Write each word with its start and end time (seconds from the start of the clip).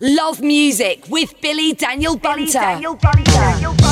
Love 0.00 0.40
Music 0.42 1.04
with 1.08 1.40
Billy 1.40 1.72
Daniel 1.72 2.16
Bunter. 2.16 2.42
Billy 2.42 2.50
Daniel 2.50 2.96
Bunter. 2.96 3.83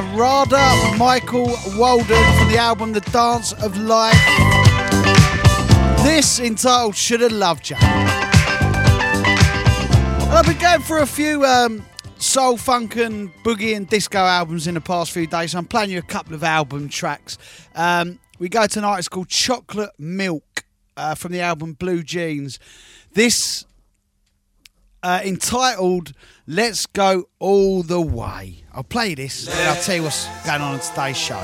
Narada 0.00 0.96
Michael 0.96 1.54
Walden 1.76 2.06
from 2.38 2.48
the 2.48 2.56
album 2.56 2.92
The 2.94 3.02
Dance 3.02 3.52
of 3.52 3.76
Life. 3.76 4.16
This 6.02 6.40
entitled 6.40 6.96
Should 6.96 7.20
Have 7.20 7.32
Loved 7.32 7.68
You. 7.68 7.76
I've 10.30 10.46
been 10.46 10.56
going 10.56 10.80
through 10.80 11.02
a 11.02 11.06
few 11.06 11.44
um, 11.44 11.84
soul, 12.16 12.56
funk, 12.56 12.96
and 12.96 13.30
boogie 13.44 13.76
and 13.76 13.86
disco 13.86 14.20
albums 14.20 14.66
in 14.66 14.72
the 14.72 14.80
past 14.80 15.12
few 15.12 15.26
days. 15.26 15.52
So 15.52 15.58
I'm 15.58 15.66
playing 15.66 15.90
you 15.90 15.98
a 15.98 16.02
couple 16.02 16.34
of 16.34 16.42
album 16.42 16.88
tracks. 16.88 17.36
Um, 17.74 18.18
we 18.38 18.48
go 18.48 18.66
tonight, 18.66 19.00
it's 19.00 19.08
called 19.08 19.28
Chocolate 19.28 19.92
Milk 19.98 20.64
uh, 20.96 21.14
from 21.14 21.32
the 21.32 21.42
album 21.42 21.74
Blue 21.74 22.02
Jeans. 22.02 22.58
This 23.12 23.66
uh, 25.02 25.20
entitled 25.22 26.14
Let's 26.46 26.86
Go 26.86 27.28
All 27.38 27.82
the 27.82 28.00
Way. 28.00 28.59
I'll 28.72 28.84
play 28.84 29.14
this 29.14 29.48
and 29.48 29.68
I'll 29.68 29.82
tell 29.82 29.96
you 29.96 30.02
what's 30.04 30.26
going 30.46 30.62
on 30.62 30.74
in 30.74 30.80
today's 30.80 31.16
show. 31.16 31.40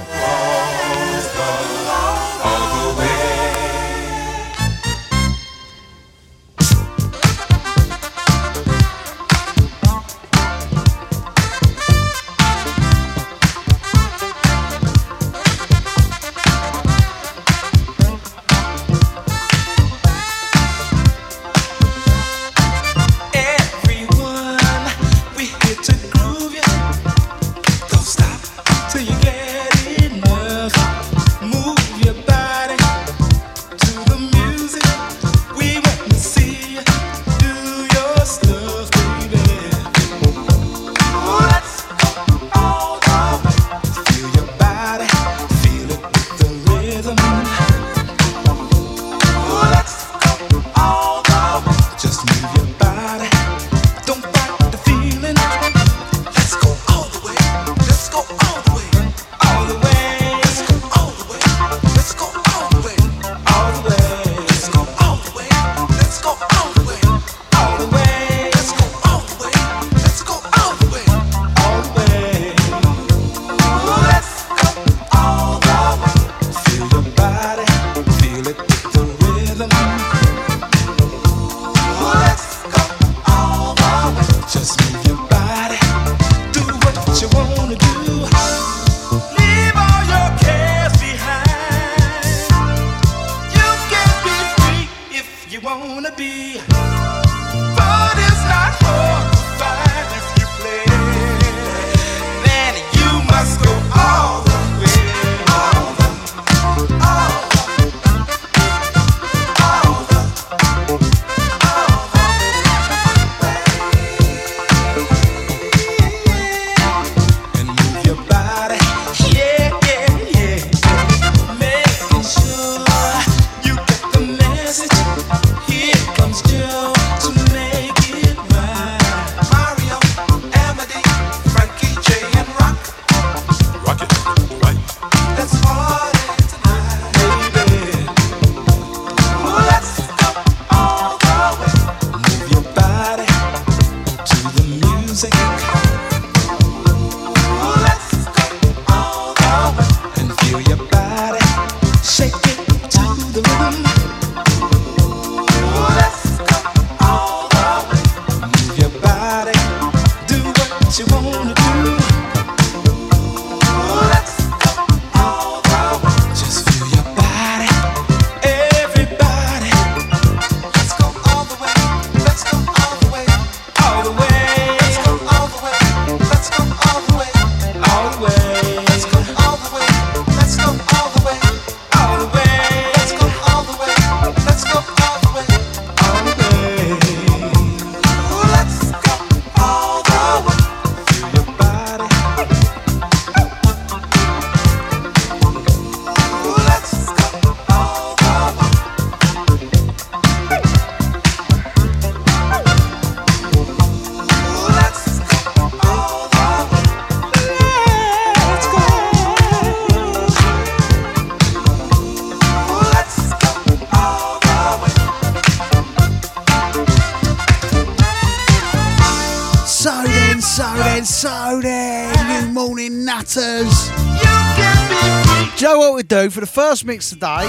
For 226.37 226.40
the 226.40 226.47
first 226.47 226.85
mix 226.85 227.09
today, 227.09 227.49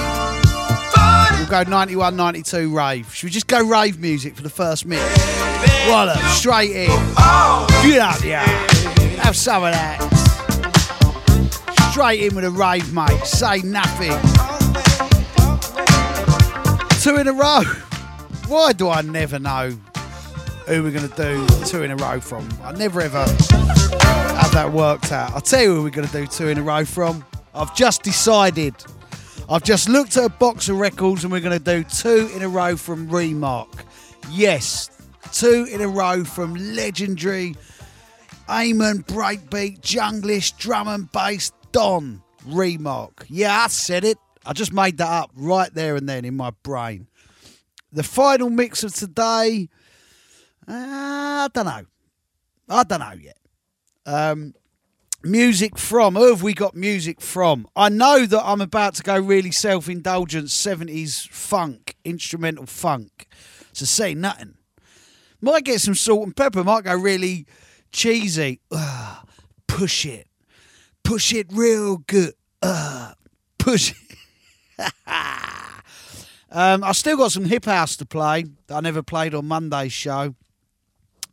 we'll 1.36 1.46
go 1.46 1.62
91 1.68 2.16
92 2.16 2.74
rave. 2.74 3.14
Should 3.14 3.26
we 3.26 3.30
just 3.30 3.46
go 3.46 3.62
rave 3.62 3.98
music 3.98 4.34
for 4.34 4.40
the 4.40 4.48
first 4.48 4.86
mix? 4.86 5.04
Well, 5.86 6.08
uh, 6.08 6.16
straight 6.28 6.70
in. 6.70 6.86
Get 7.82 8.00
up, 8.00 8.24
yeah. 8.24 8.46
Have 9.20 9.36
some 9.36 9.62
of 9.62 9.74
that. 9.74 10.00
Straight 11.90 12.22
in 12.22 12.34
with 12.34 12.46
a 12.46 12.50
rave, 12.50 12.90
mate. 12.94 13.26
Say 13.26 13.60
nothing. 13.60 14.12
Two 17.02 17.20
in 17.20 17.28
a 17.28 17.32
row. 17.34 17.64
Why 18.48 18.72
do 18.72 18.88
I 18.88 19.02
never 19.02 19.38
know 19.38 19.76
who 20.66 20.82
we're 20.82 20.92
going 20.92 21.06
to 21.06 21.14
do 21.14 21.46
two 21.66 21.82
in 21.82 21.90
a 21.90 21.96
row 21.96 22.20
from? 22.20 22.48
I 22.62 22.72
never 22.72 23.02
ever 23.02 23.26
have 23.26 24.52
that 24.52 24.72
worked 24.72 25.12
out. 25.12 25.32
I'll 25.32 25.42
tell 25.42 25.60
you 25.60 25.74
who 25.74 25.82
we're 25.82 25.90
going 25.90 26.08
to 26.08 26.12
do 26.22 26.26
two 26.26 26.48
in 26.48 26.56
a 26.56 26.62
row 26.62 26.86
from. 26.86 27.22
I've 27.58 27.74
just 27.74 28.02
decided. 28.02 28.74
I've 29.50 29.64
just 29.64 29.88
looked 29.88 30.16
at 30.16 30.24
a 30.24 30.28
box 30.28 30.68
of 30.68 30.76
records 30.78 31.24
and 31.24 31.32
we're 31.32 31.40
going 31.40 31.58
to 31.58 31.64
do 31.64 31.82
two 31.84 32.30
in 32.34 32.42
a 32.42 32.48
row 32.48 32.76
from 32.76 33.08
Remarc. 33.08 33.84
Yes, 34.30 34.90
Two 35.32 35.66
in 35.70 35.80
a 35.80 35.88
row 35.88 36.24
from 36.24 36.54
legendary 36.54 37.54
Amen 38.48 39.02
Breakbeat, 39.02 39.80
Junglist, 39.80 40.56
Drum 40.56 40.88
and 40.88 41.10
Bass, 41.12 41.52
Don 41.70 42.22
Remarc. 42.46 43.26
Yeah, 43.28 43.64
I 43.64 43.68
said 43.68 44.04
it. 44.04 44.16
I 44.46 44.54
just 44.54 44.72
made 44.72 44.96
that 44.98 45.08
up 45.08 45.30
right 45.34 45.72
there 45.74 45.96
and 45.96 46.08
then 46.08 46.24
in 46.24 46.34
my 46.34 46.50
brain. 46.62 47.08
The 47.92 48.02
final 48.02 48.48
mix 48.48 48.82
of 48.84 48.94
today, 48.94 49.68
uh, 50.66 50.72
I 50.72 51.48
don't 51.52 51.66
know. 51.66 51.84
I 52.70 52.84
don't 52.84 53.00
know 53.00 53.12
yet. 53.12 53.36
Um, 54.06 54.54
music 55.28 55.78
from? 55.78 56.16
Who 56.16 56.28
have 56.30 56.42
we 56.42 56.54
got 56.54 56.74
music 56.74 57.20
from? 57.20 57.68
I 57.76 57.88
know 57.88 58.26
that 58.26 58.42
i'm 58.44 58.60
about 58.60 58.94
to 58.94 59.02
go 59.02 59.18
really 59.18 59.50
self-indulgent 59.50 60.46
70s 60.46 61.28
funk 61.28 61.96
instrumental 62.04 62.66
funk. 62.66 63.26
So 63.72 63.84
say 63.84 64.14
nothing. 64.14 64.54
Might 65.40 65.64
get 65.64 65.80
some 65.80 65.94
salt 65.94 66.24
and 66.24 66.36
pepper 66.36 66.64
might 66.64 66.84
go 66.84 66.94
really 66.94 67.46
cheesy. 67.92 68.60
Ugh, 68.72 69.28
push 69.66 70.06
it. 70.06 70.26
Push 71.04 71.32
it 71.32 71.46
real 71.52 71.98
good. 71.98 72.34
Ugh, 72.62 73.14
push 73.58 73.92
it. 73.92 74.88
Um, 76.50 76.82
i 76.82 76.92
still 76.92 77.18
got 77.18 77.30
some 77.30 77.44
hip 77.44 77.66
house 77.66 77.94
to 77.98 78.06
play 78.06 78.46
that 78.68 78.74
i 78.74 78.80
never 78.80 79.02
played 79.02 79.34
on 79.34 79.44
monday's 79.46 79.92
show. 79.92 80.34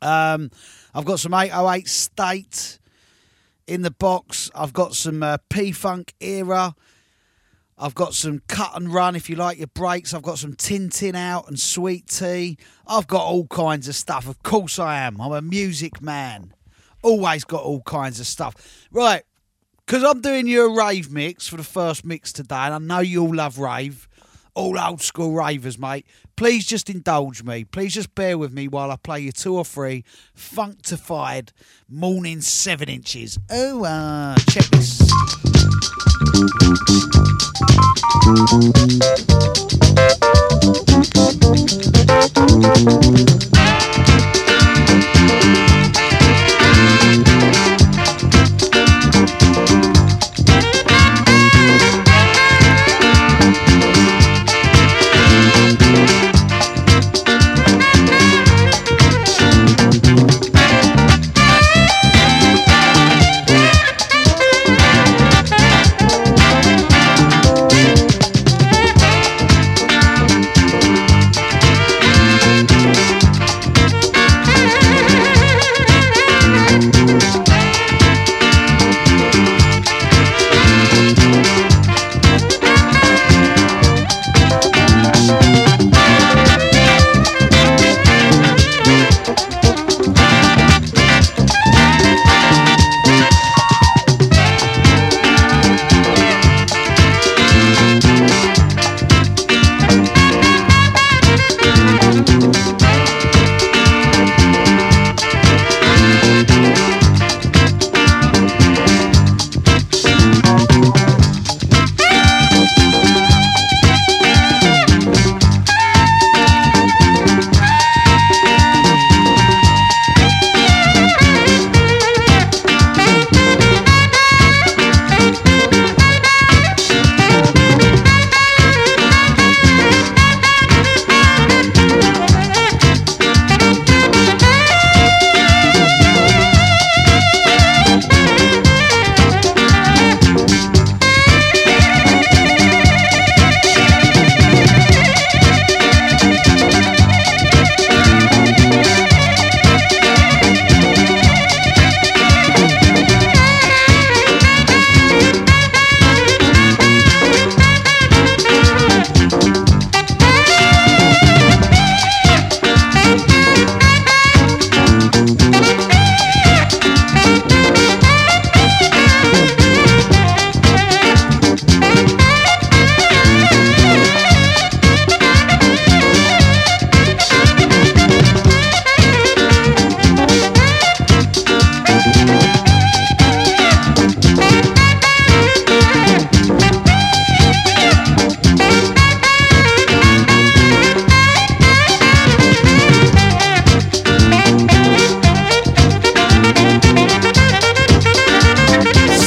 Um, 0.02 0.52
i've 0.94 1.06
got 1.06 1.22
some 1.22 1.34
808 1.34 1.88
state 1.88 2.80
in 3.68 3.82
the 3.82 3.92
box. 3.92 4.52
I've 4.56 4.74
got 4.74 4.96
some 4.96 5.24
uh, 5.24 5.38
P 5.50 5.72
Funk 5.72 6.14
era. 6.20 6.76
I've 7.78 7.96
got 7.96 8.14
some 8.14 8.42
cut 8.48 8.72
and 8.76 8.94
run 8.94 9.16
if 9.16 9.30
you 9.30 9.36
like 9.36 9.58
your 9.58 9.68
breaks. 9.68 10.14
I've 10.14 10.22
got 10.22 10.38
some 10.38 10.54
Tin 10.54 10.90
Tin 10.90 11.16
out 11.16 11.50
and 11.50 11.60
Sweet 11.60 12.08
Tea. 12.08 12.58
I've 12.88 13.08
got 13.08 13.24
all 13.24 13.48
kinds 13.48 13.90
of 13.90 13.96
stuff. 13.96 14.30
Of 14.30 14.42
course 14.44 14.80
I 14.80 15.00
am. 15.00 15.20
I'm 15.20 15.34
a 15.34 15.42
music 15.42 16.02
man. 16.02 16.54
Always 17.04 17.44
got 17.44 17.64
all 17.64 17.82
kinds 17.82 18.20
of 18.20 18.28
stuff. 18.28 18.88
Right, 18.92 19.24
because 19.86 20.04
I'm 20.04 20.22
doing 20.22 20.48
you 20.48 20.66
a 20.66 20.78
rave 20.78 21.12
mix 21.12 21.48
for 21.48 21.58
the 21.58 21.64
first 21.64 22.06
mix 22.06 22.32
today, 22.32 22.56
and 22.56 22.74
I 22.74 22.78
know 22.78 23.00
you 23.00 23.24
all 23.24 23.36
love 23.36 23.60
rave 23.60 24.08
all 24.56 24.80
old 24.80 25.02
school 25.02 25.34
ravers, 25.34 25.78
mate. 25.78 26.06
Please 26.36 26.66
just 26.66 26.90
indulge 26.90 27.44
me. 27.44 27.64
Please 27.66 27.94
just 27.94 28.16
bear 28.16 28.38
with 28.38 28.52
me 28.52 28.68
while 28.68 28.90
I 28.90 28.96
play 28.96 29.20
you 29.20 29.32
two 29.32 29.56
or 29.56 29.64
three 29.66 30.04
functified 30.34 31.52
morning 31.88 32.42
seven 32.42 32.90
inches. 32.90 33.38
Oh, 33.52 33.84
uh, 33.84 34.36
check 34.50 34.66
this. 34.68 35.02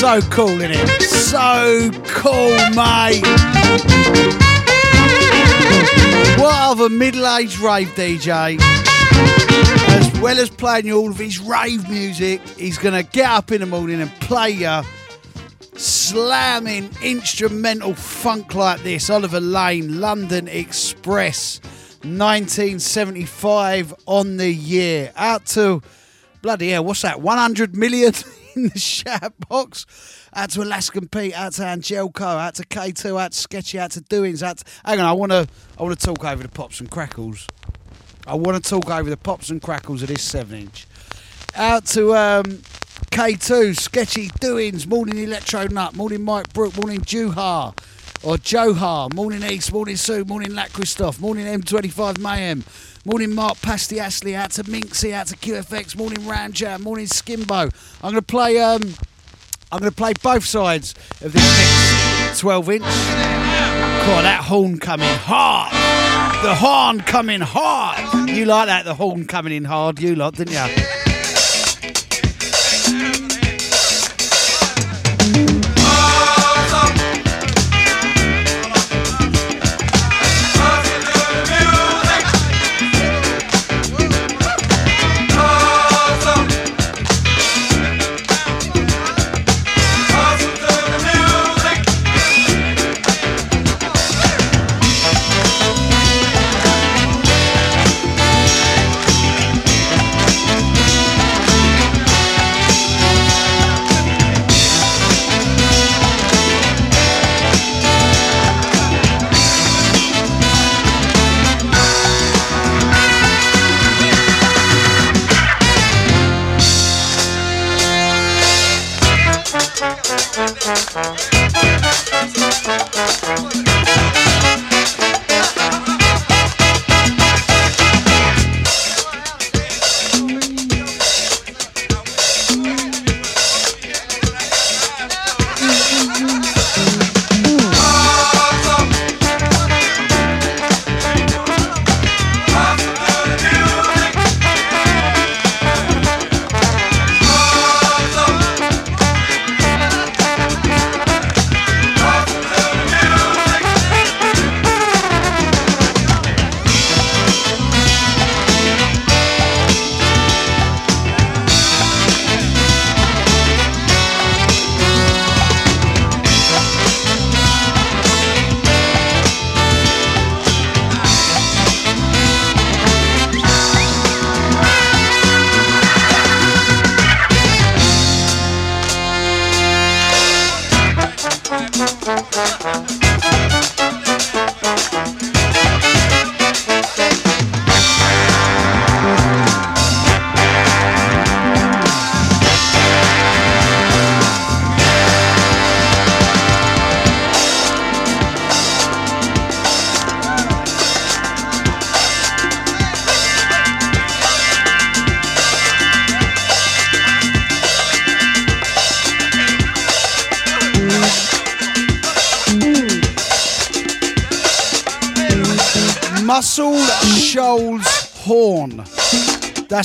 So 0.09 0.23
cool, 0.31 0.49
isn't 0.63 0.71
it? 0.71 1.03
So 1.03 1.91
cool, 2.07 2.57
mate. 2.71 3.21
What 6.41 6.55
other 6.55 6.89
middle-aged 6.89 7.59
rave 7.59 7.89
DJ, 7.89 8.59
as 8.59 10.21
well 10.23 10.39
as 10.39 10.49
playing 10.49 10.87
you 10.87 10.97
all 10.97 11.11
of 11.11 11.19
his 11.19 11.39
rave 11.39 11.91
music, 11.91 12.41
he's 12.57 12.79
gonna 12.79 13.03
get 13.03 13.29
up 13.29 13.53
in 13.53 13.61
the 13.61 13.67
morning 13.67 14.01
and 14.01 14.11
play 14.13 14.49
you 14.49 14.81
slamming 15.75 16.89
instrumental 17.05 17.93
funk 17.93 18.55
like 18.55 18.83
this. 18.83 19.11
Oliver 19.11 19.41
Lane, 19.41 20.01
London 20.01 20.49
Express, 20.49 21.61
1975 22.03 23.95
on 24.07 24.39
the 24.39 24.51
year. 24.51 25.13
Out 25.17 25.45
to 25.49 25.83
bloody 26.41 26.71
hell, 26.71 26.87
what's 26.87 27.03
that? 27.03 27.21
100 27.21 27.77
million 27.77 28.15
in 28.59 28.69
the 28.69 28.79
chat 28.79 29.33
box. 29.49 29.87
Out 30.35 30.51
to 30.51 30.63
Alaskan 30.63 31.09
Pete, 31.09 31.35
out 31.35 31.55
to 31.55 31.63
Angelco, 31.63 32.25
out 32.25 32.55
to 32.57 32.65
K2, 32.65 33.21
out 33.21 33.33
to 33.33 33.39
Sketchy, 33.39 33.79
out 33.79 33.93
to 33.93 34.01
Doings, 34.01 34.43
out 34.43 34.59
to, 34.59 34.65
hang 34.85 35.01
on, 35.01 35.07
I 35.07 35.13
wanna 35.13 35.47
I 35.79 35.83
wanna 35.83 35.97
talk 35.97 36.25
over 36.25 36.43
the 36.43 36.49
pops 36.49 36.81
and 36.81 36.91
crackles. 36.91 37.47
I 38.27 38.35
wanna 38.35 38.61
talk 38.61 38.91
over 38.91 39.09
the 39.09 39.17
pops 39.17 39.51
and 39.51 39.63
crackles 39.63 40.03
of 40.03 40.09
this 40.09 40.23
seven 40.23 40.63
inch. 40.63 40.87
Out 41.55 41.87
to 41.87 42.15
um, 42.15 42.45
K2, 43.11 43.79
Sketchy, 43.79 44.31
Doings, 44.41 44.87
Morning 44.87 45.19
Electro 45.19 45.67
Nut, 45.67 45.97
Morning 45.97 46.23
Mike 46.23 46.53
Brook, 46.53 46.77
Morning 46.77 47.01
Juha, 47.01 47.75
or 48.23 48.37
Johar. 48.37 49.13
Morning 49.15 49.43
East, 49.45 49.73
morning 49.73 49.97
Sue, 49.97 50.25
morning 50.25 50.55
Lat 50.55 50.73
Christoph, 50.73 51.21
morning 51.21 51.47
M25 51.47 52.19
Mayhem, 52.19 52.65
morning 53.05 53.35
Mark 53.35 53.61
Pasty 53.63 54.01
Ashley, 54.01 54.35
out 54.35 54.51
to 54.53 54.65
Minxie, 54.65 55.13
out 55.13 55.29
to 55.29 55.37
QFX, 55.37 55.97
morning 55.97 56.21
Ramjam, 56.21 56.81
morning 56.81 57.07
Skimbo. 57.07 57.73
I'm 58.03 58.13
going 58.13 58.15
to 58.15 58.23
play. 58.23 58.59
Um, 58.59 58.83
I'm 59.71 59.81
going 59.81 59.91
to 59.91 59.97
play 59.97 60.15
both 60.23 60.45
sides 60.45 60.95
of 61.21 61.33
this 61.33 61.43
next 62.23 62.41
12 62.41 62.71
inch. 62.71 62.83
God, 62.83 64.25
that 64.25 64.45
horn 64.45 64.79
coming 64.79 65.07
hard. 65.07 65.73
The 66.43 66.55
horn 66.55 67.01
coming 67.01 67.41
hard. 67.41 68.31
You 68.31 68.47
like 68.47 68.69
that, 68.69 68.85
the 68.87 68.95
horn 68.95 69.27
coming 69.27 69.53
in 69.53 69.65
hard, 69.65 70.01
you 70.01 70.15
lot, 70.15 70.35
didn't 70.37 70.55
you? 70.55 70.98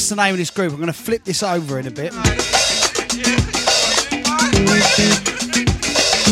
That's 0.03 0.09
the 0.09 0.17
name 0.17 0.33
of 0.33 0.37
this 0.37 0.49
group. 0.49 0.73
I'm 0.73 0.79
going 0.79 0.87
to 0.87 0.91
flip 0.91 1.23
this 1.23 1.41
over 1.41 1.79
in 1.79 1.87
a 1.87 1.89
bit. 1.89 2.13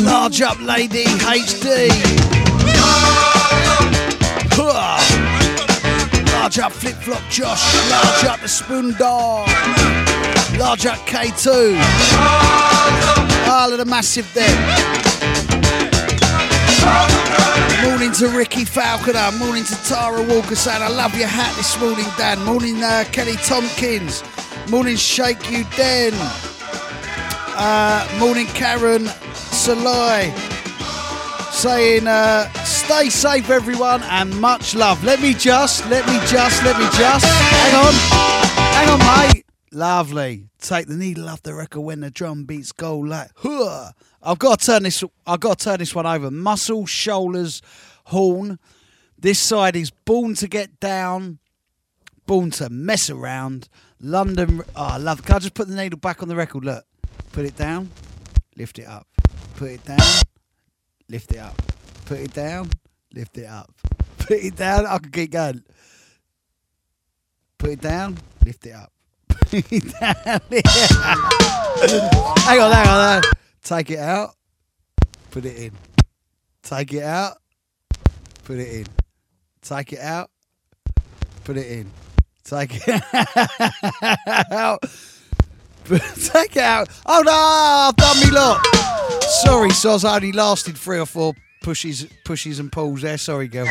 Large 0.04 0.42
up, 0.42 0.60
lady 0.60 1.06
HD. 1.06 1.88
Large 6.34 6.60
up, 6.60 6.74
flip 6.74 6.96
flop, 6.96 7.22
Josh. 7.30 7.74
Large 7.90 8.26
up, 8.26 8.42
the 8.42 8.50
spoon 8.50 8.94
dog. 9.00 9.48
Large 10.60 10.88
up, 10.88 10.98
K2. 11.08 11.80
All 13.48 13.72
of 13.72 13.78
the 13.78 13.86
massive 13.86 14.30
there. 14.34 14.50
Morning 17.84 18.12
to 18.14 18.28
Ricky 18.28 18.64
Falconer. 18.64 19.32
Morning 19.40 19.64
to 19.64 19.76
Tara 19.84 20.22
Walker 20.22 20.56
saying, 20.56 20.84
I 20.84 20.88
love 20.88 21.18
your 21.18 21.28
hat 21.28 21.56
this 21.58 21.80
morning, 21.80 22.06
Dan. 22.16 22.44
Morning, 22.44 22.82
uh, 22.84 23.06
Kelly 23.12 23.36
Tompkins. 23.38 24.24
Morning, 24.70 24.96
Shake 24.96 25.50
You 25.50 25.64
Den. 25.76 26.14
Uh, 27.58 28.08
morning, 28.20 28.46
Karen 28.48 29.06
Salai. 29.34 30.32
Saying, 31.52 32.06
uh, 32.06 32.52
stay 32.64 33.10
safe, 33.10 33.50
everyone, 33.50 34.04
and 34.04 34.40
much 34.40 34.76
love. 34.76 35.04
Let 35.04 35.20
me 35.20 35.34
just, 35.34 35.84
let 35.90 36.06
me 36.06 36.20
just, 36.28 36.64
let 36.64 36.78
me 36.78 36.86
just. 36.98 37.26
Hang 37.26 37.76
on. 37.76 37.94
Hang 38.76 38.90
on, 38.90 39.34
mate. 39.34 39.46
Lovely. 39.72 40.50
Take 40.60 40.88
the 40.88 40.96
needle 40.96 41.28
off 41.28 41.42
the 41.42 41.56
record 41.56 41.82
when 41.82 42.02
the 42.02 42.12
drum 42.12 42.44
beats 42.44 42.72
go 42.72 43.00
like, 43.00 43.32
huh. 43.38 43.92
I've 44.24 44.40
got 44.40 44.60
to 44.60 44.66
turn 44.66 44.84
this. 44.84 45.04
I've 45.26 45.40
got 45.40 45.60
to 45.60 45.66
turn 45.66 45.80
this 45.80 45.96
one 45.96 46.06
over. 46.06 46.30
Muscle, 46.30 46.86
Shoals, 46.86 47.62
horn. 48.06 48.60
This 49.18 49.40
side 49.40 49.76
is 49.76 49.92
born 49.92 50.36
to 50.36 50.48
get 50.48 50.80
down, 50.80 51.40
born 52.26 52.52
to 52.52 52.70
mess 52.70 53.10
around. 53.10 53.70
London. 54.00 54.62
Oh, 54.76 54.84
I 54.84 54.98
love. 54.98 55.24
Can 55.24 55.36
I 55.36 55.40
just 55.40 55.54
put 55.54 55.68
the 55.68 55.76
needle 55.76 56.00
back 56.00 56.22
on 56.22 56.28
the 56.28 56.36
record? 56.36 56.66
Look, 56.66 56.84
put 57.32 57.46
it 57.46 57.56
down, 57.56 57.90
lift 58.58 58.80
it 58.80 58.88
up. 58.88 59.08
Put 59.56 59.72
it 59.72 59.86
down, 59.86 60.00
lift 61.08 61.32
it 61.32 61.38
up. 61.38 61.62
Put 62.06 62.20
it 62.20 62.34
down, 62.34 62.70
lift 63.14 63.38
it 63.38 63.46
up. 63.46 63.72
Put 64.18 64.40
it 64.40 64.56
down. 64.56 64.88
I 64.88 64.98
can 64.98 65.12
keep 65.12 65.32
going. 65.32 65.64
Put 67.60 67.70
it 67.70 67.82
down, 67.82 68.18
lift 68.44 68.66
it 68.66 68.74
up. 68.74 68.92
Put 69.30 69.72
it 69.72 70.00
down. 70.00 70.16
hang 72.42 72.60
on, 72.60 72.72
hang 72.72 72.88
on, 72.88 72.88
hang 72.98 73.18
on. 73.18 73.24
Take 73.64 73.92
it 73.92 74.00
out, 74.00 74.36
put 75.30 75.46
it 75.46 75.56
in. 75.56 75.72
Take 76.64 76.94
it 76.94 77.04
out, 77.04 77.38
put 78.44 78.58
it 78.58 78.68
in. 78.68 78.86
Take 79.62 79.94
it 79.94 80.00
out, 80.00 80.32
put 81.44 81.58
it 81.58 81.68
in. 81.68 81.92
Take 82.44 82.88
it 82.88 83.04
out. 84.52 84.82
Take 85.86 86.56
it 86.56 86.64
out. 86.64 86.90
Oh 87.06 87.22
no, 87.24 87.32
I've 87.32 87.96
done 87.96 88.20
me 88.20 88.32
lot. 88.32 88.66
Sorry, 89.44 89.70
Soz, 89.70 90.06
I 90.06 90.16
only 90.16 90.32
lasted 90.32 90.78
three 90.78 91.00
or 91.00 91.06
four 91.06 91.34
pushes, 91.62 92.08
pushes 92.26 92.60
and 92.60 92.72
pulls 92.72 93.02
there. 93.02 93.18
Sorry, 93.18 93.48
girl. 93.48 93.68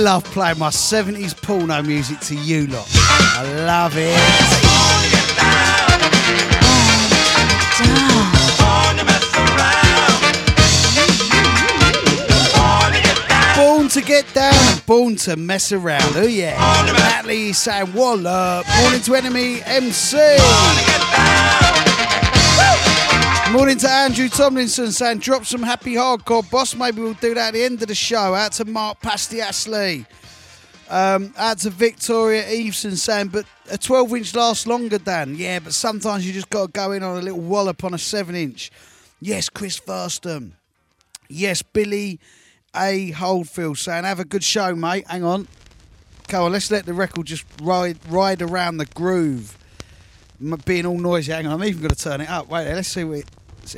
Love 0.00 0.24
playing 0.24 0.58
my 0.58 0.70
70s 0.70 1.34
porno 1.40 1.82
music 1.82 2.20
to 2.20 2.34
you 2.34 2.66
lot. 2.68 2.86
I 2.88 3.64
love 3.66 3.92
it. 3.96 4.16
Born 13.56 13.88
to 13.88 14.00
get 14.00 14.32
down 14.32 14.70
born 14.90 15.14
to 15.14 15.36
mess 15.36 15.70
around. 15.70 16.16
Oh 16.16 16.26
yeah. 16.26 16.56
Natalie 16.86 17.52
saying 17.52 17.92
wallop. 17.92 18.66
Morning 18.80 19.00
to 19.02 19.14
enemy 19.14 19.62
MC. 19.64 20.16
Morning 23.52 23.78
to 23.78 23.90
Andrew 23.90 24.28
Tomlinson 24.28 24.92
saying 24.92 25.18
drop 25.18 25.44
some 25.44 25.64
happy 25.64 25.94
hardcore 25.94 26.48
boss. 26.48 26.76
Maybe 26.76 27.02
we'll 27.02 27.14
do 27.14 27.34
that 27.34 27.48
at 27.48 27.54
the 27.54 27.64
end 27.64 27.82
of 27.82 27.88
the 27.88 27.96
show. 27.96 28.32
Out 28.32 28.52
to 28.52 28.64
Mark 28.64 29.00
Pastiasley. 29.00 30.06
Um, 30.88 31.34
out 31.36 31.58
to 31.58 31.70
Victoria 31.70 32.44
Eveson 32.44 32.96
saying, 32.96 33.28
but 33.28 33.46
a 33.68 33.76
12 33.76 34.14
inch 34.14 34.34
lasts 34.36 34.68
longer, 34.68 34.98
Dan. 34.98 35.34
Yeah, 35.34 35.58
but 35.58 35.72
sometimes 35.72 36.24
you 36.24 36.32
just 36.32 36.48
got 36.48 36.66
to 36.66 36.72
go 36.72 36.92
in 36.92 37.02
on 37.02 37.18
a 37.18 37.22
little 37.22 37.40
wallop 37.40 37.82
on 37.82 37.92
a 37.92 37.98
7 37.98 38.36
inch. 38.36 38.70
Yes, 39.20 39.48
Chris 39.48 39.80
Thurston. 39.80 40.54
Yes, 41.28 41.60
Billy 41.60 42.20
A. 42.76 43.10
Holdfield 43.10 43.78
saying, 43.78 44.04
have 44.04 44.20
a 44.20 44.24
good 44.24 44.44
show, 44.44 44.76
mate. 44.76 45.08
Hang 45.08 45.24
on. 45.24 45.48
Come 46.28 46.44
on, 46.44 46.52
let's 46.52 46.70
let 46.70 46.86
the 46.86 46.94
record 46.94 47.26
just 47.26 47.44
ride 47.60 47.98
ride 48.08 48.42
around 48.42 48.76
the 48.76 48.86
groove. 48.86 49.56
Being 50.64 50.86
all 50.86 50.98
noisy. 50.98 51.32
Hang 51.32 51.48
on, 51.48 51.54
I'm 51.54 51.64
even 51.64 51.82
going 51.82 51.90
to 51.90 52.00
turn 52.00 52.20
it 52.20 52.30
up. 52.30 52.48
Wait, 52.48 52.72
let's 52.72 52.88
see 52.88 53.04
what 53.04 53.24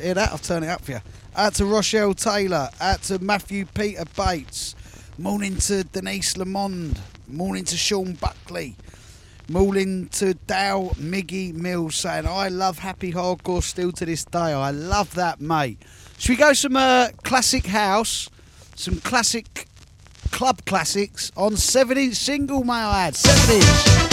hear 0.01 0.13
that. 0.13 0.31
I'll 0.31 0.37
turn 0.37 0.63
it 0.63 0.69
up 0.69 0.81
for 0.81 0.93
you. 0.93 1.01
Out 1.35 1.55
to 1.55 1.65
Rochelle 1.65 2.13
Taylor. 2.13 2.69
Out 2.79 3.03
to 3.03 3.19
Matthew 3.19 3.65
Peter 3.65 4.05
Bates. 4.15 4.75
Morning 5.17 5.57
to 5.57 5.83
Denise 5.83 6.37
Lamond. 6.37 6.99
Morning 7.27 7.63
to 7.65 7.77
Sean 7.77 8.13
Buckley. 8.13 8.75
Morning 9.49 10.07
to 10.13 10.33
Dow 10.33 10.91
Miggy 10.95 11.53
Mills 11.53 11.97
saying, 11.97 12.25
I 12.27 12.47
love 12.47 12.79
happy 12.79 13.11
hardcore 13.11 13.61
still 13.61 13.91
to 13.93 14.05
this 14.05 14.23
day. 14.23 14.39
I 14.39 14.71
love 14.71 15.15
that, 15.15 15.41
mate. 15.41 15.79
Should 16.17 16.29
we 16.29 16.35
go 16.37 16.53
some 16.53 16.77
uh, 16.77 17.09
classic 17.23 17.65
house? 17.65 18.29
Some 18.75 19.01
classic 19.01 19.67
club 20.31 20.65
classics 20.65 21.31
on 21.35 21.57
7 21.57 21.97
inch 21.97 22.15
single, 22.15 22.63
may 22.63 22.73
I 22.73 23.07
add? 23.07 23.15
7 23.15 23.55
inch. 23.55 24.12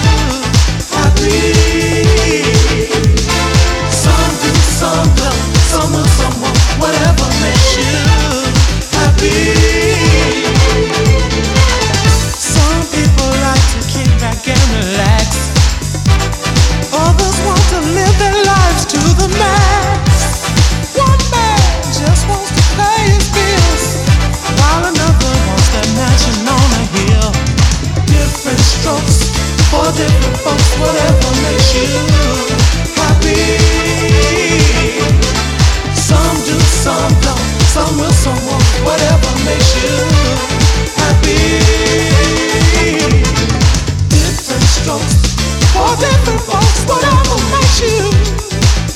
you 47.81 48.11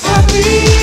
happy. 0.03 0.74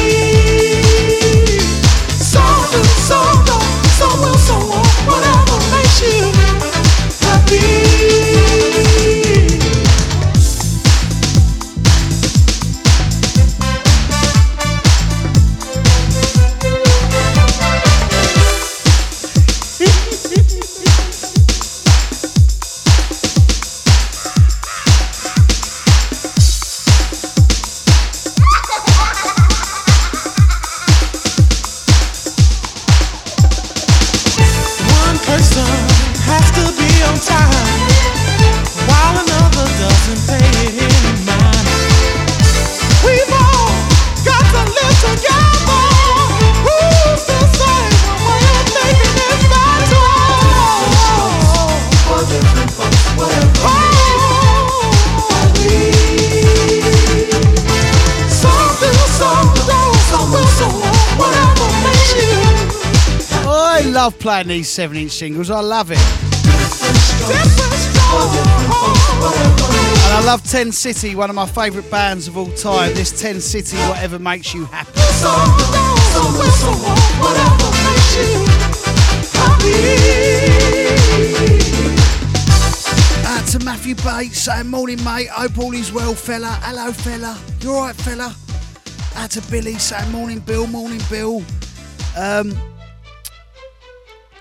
Playing 64.22 64.46
these 64.46 64.68
7 64.68 64.96
inch 64.96 65.10
singles. 65.10 65.50
I 65.50 65.58
love 65.58 65.90
it. 65.90 65.98
And 70.04 70.12
I 70.14 70.22
love 70.24 70.48
10 70.48 70.70
City, 70.70 71.16
one 71.16 71.28
of 71.28 71.34
my 71.34 71.44
favourite 71.44 71.90
bands 71.90 72.28
of 72.28 72.36
all 72.36 72.52
time. 72.52 72.94
This 72.94 73.20
10 73.20 73.40
City, 73.40 73.76
whatever 73.88 74.20
makes 74.20 74.54
you 74.54 74.66
happy. 74.66 74.92
Out 83.26 83.48
to 83.48 83.58
Matthew 83.64 83.96
Bates 83.96 84.38
saying, 84.38 84.68
Morning, 84.68 85.02
mate. 85.02 85.30
Hope 85.30 85.58
all 85.58 85.74
is 85.74 85.92
well, 85.92 86.14
fella. 86.14 86.60
Hello, 86.62 86.92
fella. 86.92 87.36
You 87.60 87.74
alright, 87.74 87.96
fella? 87.96 88.32
Out 89.16 89.30
to 89.32 89.40
Billy 89.50 89.74
saying, 89.78 90.12
Morning, 90.12 90.38
Bill. 90.38 90.68
Morning, 90.68 91.00
Bill. 91.10 91.42
Um, 92.16 92.52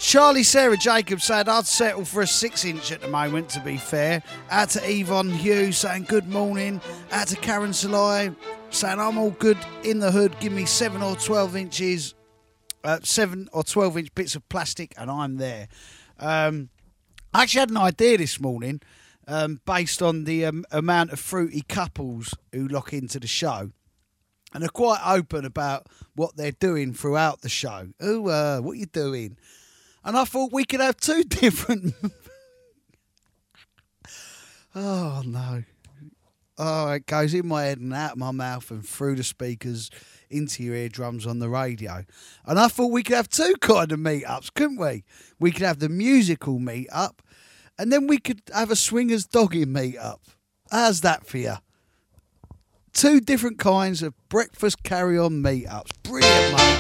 Charlie 0.02 0.42
Sarah 0.42 0.78
Jacobs 0.78 1.26
said 1.26 1.48
I'd 1.48 1.68
settle 1.68 2.06
for 2.06 2.24
a 2.24 2.28
six 2.28 2.66
inch 2.66 2.92
at 2.92 3.02
the 3.02 3.08
moment, 3.08 3.50
to 3.50 3.60
be 3.60 3.78
fair. 3.78 4.24
Out 4.50 4.70
to 4.72 4.82
Yvonne 4.84 5.30
Hughes 5.30 5.78
saying 5.78 6.06
good 6.10 6.28
morning. 6.28 6.82
Out 7.12 7.28
to 7.28 7.36
Karen 7.36 7.70
Salai 7.70 8.36
saying 8.72 9.00
I'm 9.00 9.20
all 9.20 9.30
good 9.30 9.60
in 9.84 10.00
the 10.00 10.12
hood. 10.12 10.36
Give 10.40 10.52
me 10.52 10.66
seven 10.66 11.04
or 11.04 11.16
12 11.16 11.56
inches, 11.56 12.16
uh, 12.84 12.98
seven 13.04 13.48
or 13.54 13.64
12 13.64 14.00
inch 14.00 14.16
bits 14.16 14.36
of 14.36 14.50
plastic, 14.50 14.96
and 14.98 15.12
I'm 15.12 15.38
there. 15.38 15.68
Um, 16.20 16.70
I 17.32 17.44
actually 17.44 17.60
had 17.60 17.70
an 17.70 17.78
idea 17.78 18.18
this 18.18 18.40
morning 18.42 18.82
um, 19.28 19.62
based 19.68 20.02
on 20.02 20.24
the 20.24 20.46
um, 20.46 20.66
amount 20.72 21.12
of 21.12 21.20
fruity 21.20 21.64
couples 21.70 22.34
who 22.52 22.68
lock 22.68 22.92
into 22.92 23.20
the 23.20 23.28
show. 23.28 23.70
And 24.52 24.64
are 24.64 24.70
quite 24.70 25.00
open 25.06 25.46
about 25.46 25.88
what 26.16 26.36
they're 26.36 26.52
doing 26.52 26.92
throughout 26.92 27.42
the 27.42 27.50
show. 27.50 27.90
Oh, 28.02 28.28
uh, 28.28 28.60
what 28.62 28.78
you 28.78 28.88
doing? 28.88 29.38
And 30.04 30.18
I 30.18 30.26
thought 30.26 30.52
we 30.52 30.66
could 30.66 30.80
have 30.80 30.98
two 30.98 31.24
different. 31.28 31.94
oh 34.76 35.22
no! 35.26 35.64
Oh, 36.58 36.92
it 36.92 37.06
goes 37.06 37.34
in 37.34 37.48
my 37.48 37.64
head 37.64 37.80
and 37.80 37.94
out 37.94 38.18
my 38.18 38.32
mouth 38.32 38.70
and 38.72 38.86
through 38.88 39.16
the 39.16 39.24
speakers 39.24 39.90
into 40.30 40.64
your 40.64 40.76
eardrums 40.76 41.26
on 41.28 41.40
the 41.40 41.50
radio. 41.50 42.06
And 42.46 42.60
I 42.60 42.68
thought 42.68 42.92
we 42.92 43.04
could 43.04 43.16
have 43.16 43.30
two 43.30 43.56
kind 43.62 43.92
of 43.92 44.00
meetups, 44.00 44.54
couldn't 44.54 44.78
we? 44.78 45.04
We 45.40 45.52
could 45.52 45.64
have 45.64 45.80
the 45.80 45.90
musical 45.90 46.60
meetup, 46.60 47.20
and 47.78 47.92
then 47.92 48.08
we 48.08 48.18
could 48.18 48.42
have 48.54 48.72
a 48.72 48.76
swingers 48.76 49.26
doggy 49.26 49.66
meetup. 49.66 50.20
How's 50.72 51.02
that 51.02 51.26
for 51.26 51.38
you? 51.38 51.56
Two 52.94 53.20
different 53.22 53.58
kinds 53.58 54.02
of 54.04 54.14
breakfast 54.30 54.84
carry 54.84 55.18
on 55.18 55.42
meetups. 55.44 55.92
Brilliant, 56.04 56.58
mate. 56.58 56.71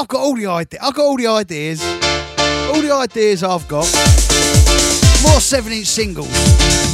I've 0.00 0.08
got 0.08 0.20
all 0.20 0.34
the 0.34 0.46
ideas. 0.46 0.82
I've 0.82 0.94
got 0.94 1.02
all 1.02 1.16
the 1.18 1.26
ideas. 1.26 1.82
All 2.72 2.80
the 2.80 2.90
ideas 2.90 3.42
I've 3.42 3.68
got. 3.68 3.84
More 5.22 5.40
seven 5.40 5.72
inch 5.72 5.88
singles. 5.88 6.89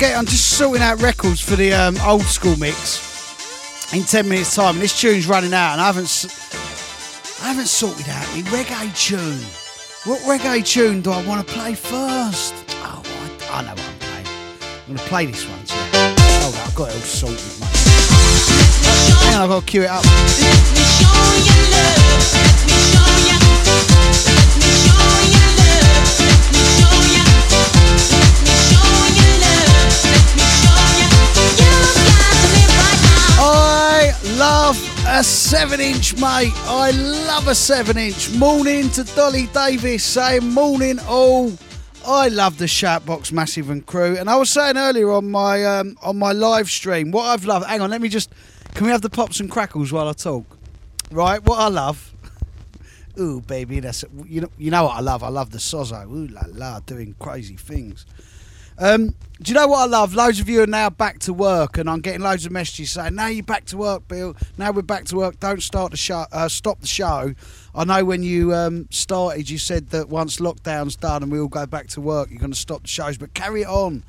Sorry, 0.00 0.14
I'm 0.14 0.24
just 0.24 0.56
sorting 0.56 0.82
out 0.82 1.02
records 1.02 1.42
for 1.42 1.56
the 1.56 1.74
um, 1.74 1.94
old 2.06 2.22
school 2.22 2.56
mix 2.56 3.92
in 3.92 4.02
ten 4.04 4.26
minutes' 4.26 4.54
time. 4.54 4.76
And 4.76 4.82
this 4.82 4.98
tune's 4.98 5.26
running 5.26 5.52
out, 5.52 5.72
and 5.72 5.80
I 5.82 5.86
haven't. 5.86 6.26
I 7.42 7.48
haven't 7.48 7.66
sorted 7.66 8.08
out 8.08 8.26
my 8.34 8.40
reggae 8.48 8.96
tune. 8.96 9.44
What 10.04 10.20
reggae 10.22 10.64
tune 10.64 11.02
do 11.02 11.10
I 11.10 11.22
want 11.26 11.46
to 11.46 11.52
play 11.52 11.74
first? 11.74 12.54
Oh, 12.82 13.02
I, 13.04 13.58
I 13.58 13.62
know 13.62 13.72
what 13.72 13.80
I'm 13.80 13.98
playing. 13.98 14.26
I'm 14.62 14.86
going 14.86 14.98
to 14.98 15.04
play 15.04 15.26
this 15.26 15.46
one. 15.46 15.66
So. 15.66 15.76
Oh, 15.76 16.64
I've 16.66 16.74
got 16.74 16.88
it 16.88 16.94
all 16.94 17.00
sorted, 17.02 17.60
mate. 17.60 17.68
Hang 19.26 19.34
on, 19.36 19.42
I've 19.42 19.48
got 19.50 19.60
to 19.60 19.66
cue 19.66 19.82
it 19.82 19.90
up. 19.90 20.04
Love 34.24 34.76
a 35.06 35.24
seven 35.24 35.80
inch, 35.80 36.14
mate. 36.14 36.52
I 36.66 36.90
love 37.26 37.48
a 37.48 37.54
seven 37.54 37.96
inch. 37.96 38.30
Morning 38.34 38.88
to 38.90 39.04
Dolly 39.14 39.46
Davis 39.48 40.04
saying 40.04 40.48
morning 40.48 40.98
all. 41.08 41.52
I 42.06 42.28
love 42.28 42.58
the 42.58 42.64
Shoutbox 42.64 43.32
Massive 43.32 43.68
and 43.70 43.84
crew, 43.84 44.16
and 44.16 44.30
I 44.30 44.36
was 44.36 44.50
saying 44.50 44.76
earlier 44.76 45.10
on 45.12 45.30
my 45.30 45.64
um, 45.64 45.96
on 46.02 46.18
my 46.18 46.32
live 46.32 46.70
stream 46.70 47.10
what 47.10 47.24
I've 47.24 47.44
loved. 47.44 47.66
Hang 47.66 47.80
on, 47.80 47.90
let 47.90 48.00
me 48.00 48.08
just. 48.08 48.30
Can 48.74 48.86
we 48.86 48.92
have 48.92 49.02
the 49.02 49.10
pops 49.10 49.40
and 49.40 49.50
crackles 49.50 49.92
while 49.92 50.08
I 50.08 50.12
talk? 50.12 50.44
Right, 51.10 51.42
what 51.44 51.58
I 51.58 51.68
love. 51.68 52.14
Ooh, 53.18 53.40
baby, 53.40 53.80
that's 53.80 54.04
you 54.24 54.42
know 54.42 54.50
you 54.56 54.70
know 54.70 54.84
what 54.84 54.96
I 54.96 55.00
love. 55.00 55.22
I 55.22 55.28
love 55.28 55.50
the 55.50 55.58
sozo. 55.58 56.06
Ooh 56.06 56.26
la 56.28 56.42
la, 56.48 56.80
doing 56.80 57.14
crazy 57.18 57.56
things. 57.56 58.06
Um, 58.80 59.14
do 59.42 59.52
you 59.52 59.54
know 59.54 59.66
what 59.68 59.80
I 59.80 59.84
love? 59.84 60.14
Loads 60.14 60.40
of 60.40 60.48
you 60.48 60.62
are 60.62 60.66
now 60.66 60.88
back 60.88 61.18
to 61.20 61.34
work, 61.34 61.76
and 61.76 61.88
I'm 61.88 62.00
getting 62.00 62.22
loads 62.22 62.46
of 62.46 62.52
messages 62.52 62.92
saying, 62.92 63.14
"Now 63.14 63.26
you're 63.26 63.42
back 63.42 63.66
to 63.66 63.76
work, 63.76 64.08
Bill. 64.08 64.34
Now 64.56 64.70
we're 64.70 64.80
back 64.80 65.04
to 65.06 65.16
work. 65.16 65.38
Don't 65.38 65.62
start 65.62 65.90
the 65.90 65.98
show. 65.98 66.24
Uh, 66.32 66.48
stop 66.48 66.80
the 66.80 66.86
show." 66.86 67.34
I 67.74 67.84
know 67.84 68.06
when 68.06 68.22
you 68.22 68.54
um, 68.54 68.88
started, 68.90 69.50
you 69.50 69.58
said 69.58 69.90
that 69.90 70.08
once 70.08 70.38
lockdown's 70.38 70.96
done 70.96 71.22
and 71.22 71.30
we 71.30 71.38
all 71.38 71.48
go 71.48 71.66
back 71.66 71.88
to 71.88 72.00
work, 72.00 72.30
you're 72.30 72.38
going 72.38 72.52
to 72.52 72.58
stop 72.58 72.82
the 72.82 72.88
shows, 72.88 73.18
but 73.18 73.34
carry 73.34 73.62
it 73.62 73.68
on. 73.68 74.02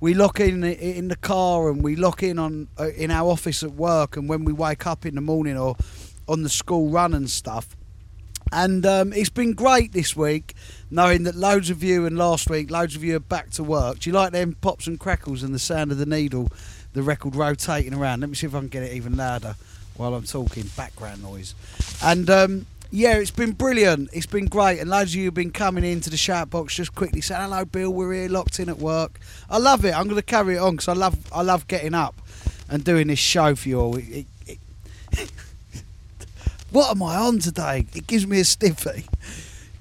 We 0.00 0.14
lock 0.14 0.40
in 0.40 0.64
in 0.64 1.06
the 1.06 1.16
car 1.16 1.70
and 1.70 1.80
we 1.82 1.94
lock 1.94 2.24
in 2.24 2.40
on 2.40 2.66
uh, 2.78 2.90
in 2.90 3.12
our 3.12 3.30
office 3.30 3.62
at 3.62 3.74
work, 3.74 4.16
and 4.16 4.28
when 4.28 4.44
we 4.44 4.52
wake 4.52 4.84
up 4.84 5.06
in 5.06 5.14
the 5.14 5.20
morning 5.20 5.56
or 5.56 5.76
on 6.26 6.42
the 6.42 6.48
school 6.48 6.88
run 6.88 7.14
and 7.14 7.30
stuff. 7.30 7.76
And 8.50 8.86
um, 8.86 9.12
it's 9.12 9.28
been 9.28 9.52
great 9.52 9.92
this 9.92 10.16
week, 10.16 10.54
knowing 10.90 11.24
that 11.24 11.34
loads 11.34 11.70
of 11.70 11.82
you 11.82 12.06
and 12.06 12.16
last 12.16 12.48
week, 12.48 12.70
loads 12.70 12.96
of 12.96 13.04
you 13.04 13.16
are 13.16 13.20
back 13.20 13.50
to 13.50 13.64
work. 13.64 14.00
Do 14.00 14.10
you 14.10 14.14
like 14.14 14.32
them 14.32 14.56
pops 14.60 14.86
and 14.86 14.98
crackles 14.98 15.42
and 15.42 15.54
the 15.54 15.58
sound 15.58 15.92
of 15.92 15.98
the 15.98 16.06
needle, 16.06 16.48
the 16.92 17.02
record 17.02 17.34
rotating 17.36 17.94
around? 17.94 18.20
Let 18.20 18.30
me 18.30 18.36
see 18.36 18.46
if 18.46 18.54
I 18.54 18.58
can 18.60 18.68
get 18.68 18.82
it 18.82 18.92
even 18.92 19.16
louder 19.16 19.56
while 19.96 20.14
I'm 20.14 20.24
talking, 20.24 20.64
background 20.76 21.22
noise. 21.22 21.54
And 22.02 22.30
um, 22.30 22.66
yeah, 22.90 23.14
it's 23.16 23.30
been 23.30 23.52
brilliant. 23.52 24.10
It's 24.12 24.26
been 24.26 24.46
great. 24.46 24.78
And 24.78 24.88
loads 24.88 25.10
of 25.10 25.16
you 25.16 25.26
have 25.26 25.34
been 25.34 25.50
coming 25.50 25.84
into 25.84 26.08
the 26.08 26.16
shout 26.16 26.50
box 26.50 26.74
just 26.74 26.94
quickly 26.94 27.20
saying, 27.20 27.42
hello, 27.42 27.64
Bill, 27.64 27.90
we're 27.90 28.14
here 28.14 28.28
locked 28.28 28.60
in 28.60 28.68
at 28.68 28.78
work. 28.78 29.20
I 29.50 29.58
love 29.58 29.84
it. 29.84 29.94
I'm 29.94 30.04
going 30.04 30.16
to 30.16 30.22
carry 30.22 30.56
it 30.56 30.58
on 30.58 30.76
because 30.76 30.88
I 30.88 30.94
love, 30.94 31.18
I 31.32 31.42
love 31.42 31.66
getting 31.66 31.94
up 31.94 32.14
and 32.70 32.82
doing 32.84 33.08
this 33.08 33.18
show 33.18 33.54
for 33.54 33.68
you 33.68 33.80
all. 33.80 33.96
It, 33.96 34.26
it, 34.46 34.58
it 35.12 35.32
what 36.70 36.90
am 36.90 37.02
I 37.02 37.16
on 37.16 37.40
today? 37.40 37.86
It 37.94 38.06
gives 38.06 38.26
me 38.26 38.40
a 38.40 38.44
stiffy. 38.44 39.04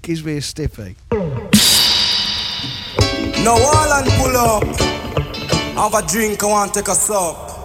Gives 0.08 0.24
me 0.24 0.38
a 0.38 0.41
stiffy. 0.41 0.96
No 3.43 3.52
all 3.52 3.91
and 3.91 4.10
pull 4.12 4.38
up. 4.38 4.63
Have 5.76 5.93
a 5.96 6.08
drink, 6.08 6.41
I 6.41 6.48
want 6.48 6.74
to 6.74 6.80
take 6.80 6.88
a 6.88 6.96
sup. 6.96 7.57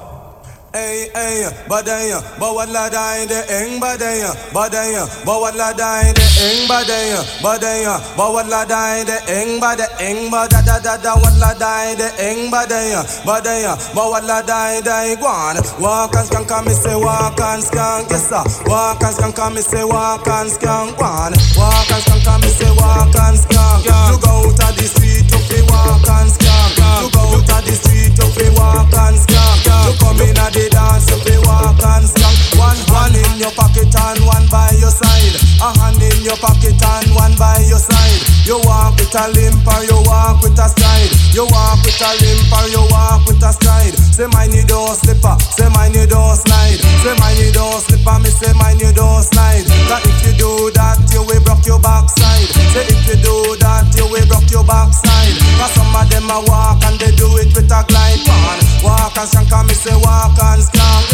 Hey, 0.73 1.11
hey, 1.13 1.45
badaya, 1.69 2.17
bawala 2.41 2.89
dai 2.89 3.27
de 3.29 3.41
eng 3.53 3.77
badaya, 3.79 4.33
badaya, 4.57 5.05
bawala 5.21 5.69
dai 5.77 6.13
de 6.17 6.25
eng 6.49 6.65
badaya, 6.67 7.21
badaya, 7.45 8.01
bawala 8.17 8.65
dai 8.67 9.05
de 9.05 9.13
eng 9.37 9.61
bada 9.61 9.85
eng 10.01 10.31
bada 10.33 10.65
da 10.65 10.79
da 10.81 10.97
da 10.97 11.13
wala 11.21 11.53
dai 11.61 11.93
de 11.95 12.09
eng 12.25 12.51
badaya, 12.51 13.05
badaya, 13.29 13.77
bawala 13.93 14.41
dai 14.47 14.81
dai 14.81 15.15
guan. 15.21 15.61
Walk 15.79 16.17
and 16.17 16.25
skank, 16.31 16.65
me 16.65 16.73
say 16.73 16.97
walk 16.97 17.39
and 17.39 17.63
skank, 17.63 18.09
yes 18.09 18.31
sir. 18.33 18.43
Walk 18.65 19.03
and 19.05 19.13
skank, 19.15 19.55
me 19.55 19.61
say 19.61 19.85
walk 19.85 20.27
and 20.27 20.49
skank, 20.49 20.97
guan. 20.97 21.37
Walk 21.61 21.91
and 21.93 22.01
skank, 22.01 22.41
me 22.41 22.49
say 22.49 22.73
walk 22.81 23.13
and 23.13 23.37
skank. 23.37 23.85
You 23.85 24.17
go 24.25 24.49
out 24.49 24.73
the 24.73 24.89
street, 24.89 25.29
you 25.29 25.41
fi 25.53 25.61
walk 25.69 26.09
and 26.17 26.33
skank. 26.33 26.81
You 27.05 27.11
go 27.13 27.21
out 27.53 27.61
the 27.61 27.75
street, 27.77 28.12
you 28.39 28.53
walk 28.57 28.93
and 28.93 29.17
skank. 29.19 29.67
You 29.87 29.93
come 29.99 30.21
in 30.23 30.37
at 30.39 30.53
the 30.53 30.69
dance, 30.71 31.09
you 31.11 31.19
fi 31.25 31.37
walk 31.45 31.81
and 31.83 32.07
skank. 32.07 32.37
One 32.59 32.79
hand 32.93 33.17
in 33.17 33.33
your 33.41 33.53
pocket 33.53 33.91
and 33.93 34.21
one 34.25 34.47
by 34.49 34.71
your 34.79 34.93
side. 34.93 35.35
A 35.61 35.69
hand 35.79 36.01
in 36.03 36.23
your 36.23 36.37
pocket 36.39 36.79
and 36.79 37.09
one 37.15 37.35
by 37.37 37.59
your 37.67 37.81
side. 37.83 38.21
You 38.47 38.59
walk 38.67 38.99
with 38.99 39.15
a 39.15 39.25
limp 39.35 39.67
or 39.67 39.83
you 39.87 39.99
walk 40.07 40.43
with 40.43 40.59
a 40.59 40.67
stride. 40.69 41.11
You 41.35 41.47
walk 41.51 41.83
with 41.85 41.99
a 42.01 42.11
limp 42.23 42.51
or 42.53 42.67
you 42.71 42.83
walk 42.91 43.27
with 43.27 43.43
a 43.43 43.53
stride. 43.53 43.95
Say 43.95 44.27
mine 44.31 44.53
you 44.53 44.65
don't 44.67 44.95
slipper, 44.97 45.37
say 45.55 45.69
mine 45.73 45.95
you 45.95 46.07
don't 46.07 46.37
slide. 46.37 46.79
Say 47.03 47.15
mine 47.19 47.39
you 47.39 47.51
don't 47.53 47.81
slipper, 47.81 48.19
me 48.19 48.31
say 48.31 48.53
mine 48.59 48.79
you 48.79 48.93
don't 48.93 49.23
slide. 49.23 49.65
That 49.89 50.03
if 50.05 50.19
you 50.27 50.35
do 50.39 50.71
that, 50.75 50.99
you 51.15 51.23
will 51.23 51.43
broke 51.43 51.65
your 51.67 51.79
backside. 51.81 52.47
Say 52.75 52.87
if 52.91 53.03
you 53.09 53.17
do 53.23 53.57
that, 53.63 53.89
you 53.95 54.07
will 54.11 54.27
broke 54.27 54.51
your 54.51 54.65
backside. 54.65 55.35
Cause 55.59 55.73
some 55.79 55.95
of 55.95 56.07
them 56.11 56.29
a 56.31 56.39
walk 56.51 56.83
and 56.85 56.99
they 56.99 57.15
do 57.15 57.27
it 57.39 57.55
with 57.55 57.71
a 57.71 57.83
glide 57.87 58.22
pan. 58.27 58.59
Walk 58.83 59.17
and 59.19 59.29
skank, 59.29 59.53
and 59.53 59.67
me 59.69 59.75
say 59.75 59.97
walk 59.97 60.39
and 60.39 60.63
skank. 60.63 61.07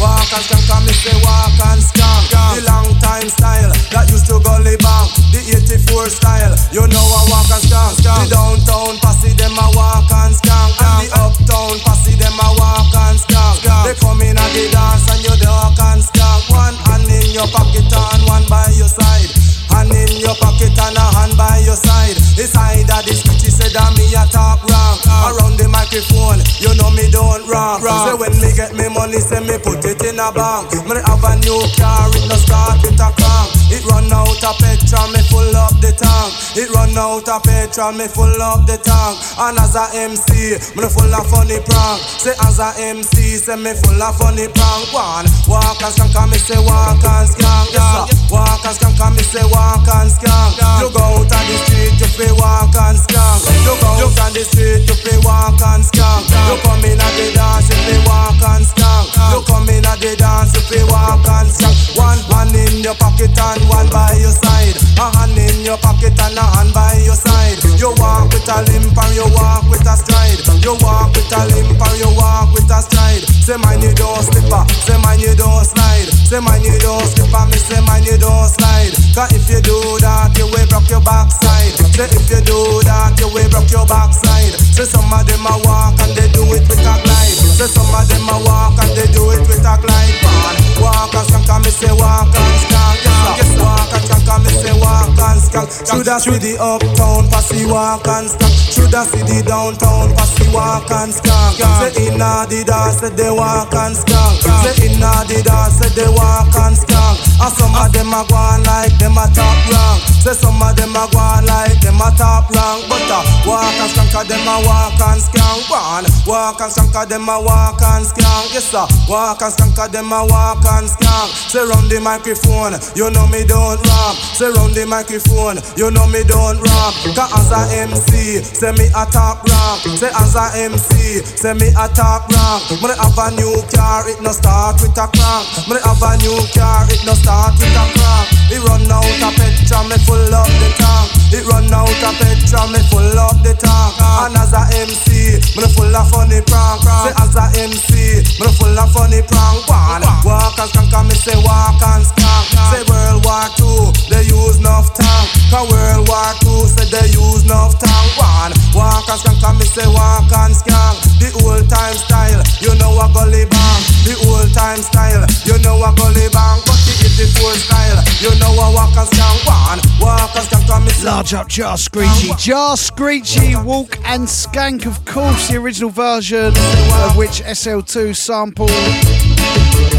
Walk 0.00 0.30
and 0.32 0.44
skank, 0.44 0.68
and 0.68 0.84
me 0.86 0.92
say 0.92 1.16
walk 1.24 1.56
and 1.72 1.80
skank. 1.80 2.28
The 2.56 2.62
long 2.68 2.88
time 3.00 3.28
style 3.28 3.72
that 3.92 4.08
used 4.10 4.26
to 4.28 4.40
gully 4.40 4.76
bank. 4.80 5.08
The 5.32 5.40
84 5.64 6.10
style, 6.12 6.54
you 6.72 6.84
know 6.86 7.04
I 7.04 7.20
walk 7.32 7.48
and 7.52 7.64
skank. 7.64 7.96
The 8.02 8.28
downtown 8.32 8.98
posse 9.00 9.32
them 9.36 9.56
a 9.56 9.66
walk 9.76 10.10
and 10.10 10.34
skank. 10.36 10.76
And 10.80 10.96
the 11.04 11.08
uptown 11.16 11.76
posse 11.84 12.16
them 12.16 12.36
a 12.36 12.48
walk 12.60 12.92
and 13.08 13.18
skank. 13.20 13.60
They 13.84 13.94
come 14.00 14.20
in 14.20 14.36
and 14.36 14.52
they 14.52 14.68
dance 14.70 15.08
and 15.12 15.22
you 15.24 15.34
duck 15.40 15.78
and 15.92 16.02
skank. 16.02 16.48
One 16.52 16.76
hand 16.88 17.08
in 17.08 17.32
your 17.32 17.48
pocket 17.48 17.88
and 17.88 18.22
one 18.28 18.44
by 18.48 18.68
your 18.76 18.88
side. 18.88 19.45
Hand 19.76 19.92
in 19.92 20.24
your 20.24 20.32
pocket 20.40 20.72
and 20.72 20.96
a 20.96 21.04
hand 21.20 21.36
by 21.36 21.60
your 21.60 21.76
side. 21.76 22.16
It's 22.40 22.56
either 22.56 23.04
this 23.04 23.20
bitch 23.28 23.44
said 23.52 23.76
that 23.76 23.92
me 24.00 24.08
a 24.16 24.24
talk 24.32 24.64
rank. 24.64 25.04
Around 25.28 25.60
the 25.60 25.68
microphone, 25.68 26.40
you 26.56 26.72
know 26.80 26.88
me 26.96 27.12
don't 27.12 27.44
wrong. 27.44 27.84
Say 27.84 28.16
when 28.16 28.32
me 28.40 28.56
get 28.56 28.72
me 28.72 28.88
money, 28.88 29.20
say 29.20 29.44
me 29.44 29.60
put 29.60 29.84
it 29.84 30.00
in 30.08 30.16
a 30.16 30.32
bank. 30.32 30.72
Me 30.88 30.96
have 30.96 31.24
a 31.28 31.32
new 31.44 31.60
car, 31.76 32.08
it 32.08 32.24
no 32.24 32.40
start 32.40 32.80
with 32.80 32.96
a 32.96 33.08
crank. 33.20 33.48
It 33.68 33.84
run 33.84 34.08
out 34.08 34.40
of 34.40 34.56
petrol, 34.56 35.12
me 35.12 35.20
full 35.28 35.52
up 35.52 35.76
the 35.84 35.92
tank. 35.92 36.30
It 36.56 36.72
run 36.72 36.96
out 36.96 37.28
of 37.28 37.44
petrol, 37.44 37.92
me 37.92 38.08
full 38.08 38.32
up 38.40 38.64
the 38.64 38.80
tank. 38.80 39.20
And 39.36 39.60
as 39.60 39.76
a 39.76 39.92
MC, 39.92 40.56
me 40.72 40.88
full 40.88 41.12
of 41.12 41.28
funny 41.28 41.60
prank. 41.60 42.00
Say 42.16 42.32
as 42.48 42.64
a 42.64 42.72
MC, 42.80 43.36
say 43.36 43.60
me 43.60 43.76
full 43.76 44.00
of 44.00 44.16
funny 44.16 44.48
prank. 44.48 44.88
One 44.96 45.28
walk 45.44 45.84
and 45.84 45.92
skank, 45.92 46.16
me 46.32 46.40
say 46.40 46.56
walk 46.64 47.04
and 47.04 47.28
skank. 47.28 47.76
Yeah. 47.76 48.08
Walk 48.32 48.64
and 48.64 48.72
skank, 48.72 49.12
me 49.12 49.20
say 49.20 49.44
walk 49.52 49.65
and 49.74 50.10
skank. 50.10 50.54
You 50.78 50.88
go 50.94 51.02
out 51.02 51.26
on 51.26 51.44
the 51.50 51.56
street, 51.66 51.98
you 51.98 52.08
feel 52.14 52.36
walk 52.38 52.74
and 52.76 52.98
skank. 52.98 53.42
You 53.66 53.74
go 53.82 53.90
out 54.06 54.18
on 54.22 54.30
the 54.32 54.44
street, 54.46 54.86
you 54.86 54.96
feel 55.02 55.20
walk 55.26 55.58
and 55.58 55.82
skank. 55.82 56.30
You 56.46 56.56
come 56.62 56.84
in 56.86 57.00
at 57.00 57.12
the 57.18 57.26
dance, 57.34 57.66
you 57.70 57.78
feel 57.82 58.02
walk 58.06 58.42
and 58.54 58.64
skank. 58.64 59.06
You 59.32 59.40
come 59.42 59.68
in 59.68 59.84
at 59.86 59.98
the 59.98 60.14
dance, 60.14 60.54
you 60.54 60.62
feel 60.70 60.86
walk 60.88 61.26
and 61.26 61.50
skank. 61.50 61.74
One 61.98 62.20
hand 62.30 62.54
in 62.54 62.84
your 62.84 62.94
pocket 62.94 63.34
and 63.34 63.62
one 63.66 63.88
by 63.90 64.14
your 64.20 64.32
side. 64.32 64.76
A 65.00 65.06
hand 65.18 65.36
in 65.36 65.64
your 65.66 65.78
pocket 65.78 66.14
and 66.14 66.38
a 66.38 66.44
hand 66.44 66.70
by 66.72 66.94
your 67.02 67.18
side. 67.18 67.58
You 67.80 67.90
walk 67.98 68.30
with 68.30 68.46
a 68.48 68.62
limp 68.70 68.94
and 68.94 69.14
you 69.16 69.26
walk 69.34 69.66
with 69.68 69.84
a 69.84 69.94
stride. 69.96 70.40
You 70.62 70.76
walk 70.80 71.12
with 71.16 71.32
a 71.32 71.42
limp 71.52 71.80
and 71.80 71.96
you 71.98 72.10
walk 72.14 72.54
with 72.54 72.70
a 72.70 72.80
stride. 72.82 73.24
Say 73.42 73.56
mine 73.58 73.82
you 73.82 73.92
don't 73.94 74.22
slipper, 74.22 74.62
say 74.82 74.98
mine 75.02 75.20
you 75.20 75.34
don't 75.34 75.64
slide. 75.64 76.08
Say 76.26 76.40
mine 76.40 76.64
you 76.64 76.74
don't 76.82 77.06
slipper, 77.06 77.44
me 77.46 77.58
say 77.58 77.80
mine 77.86 78.04
you 78.04 78.18
don't 78.18 78.48
slide. 78.50 78.90
Cause 79.14 79.30
if 79.32 79.48
you 79.48 79.55
do 79.62 79.98
that, 80.00 80.36
you 80.38 80.46
will 80.46 80.66
broke 80.68 80.88
your 80.90 81.00
backside. 81.00 81.72
Say 81.94 82.04
if 82.04 82.30
you 82.30 82.40
do 82.42 82.82
that, 82.82 83.18
you 83.20 83.28
will 83.28 83.48
broke 83.50 83.70
your 83.70 83.86
backside. 83.86 84.65
Say 84.76 84.84
some 84.84 85.08
of 85.08 85.24
them 85.24 85.40
a 85.48 85.56
walk 85.64 85.96
and 86.04 86.12
they 86.12 86.28
do 86.36 86.44
it 86.52 86.60
with 86.68 86.84
a 86.84 86.94
glide. 87.00 87.36
Say 87.56 87.64
some 87.64 87.88
of 87.96 88.04
them 88.08 88.28
a 88.28 88.36
walk 88.44 88.76
and 88.76 88.92
they 88.92 89.08
do 89.08 89.32
it 89.32 89.40
with 89.48 89.64
a 89.64 89.74
glide. 89.80 90.16
Man, 90.20 90.56
walk 90.84 91.16
and 91.16 91.24
skank 91.24 91.48
and 91.48 91.64
me 91.64 91.70
say 91.72 91.92
walk 91.96 92.28
and 92.28 92.56
skank. 92.60 93.00
Yes, 93.40 93.56
walk 93.56 93.88
and 93.96 94.04
skank 94.04 94.28
and 94.28 94.44
me 94.44 94.52
say 94.52 94.76
walk 94.76 95.16
and 95.16 95.40
skank. 95.40 95.68
Should 95.88 96.08
I 96.12 96.18
see 96.20 96.36
the 96.36 96.60
uptown 96.60 97.24
posse 97.32 97.64
walk 97.64 98.04
and 98.04 98.28
skank? 98.28 98.52
Should 98.68 98.92
I 98.92 99.04
see 99.08 99.24
the 99.24 99.40
downtown 99.48 100.12
posse 100.12 100.44
walk 100.52 100.90
and 100.92 101.08
skank? 101.08 101.56
Say 101.80 102.12
inna 102.12 102.44
the 102.44 102.60
dance, 102.68 103.00
they 103.00 103.32
walk 103.32 103.72
and 103.72 103.96
skank. 103.96 104.44
Say 104.60 104.92
inna 104.92 105.24
the 105.24 105.40
dance, 105.40 105.80
they 105.96 106.04
walk 106.12 106.52
and 106.52 106.76
skank. 106.76 107.16
And 107.40 107.52
some 107.56 107.72
of 107.72 107.88
them 107.96 108.12
a 108.12 108.20
go 108.28 108.44
like 108.68 108.92
them 109.00 109.16
a 109.16 109.24
top 109.32 109.56
rank. 109.72 110.04
Say 110.20 110.36
some 110.36 110.60
of 110.60 110.76
them 110.76 110.92
a 110.92 111.08
go 111.08 111.24
like 111.48 111.80
them 111.80 111.96
a 111.96 112.12
top 112.12 112.52
rank. 112.52 112.84
But 112.92 113.08
uh, 113.08 113.24
walk 113.48 113.72
and 113.80 113.88
skank, 113.88 114.28
them 114.28 114.44
a 114.44 114.56
walk 114.66 114.98
and 114.98 115.22
skank. 115.22 115.70
One 115.70 116.04
walk 116.26 116.60
and 116.60 116.70
skank, 116.70 117.08
them 117.08 117.28
a 117.30 117.38
walk 117.38 117.80
and 117.94 118.04
skank. 118.04 118.52
Yes 118.52 118.74
sir, 118.74 118.84
walk 119.08 119.40
and 119.40 119.54
skank, 119.54 119.78
them 119.94 120.12
a 120.12 120.26
walk 120.26 120.66
and 120.76 120.90
skank. 120.90 121.28
Say 121.50 121.62
round 121.62 121.88
the 121.88 122.02
microphone, 122.02 122.74
you 122.98 123.08
know 123.14 123.26
me 123.30 123.46
don't 123.46 123.78
rap. 123.86 124.14
Say 124.34 124.50
round 124.50 124.74
the 124.74 124.84
microphone, 124.84 125.62
you 125.78 125.90
know 125.94 126.06
me 126.10 126.26
don't 126.26 126.58
rap. 126.58 126.92
Cause 127.14 127.30
as 127.30 127.50
a 127.54 127.62
MC, 127.86 128.42
say 128.42 128.72
me 128.74 128.90
a 128.92 129.06
top 129.06 129.46
rank. 129.46 129.86
Say 129.96 130.10
as 130.10 130.34
a 130.34 130.50
MC, 130.58 131.22
say 131.22 131.54
me 131.54 131.70
a 131.78 131.86
top 131.94 132.26
rank. 132.28 132.66
Me 132.82 132.90
have 132.90 133.18
a 133.18 133.26
new 133.38 133.54
car, 133.70 134.02
it 134.10 134.18
no 134.20 134.34
start 134.34 134.82
with 134.82 134.98
a 134.98 135.06
crank. 135.06 135.46
Me 135.70 135.78
have 135.78 136.02
a 136.02 136.10
new 136.18 136.36
car, 136.52 136.84
it 136.90 137.02
no 137.06 137.14
start 137.14 137.54
with 137.56 137.70
a 137.70 137.84
crank. 137.94 138.26
It 138.50 138.62
run 138.66 138.86
out 138.90 139.02
of 139.02 139.32
petrol, 139.38 139.84
me 139.90 139.98
full 140.06 140.34
up 140.34 140.46
the 140.46 140.68
tank. 140.78 141.08
It 141.34 141.44
run 141.46 141.66
out 141.72 141.90
of 141.90 142.14
petrol, 142.18 142.68
me 142.70 142.80
full 142.90 143.18
up 143.18 143.36
the 143.42 143.54
tank. 143.58 143.94
And 144.26 144.36
as 144.36 144.55
a 144.56 144.64
MC, 144.80 145.36
me 145.60 145.66
full 145.76 145.92
of 145.92 146.08
funny 146.08 146.40
prank. 146.48 146.80
Say 147.04 147.12
as 147.20 147.36
a 147.36 147.46
MC, 147.60 148.24
me 148.40 148.48
full 148.56 148.72
of 148.72 148.88
funny 148.92 149.20
prank. 149.20 149.68
One 149.68 150.02
walk 150.24 150.56
and 150.56 150.70
skank, 150.72 150.92
and 150.96 151.08
me 151.08 151.14
say 151.14 151.36
walk 151.44 151.76
and 151.92 152.04
skank. 152.08 152.44
Say 152.72 152.82
World 152.88 153.20
War 153.28 153.46
Two, 153.60 153.92
they 154.08 154.24
use 154.24 154.56
enough 154.56 154.96
tank. 154.96 155.26
Cause 155.52 155.68
World 155.68 156.08
War 156.08 156.32
Two 156.40 156.64
say 156.72 156.88
they 156.88 157.12
use 157.12 157.44
enough 157.44 157.76
tank. 157.78 158.08
One 158.16 158.52
walk 158.72 159.04
and 159.12 159.20
skank, 159.20 159.44
and 159.44 159.58
me 159.60 159.66
say 159.68 159.86
walk 159.86 160.32
and 160.32 160.56
skank. 160.56 160.96
The 161.20 161.28
old 161.44 161.68
time 161.68 161.96
style, 162.00 162.40
you 162.64 162.72
know 162.80 162.96
a 162.96 163.06
gully 163.12 163.44
bang. 163.44 163.82
The 164.08 164.16
old 164.32 164.48
time 164.56 164.80
style, 164.80 165.24
you 165.44 165.60
know 165.60 165.76
a 165.84 165.92
gully 165.92 166.28
bang. 166.32 166.58
But 166.64 166.80
the 166.88 166.94
84 167.04 167.60
style, 167.60 168.00
you 168.24 168.32
know 168.40 168.56
a 168.56 168.66
walk 168.72 168.96
and 168.96 169.08
skank. 169.12 169.38
One 169.44 169.80
walk 170.00 170.32
and 170.36 170.46
skank, 170.48 170.68
and 170.72 170.84
me 170.84 170.90
say 170.92 171.04
Large 171.06 171.34
up 171.34 171.48
Jah 171.48 171.76
Screechy. 171.76 172.32
Jah 172.38 172.74
Screechy, 172.76 173.54
Walk 173.64 173.98
and 174.04 174.24
Skank, 174.26 174.45
of 174.86 175.04
course, 175.04 175.48
the 175.48 175.56
original 175.56 175.90
version 175.90 176.46
of 176.46 177.16
which 177.16 177.42
SL2 177.42 178.14
sampled 178.14 178.70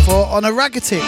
for 0.06 0.26
On 0.28 0.46
a 0.46 0.52
Ragga 0.52 0.80
Tip. 0.80 1.04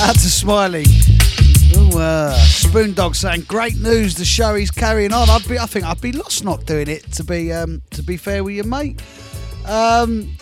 Out 0.00 0.14
to 0.14 0.30
Smiley. 0.30 0.84
Ooh, 1.76 1.98
uh, 1.98 2.36
Boondog 2.72 3.16
saying, 3.16 3.42
"Great 3.48 3.76
news! 3.76 4.14
The 4.14 4.24
show 4.24 4.54
is 4.54 4.70
carrying 4.70 5.12
on." 5.12 5.28
I'd 5.28 5.46
be, 5.48 5.58
I 5.58 5.66
think, 5.66 5.84
I'd 5.84 6.00
be 6.00 6.12
lost 6.12 6.44
not 6.44 6.64
doing 6.66 6.88
it. 6.88 7.10
To 7.12 7.24
be, 7.24 7.52
um, 7.52 7.82
to 7.90 8.02
be 8.02 8.16
fair 8.16 8.44
with 8.44 8.54
you, 8.54 8.64
mate. 8.64 9.00
Um, 9.66 10.36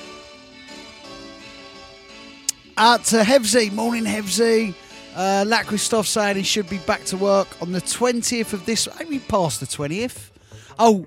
out 2.83 3.05
to 3.05 3.19
Hevsey, 3.19 3.71
morning 3.71 4.03
Hevsey. 4.03 4.75
Uh, 5.15 6.03
saying 6.03 6.37
he 6.37 6.43
should 6.43 6.69
be 6.69 6.79
back 6.79 7.05
to 7.05 7.17
work 7.17 7.47
on 7.63 7.71
the 7.71 7.81
twentieth 7.81 8.53
of 8.53 8.67
this. 8.67 8.89
Maybe 8.99 9.21
past 9.21 9.61
the 9.61 9.67
twentieth. 9.67 10.33
Oh, 10.81 11.07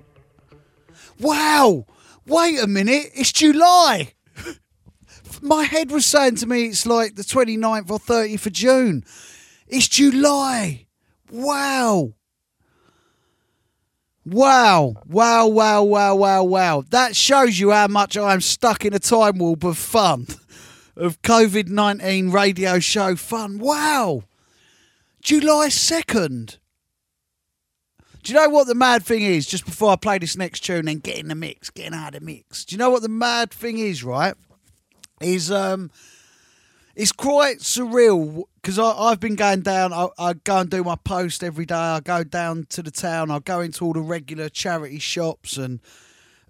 wow! 1.20 1.84
Wait 2.24 2.58
a 2.62 2.66
minute, 2.66 3.10
it's 3.14 3.30
July. 3.30 4.14
My 5.42 5.64
head 5.64 5.90
was 5.90 6.06
saying 6.06 6.36
to 6.36 6.46
me 6.46 6.66
it's 6.66 6.86
like 6.86 7.14
the 7.14 7.22
29th 7.22 7.90
or 7.90 7.98
30th 7.98 8.46
of 8.46 8.52
June. 8.52 9.04
It's 9.68 9.86
July. 9.86 10.86
Wow. 11.30 12.14
Wow. 14.24 14.94
Wow, 15.06 15.46
wow, 15.46 15.82
wow, 15.82 16.14
wow, 16.14 16.42
wow. 16.42 16.84
That 16.90 17.14
shows 17.14 17.58
you 17.60 17.70
how 17.70 17.86
much 17.88 18.16
I'm 18.16 18.40
stuck 18.40 18.84
in 18.84 18.94
a 18.94 18.98
time 18.98 19.38
warp 19.38 19.62
of 19.64 19.76
fun. 19.76 20.26
Of 20.96 21.20
COVID 21.20 21.68
19 21.68 22.30
radio 22.30 22.78
show 22.78 23.16
fun. 23.16 23.58
Wow. 23.58 24.22
July 25.20 25.68
2nd. 25.68 26.58
Do 28.22 28.32
you 28.32 28.38
know 28.40 28.48
what 28.48 28.66
the 28.66 28.74
mad 28.74 29.04
thing 29.04 29.22
is? 29.22 29.46
Just 29.46 29.66
before 29.66 29.90
I 29.90 29.96
play 29.96 30.18
this 30.18 30.36
next 30.36 30.60
tune 30.60 30.88
and 30.88 31.02
get 31.02 31.18
in 31.18 31.28
the 31.28 31.34
mix, 31.34 31.68
getting 31.70 31.94
out 31.94 32.14
of 32.14 32.20
the 32.20 32.26
mix. 32.26 32.64
Do 32.64 32.74
you 32.74 32.78
know 32.78 32.90
what 32.90 33.02
the 33.02 33.08
mad 33.08 33.50
thing 33.50 33.78
is, 33.78 34.02
right? 34.02 34.34
Is 35.20 35.52
um 35.52 35.90
it's 36.96 37.12
quite 37.12 37.58
surreal 37.58 38.44
because 38.54 38.78
I've 38.78 39.20
been 39.20 39.36
going 39.36 39.60
down. 39.60 39.92
I, 39.92 40.08
I 40.18 40.32
go 40.32 40.58
and 40.58 40.70
do 40.70 40.82
my 40.82 40.96
post 40.96 41.44
every 41.44 41.66
day. 41.66 41.74
I 41.74 42.00
go 42.00 42.24
down 42.24 42.66
to 42.70 42.82
the 42.82 42.90
town. 42.90 43.30
I 43.30 43.38
go 43.38 43.60
into 43.60 43.84
all 43.84 43.92
the 43.92 44.00
regular 44.00 44.48
charity 44.48 44.98
shops 44.98 45.58
and 45.58 45.80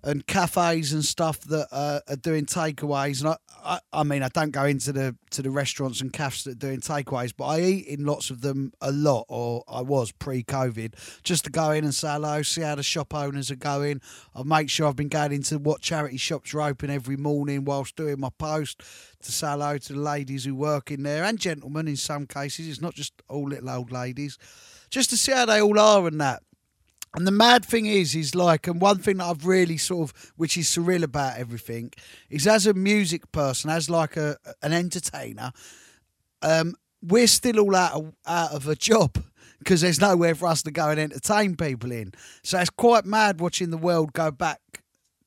and 0.07 0.25
cafes 0.25 0.93
and 0.93 1.05
stuff 1.05 1.41
that 1.41 1.67
uh, 1.73 1.99
are 2.09 2.17
doing 2.17 2.47
takeaways. 2.47 3.21
And 3.21 3.31
I, 3.31 3.37
I, 3.65 3.81
I 3.93 4.03
mean, 4.05 4.23
I 4.23 4.29
don't 4.29 4.53
go 4.53 4.65
into 4.65 4.93
the 4.93 5.17
to 5.31 5.43
the 5.43 5.51
restaurants 5.51 6.01
and 6.01 6.13
cafes 6.13 6.45
that 6.45 6.53
are 6.53 6.69
doing 6.69 6.81
takeaways, 6.81 7.33
but 7.37 7.47
I 7.47 7.61
eat 7.61 7.87
in 7.89 8.07
lots 8.07 8.31
of 8.31 8.41
them 8.41 8.73
a 8.81 8.93
lot, 8.93 9.27
or 9.29 9.65
I 9.69 9.81
was 9.83 10.13
pre-COVID, 10.13 10.95
just 11.25 11.45
to 11.45 11.51
go 11.51 11.73
in 11.73 11.83
and 11.83 11.95
say 11.95 12.13
hello, 12.13 12.43
see 12.43 12.63
how 12.63 12.77
the 12.77 12.85
shop 12.85 13.13
owners 13.15 13.51
are 13.51 13.57
going. 13.57 14.01
I 14.35 14.45
make 14.45 14.71
sure 14.71 14.87
I've 14.87 14.97
been 14.97 15.09
going 15.09 15.33
into 15.33 15.59
what 15.59 15.81
charity 15.81 16.19
shops 16.19 16.55
are 16.55 16.63
open 16.63 16.89
every 16.89 17.17
morning 17.17 17.65
whilst 17.65 17.97
doing 17.97 18.21
my 18.21 18.31
post 18.39 18.83
to 19.23 19.33
say 19.33 19.49
hello 19.49 19.77
to 19.77 19.93
the 19.93 19.99
ladies 19.99 20.45
who 20.45 20.55
work 20.55 20.93
in 20.93 21.03
there 21.03 21.25
and 21.25 21.41
gentlemen 21.41 21.89
in 21.89 21.97
some 21.97 22.27
cases. 22.27 22.69
It's 22.69 22.81
not 22.81 22.95
just 22.95 23.13
all 23.29 23.49
little 23.49 23.69
old 23.69 23.91
ladies, 23.91 24.39
just 24.89 25.11
to 25.11 25.17
see 25.17 25.33
how 25.33 25.47
they 25.47 25.61
all 25.61 25.81
are 25.81 26.07
and 26.07 26.21
that. 26.21 26.45
And 27.17 27.27
the 27.27 27.33
mad 27.33 27.65
thing 27.65 27.87
is, 27.87 28.15
is 28.15 28.35
like, 28.35 28.67
and 28.67 28.79
one 28.79 28.99
thing 28.99 29.17
that 29.17 29.25
I've 29.25 29.47
really 29.47 29.79
sort 29.79 30.11
of, 30.11 30.33
which 30.37 30.59
is 30.59 30.67
surreal 30.67 31.03
about 31.03 31.39
everything, 31.39 31.93
is 32.29 32.47
as 32.47 32.67
a 32.67 32.75
music 32.75 33.33
person, 33.33 33.71
as 33.71 33.89
like 33.89 34.19
a 34.19 34.37
an 34.63 34.75
entertainer, 34.75 35.53
um, 36.43 36.75
we're 37.03 37.27
still 37.27 37.59
all 37.61 37.75
out 37.75 37.93
of, 37.93 38.13
out 38.27 38.53
of 38.53 38.69
a 38.69 38.77
job 38.77 39.17
because 39.59 39.81
there's 39.81 40.01
nowhere 40.01 40.35
for 40.35 40.47
us 40.47 40.63
to 40.65 40.71
go 40.71 40.91
and 40.91 41.01
entertain 41.01 41.57
people 41.57 41.91
in. 41.91 42.13
So 42.43 42.59
it's 42.59 42.69
quite 42.69 43.07
mad 43.07 43.41
watching 43.41 43.71
the 43.71 43.79
world 43.79 44.13
go 44.13 44.31
back 44.31 44.61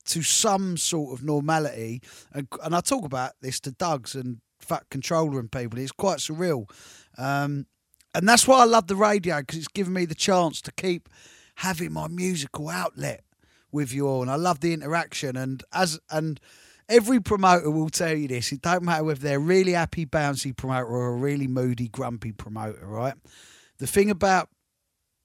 to 0.05 0.21
some 0.21 0.77
sort 0.77 1.17
of 1.17 1.25
normality. 1.25 2.01
And, 2.33 2.47
and 2.63 2.75
I 2.75 2.81
talk 2.81 3.03
about 3.03 3.33
this 3.41 3.59
to 3.61 3.71
Doug's 3.71 4.13
and 4.13 4.41
Fat 4.59 4.83
Controller 4.91 5.39
and 5.39 5.51
people. 5.51 5.79
It's 5.79 5.91
quite 5.91 6.19
surreal. 6.19 6.69
Um, 7.17 7.65
and 8.13 8.27
that's 8.27 8.47
why 8.47 8.59
I 8.59 8.65
love 8.65 8.87
the 8.87 8.95
radio 8.95 9.39
because 9.39 9.57
it's 9.57 9.67
given 9.67 9.93
me 9.93 10.05
the 10.05 10.15
chance 10.15 10.61
to 10.61 10.71
keep 10.71 11.09
having 11.60 11.91
my 11.91 12.07
musical 12.07 12.70
outlet 12.70 13.22
with 13.72 13.93
you 13.93 14.07
all, 14.07 14.22
and 14.22 14.32
I 14.32 14.36
love 14.36 14.62
the 14.62 14.74
interaction. 14.74 15.36
And 15.36 15.62
as 15.74 15.99
and 16.10 16.39
every 16.88 17.20
promoter 17.20 17.70
will 17.70 17.89
tell 17.89 18.16
you 18.16 18.28
this: 18.28 18.51
it 18.51 18.62
don't 18.62 18.84
matter 18.84 19.03
whether 19.03 19.20
they're 19.20 19.39
really 19.39 19.74
happy, 19.74 20.05
bouncy 20.05 20.55
promoter 20.55 20.88
or 20.88 21.10
a 21.10 21.16
really 21.16 21.47
moody, 21.47 21.89
grumpy 21.89 22.32
promoter. 22.32 22.86
Right? 22.86 23.16
The 23.78 23.88
thing 23.88 24.10
about 24.10 24.49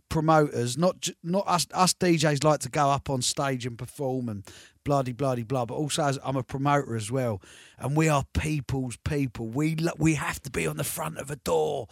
promoters, 0.09 0.77
not 0.77 1.09
not 1.23 1.45
us 1.47 1.67
us 1.73 1.95
DJs 1.95 2.43
like 2.43 2.61
to 2.61 2.69
go 2.69 2.91
up 2.91 3.09
on 3.09 3.23
stage 3.23 3.65
and 3.65 3.79
perform 3.79 4.29
and 4.29 4.45
bloody 4.85 5.13
bloody 5.13 5.45
blah, 5.45 5.67
but 5.67 5.75
also 5.75 6.05
as 6.05 6.19
I'm 6.25 6.37
a 6.37 6.43
promoter 6.43 6.97
as 6.97 7.13
well, 7.13 7.41
and 7.79 7.97
we 7.97 8.09
are 8.09 8.25
people's 8.35 8.97
people. 8.99 9.47
We 9.47 9.77
we 9.99 10.15
have 10.15 10.41
to 10.43 10.51
be 10.51 10.67
on 10.67 10.79
the 10.79 10.85
front 10.85 11.19
of 11.19 11.31
a 11.31 11.37
door 11.37 11.87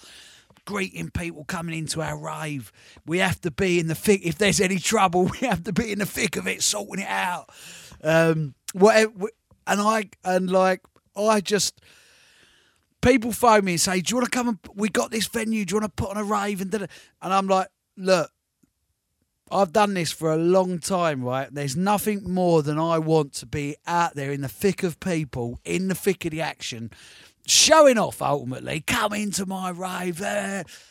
greeting 0.65 1.11
people 1.11 1.45
coming 1.45 1.79
into 1.79 2.03
our 2.03 2.17
rave. 2.17 2.73
We 3.07 3.19
have 3.19 3.41
to 3.43 3.51
be 3.51 3.79
in 3.79 3.89
the 3.89 3.95
thick. 3.95 4.21
If 4.25 4.39
there's 4.39 4.61
any 4.61 4.79
trouble, 4.79 5.25
we 5.41 5.47
have 5.47 5.65
to 5.65 5.73
be 5.73 5.93
in 5.93 5.99
the 5.99 6.07
thick 6.07 6.37
of 6.37 6.47
it, 6.47 6.63
sorting 6.63 7.05
it 7.05 7.09
out. 7.09 7.51
Um, 8.03 8.55
whatever. 8.73 9.29
And 9.67 9.81
I 9.81 10.11
and 10.25 10.51
like 10.51 10.81
I 11.17 11.41
just 11.41 11.81
people 13.01 13.33
phone 13.33 13.65
me 13.65 13.73
and 13.73 13.81
say, 13.81 14.01
"Do 14.01 14.11
you 14.13 14.17
want 14.17 14.33
to 14.33 14.37
come 14.37 14.49
and 14.49 14.59
we 14.75 14.89
got 14.89 15.11
this 15.11 15.27
venue? 15.27 15.65
Do 15.65 15.75
you 15.75 15.81
want 15.81 15.97
to 15.97 16.03
put 16.03 16.11
on 16.11 16.17
a 16.17 16.25
rave?" 16.25 16.61
And 16.61 16.75
and 16.75 16.89
I'm 17.21 17.47
like, 17.47 17.69
"Look." 17.97 18.31
I've 19.51 19.73
done 19.73 19.93
this 19.93 20.11
for 20.11 20.33
a 20.33 20.39
long 20.39 20.79
time, 20.79 21.23
right? 21.23 21.53
There's 21.53 21.77
nothing 21.77 22.23
more 22.25 22.63
than 22.63 22.79
I 22.79 22.99
want 22.99 23.35
to 23.35 23.47
be 23.47 23.77
out 23.87 24.15
there 24.15 24.33
in 24.33 24.41
the 24.41 24.49
thick 24.49 24.83
of 24.83 24.99
people, 24.99 25.61
in 25.63 25.89
the 25.89 25.95
thick 25.95 26.25
of 26.25 26.31
the 26.31 26.41
action, 26.41 26.91
showing 27.47 27.99
off 27.99 28.23
ultimately. 28.23 28.81
Come 28.81 29.13
into 29.13 29.47
my 29.47 29.71
rave, 29.71 30.21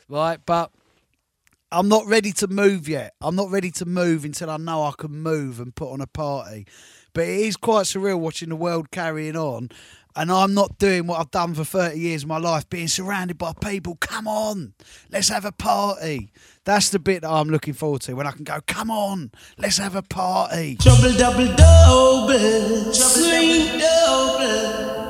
right? 0.09 0.39
But 0.45 0.71
I'm 1.71 1.87
not 1.87 2.05
ready 2.05 2.33
to 2.33 2.47
move 2.47 2.89
yet. 2.89 3.13
I'm 3.21 3.35
not 3.35 3.49
ready 3.49 3.71
to 3.71 3.85
move 3.85 4.25
until 4.25 4.49
I 4.49 4.57
know 4.57 4.83
I 4.83 4.91
can 4.97 5.21
move 5.21 5.59
and 5.59 5.73
put 5.73 5.91
on 5.91 6.01
a 6.01 6.07
party. 6.07 6.67
But 7.13 7.23
it 7.23 7.39
is 7.39 7.57
quite 7.57 7.85
surreal 7.85 8.19
watching 8.19 8.49
the 8.49 8.55
world 8.55 8.91
carrying 8.91 9.35
on. 9.35 9.69
And 10.13 10.29
I'm 10.29 10.53
not 10.53 10.77
doing 10.77 11.07
what 11.07 11.21
I've 11.21 11.31
done 11.31 11.53
for 11.53 11.63
30 11.63 11.97
years 11.97 12.23
of 12.23 12.29
my 12.29 12.37
life, 12.37 12.69
being 12.69 12.89
surrounded 12.89 13.37
by 13.37 13.53
people. 13.53 13.95
Come 14.01 14.27
on, 14.27 14.73
let's 15.09 15.29
have 15.29 15.45
a 15.45 15.53
party. 15.53 16.33
That's 16.65 16.89
the 16.89 16.99
bit 16.99 17.21
that 17.21 17.29
I'm 17.29 17.47
looking 17.49 17.73
forward 17.73 18.01
to 18.01 18.13
when 18.15 18.27
I 18.27 18.31
can 18.31 18.43
go, 18.43 18.59
come 18.67 18.91
on, 18.91 19.31
let's 19.57 19.77
have 19.77 19.95
a 19.95 20.01
party. 20.01 20.75
Double 20.75 21.13
double, 21.13 22.93
swing 22.93 23.79
double. 23.79 25.00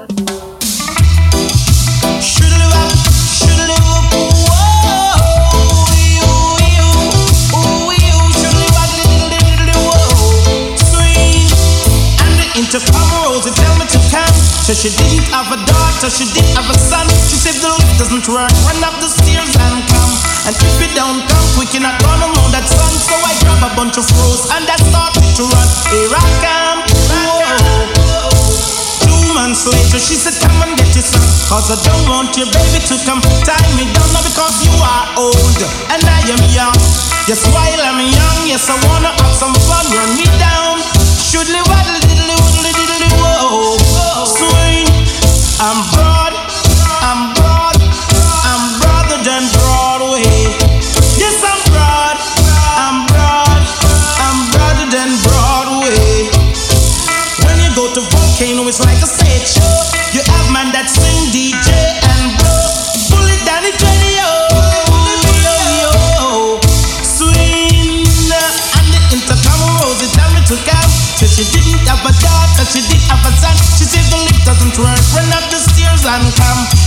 Intercom 12.61 13.01
rose 13.25 13.49
and 13.49 13.57
tell 13.57 13.73
me 13.81 13.89
to 13.89 13.97
come. 14.13 14.29
So 14.61 14.77
she 14.77 14.93
didn't 14.93 15.25
have 15.33 15.49
a 15.49 15.57
daughter, 15.65 16.13
she 16.13 16.29
didn't 16.29 16.53
have 16.53 16.69
a 16.69 16.77
son. 16.77 17.09
She 17.25 17.33
said 17.41 17.57
the 17.57 17.73
lift 17.73 17.97
doesn't 17.97 18.29
work, 18.29 18.53
run 18.69 18.77
up 18.85 19.01
the 19.01 19.09
stairs 19.09 19.49
and 19.49 19.81
come. 19.89 20.13
And 20.45 20.53
if 20.53 20.77
you 20.77 20.93
don't 20.93 21.25
come 21.25 21.47
quick, 21.57 21.73
you're 21.73 21.81
not 21.81 21.97
gonna 22.05 22.29
know 22.29 22.47
that 22.53 22.69
song. 22.69 22.93
So 23.01 23.17
I 23.17 23.33
grab 23.41 23.65
a 23.65 23.73
bunch 23.73 23.97
of 23.97 24.05
froze 24.05 24.45
and 24.53 24.69
I 24.69 24.77
started 24.77 25.25
to 25.41 25.43
run. 25.49 25.67
Here 25.89 26.13
I 26.13 26.27
come. 26.45 26.79
Two 29.09 29.21
months 29.33 29.65
later, 29.65 29.97
she 29.97 30.13
said, 30.13 30.37
Come 30.37 30.61
and 30.61 30.77
get 30.77 30.93
your 30.93 31.01
son. 31.01 31.25
Cause 31.49 31.65
I 31.73 31.81
don't 31.81 32.05
want 32.13 32.37
your 32.37 32.45
baby 32.53 32.77
to 32.93 32.95
come 33.09 33.25
tie 33.41 33.73
me 33.73 33.89
down 33.89 34.05
now 34.13 34.21
because 34.21 34.61
you 34.61 34.73
are 34.77 35.05
old 35.17 35.57
and 35.89 36.01
I 36.05 36.29
am 36.29 36.41
young. 36.53 36.77
Yes, 37.25 37.41
while 37.49 37.81
I'm 37.81 38.05
young, 38.05 38.37
yes, 38.45 38.69
I 38.69 38.77
wanna 38.85 39.09
have 39.17 39.33
some 39.33 39.57
fun. 39.65 39.81
Run 39.97 40.13
me 40.13 40.29
down. 40.37 40.77
Shoodly 41.25 41.57
waddle 41.65 42.00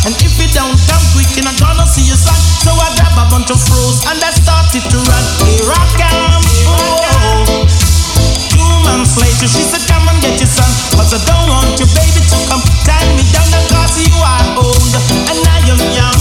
And 0.05 0.13
if 0.21 0.37
it 0.37 0.53
don't 0.53 0.77
come 0.85 1.01
quick, 1.17 1.33
you're 1.33 1.49
not 1.49 1.57
gonna 1.57 1.89
see 1.89 2.05
your 2.05 2.21
son. 2.21 2.37
So 2.61 2.77
I 2.77 2.93
grab 2.93 3.17
a 3.17 3.25
bunch 3.33 3.49
of 3.49 3.57
froze 3.57 4.05
and 4.05 4.21
I 4.21 4.37
started 4.37 4.85
to 4.85 4.99
run. 5.01 5.25
Here 5.49 5.65
I 5.65 5.85
come. 5.97 6.45
Oh. 6.69 7.65
Two 8.53 8.73
months 8.85 9.17
later, 9.17 9.49
she 9.49 9.65
said, 9.65 9.81
Come 9.89 10.05
and 10.13 10.21
get 10.21 10.37
your 10.37 10.53
son. 10.53 10.69
But 11.01 11.09
I 11.09 11.19
don't 11.25 11.49
want 11.49 11.81
your 11.81 11.89
baby 11.97 12.21
to 12.21 12.37
come 12.53 12.61
tie 12.85 13.09
me 13.17 13.25
down 13.33 13.49
because 13.49 13.97
you 13.97 14.13
are 14.21 14.45
old 14.61 14.93
and 15.33 15.41
I 15.41 15.73
am 15.73 15.81
young. 15.97 16.19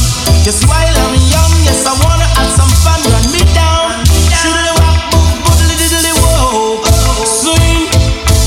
Yes, 0.48 0.64
while 0.64 0.96
I'm 1.04 1.20
young, 1.28 1.52
yes, 1.68 1.84
I 1.84 1.92
wanna 2.00 2.28
have 2.40 2.52
some 2.56 2.72
fun. 2.88 3.04
Run 3.12 3.26
me 3.36 3.44
down. 3.52 4.00
Shoot 4.32 4.64
it 4.64 4.80
up, 4.80 5.12
boodle 5.44 5.76
diddle, 5.76 6.08
whoa. 6.24 6.80
Swing. 7.28 7.92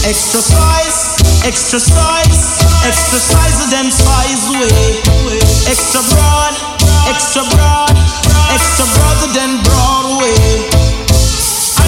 Extra 0.00 0.40
size, 0.40 1.20
extra 1.44 1.76
size. 1.76 2.45
Exercise, 2.86 2.94
exercise 3.58 3.66
then 3.74 3.90
spies 3.90 4.46
way. 4.46 5.02
Extra 5.66 6.06
broad, 6.14 6.54
extra 7.10 7.42
broad, 7.50 7.90
extra 8.54 8.86
broader 8.94 9.26
than 9.34 9.58
Broadway. 9.66 10.30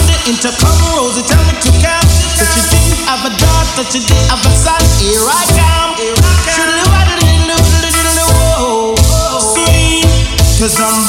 The 0.09 0.17
intercom 0.27 0.75
rose, 0.91 1.15
it 1.15 1.23
tell 1.27 1.39
me 1.47 1.53
to 1.55 1.71
come. 1.79 2.07
That 2.35 2.51
you 2.51 2.63
didn't 2.67 2.99
have 3.07 3.23
a 3.23 3.31
daughter, 3.31 3.79
that 3.79 3.95
you 3.95 4.03
didn't 4.03 4.27
have 4.27 4.43
a 4.43 4.51
son. 4.51 4.83
Here 4.99 5.23
I 5.23 5.39
come. 5.55 5.95
Shoo-doo-wah-doo-doo-doo-doo-doo-whoa. 6.51 8.99
Sweet, 9.39 10.03
cause 10.59 10.83
I'm 10.83 10.99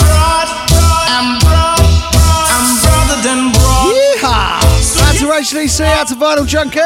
Rachel 5.52 5.86
out 5.86 6.06
to 6.08 6.14
Vinyl 6.14 6.46
Junkie, 6.46 6.78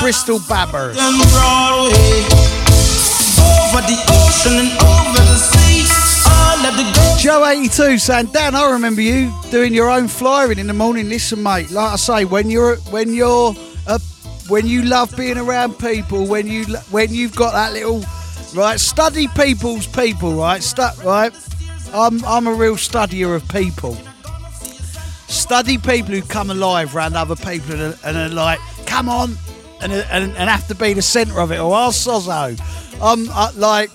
Bristol 0.00 0.38
Babbers. 0.40 0.94
than 0.96 1.14
Broadway. 1.30 2.24
Over 3.38 3.82
the 3.86 3.98
ocean 4.10 4.58
and 4.58 4.72
over 4.82 5.18
the 5.18 5.38
sea, 5.38 5.86
all 6.28 6.66
of 6.66 6.76
the 6.76 6.82
girls. 6.94 7.22
Joe 7.22 7.46
eighty 7.46 7.68
two 7.68 7.98
saying, 7.98 8.26
Dan, 8.26 8.54
I 8.54 8.70
remember 8.72 9.00
you 9.00 9.32
doing 9.50 9.72
your 9.74 9.90
own 9.90 10.08
flyering 10.08 10.58
in 10.58 10.66
the 10.66 10.72
morning. 10.74 11.08
Listen, 11.08 11.42
mate, 11.42 11.70
like 11.70 11.92
I 11.92 11.96
say, 11.96 12.24
when 12.24 12.50
you're 12.50 12.76
when 12.90 13.12
you're 13.14 13.54
uh, 13.86 13.98
when 14.48 14.66
you 14.66 14.82
love 14.82 15.16
being 15.16 15.38
around 15.38 15.78
people, 15.78 16.26
when 16.26 16.46
you 16.46 16.64
when 16.90 17.12
you've 17.14 17.36
got 17.36 17.52
that 17.52 17.72
little 17.72 18.04
right, 18.54 18.80
study 18.80 19.28
people's 19.28 19.86
people, 19.86 20.34
right, 20.34 20.62
Stu- 20.62 20.88
right. 21.04 21.32
I'm 21.94 22.24
I'm 22.24 22.46
a 22.46 22.52
real 22.52 22.74
studier 22.76 23.34
of 23.36 23.48
people. 23.48 23.96
Study 25.46 25.78
people 25.78 26.12
who 26.12 26.22
come 26.22 26.50
alive 26.50 26.96
around 26.96 27.14
other 27.14 27.36
people 27.36 27.72
and 27.74 27.94
are, 27.94 27.98
and 28.04 28.16
are 28.16 28.28
like, 28.28 28.58
come 28.84 29.08
on, 29.08 29.36
and, 29.80 29.92
and 29.92 30.36
and 30.36 30.50
have 30.50 30.66
to 30.66 30.74
be 30.74 30.92
the 30.92 31.02
centre 31.02 31.40
of 31.40 31.52
it, 31.52 31.60
or 31.60 31.72
I'll 31.72 31.92
sozo. 31.92 32.58
I'm 33.00 33.28
uh, 33.30 33.52
like. 33.54 33.90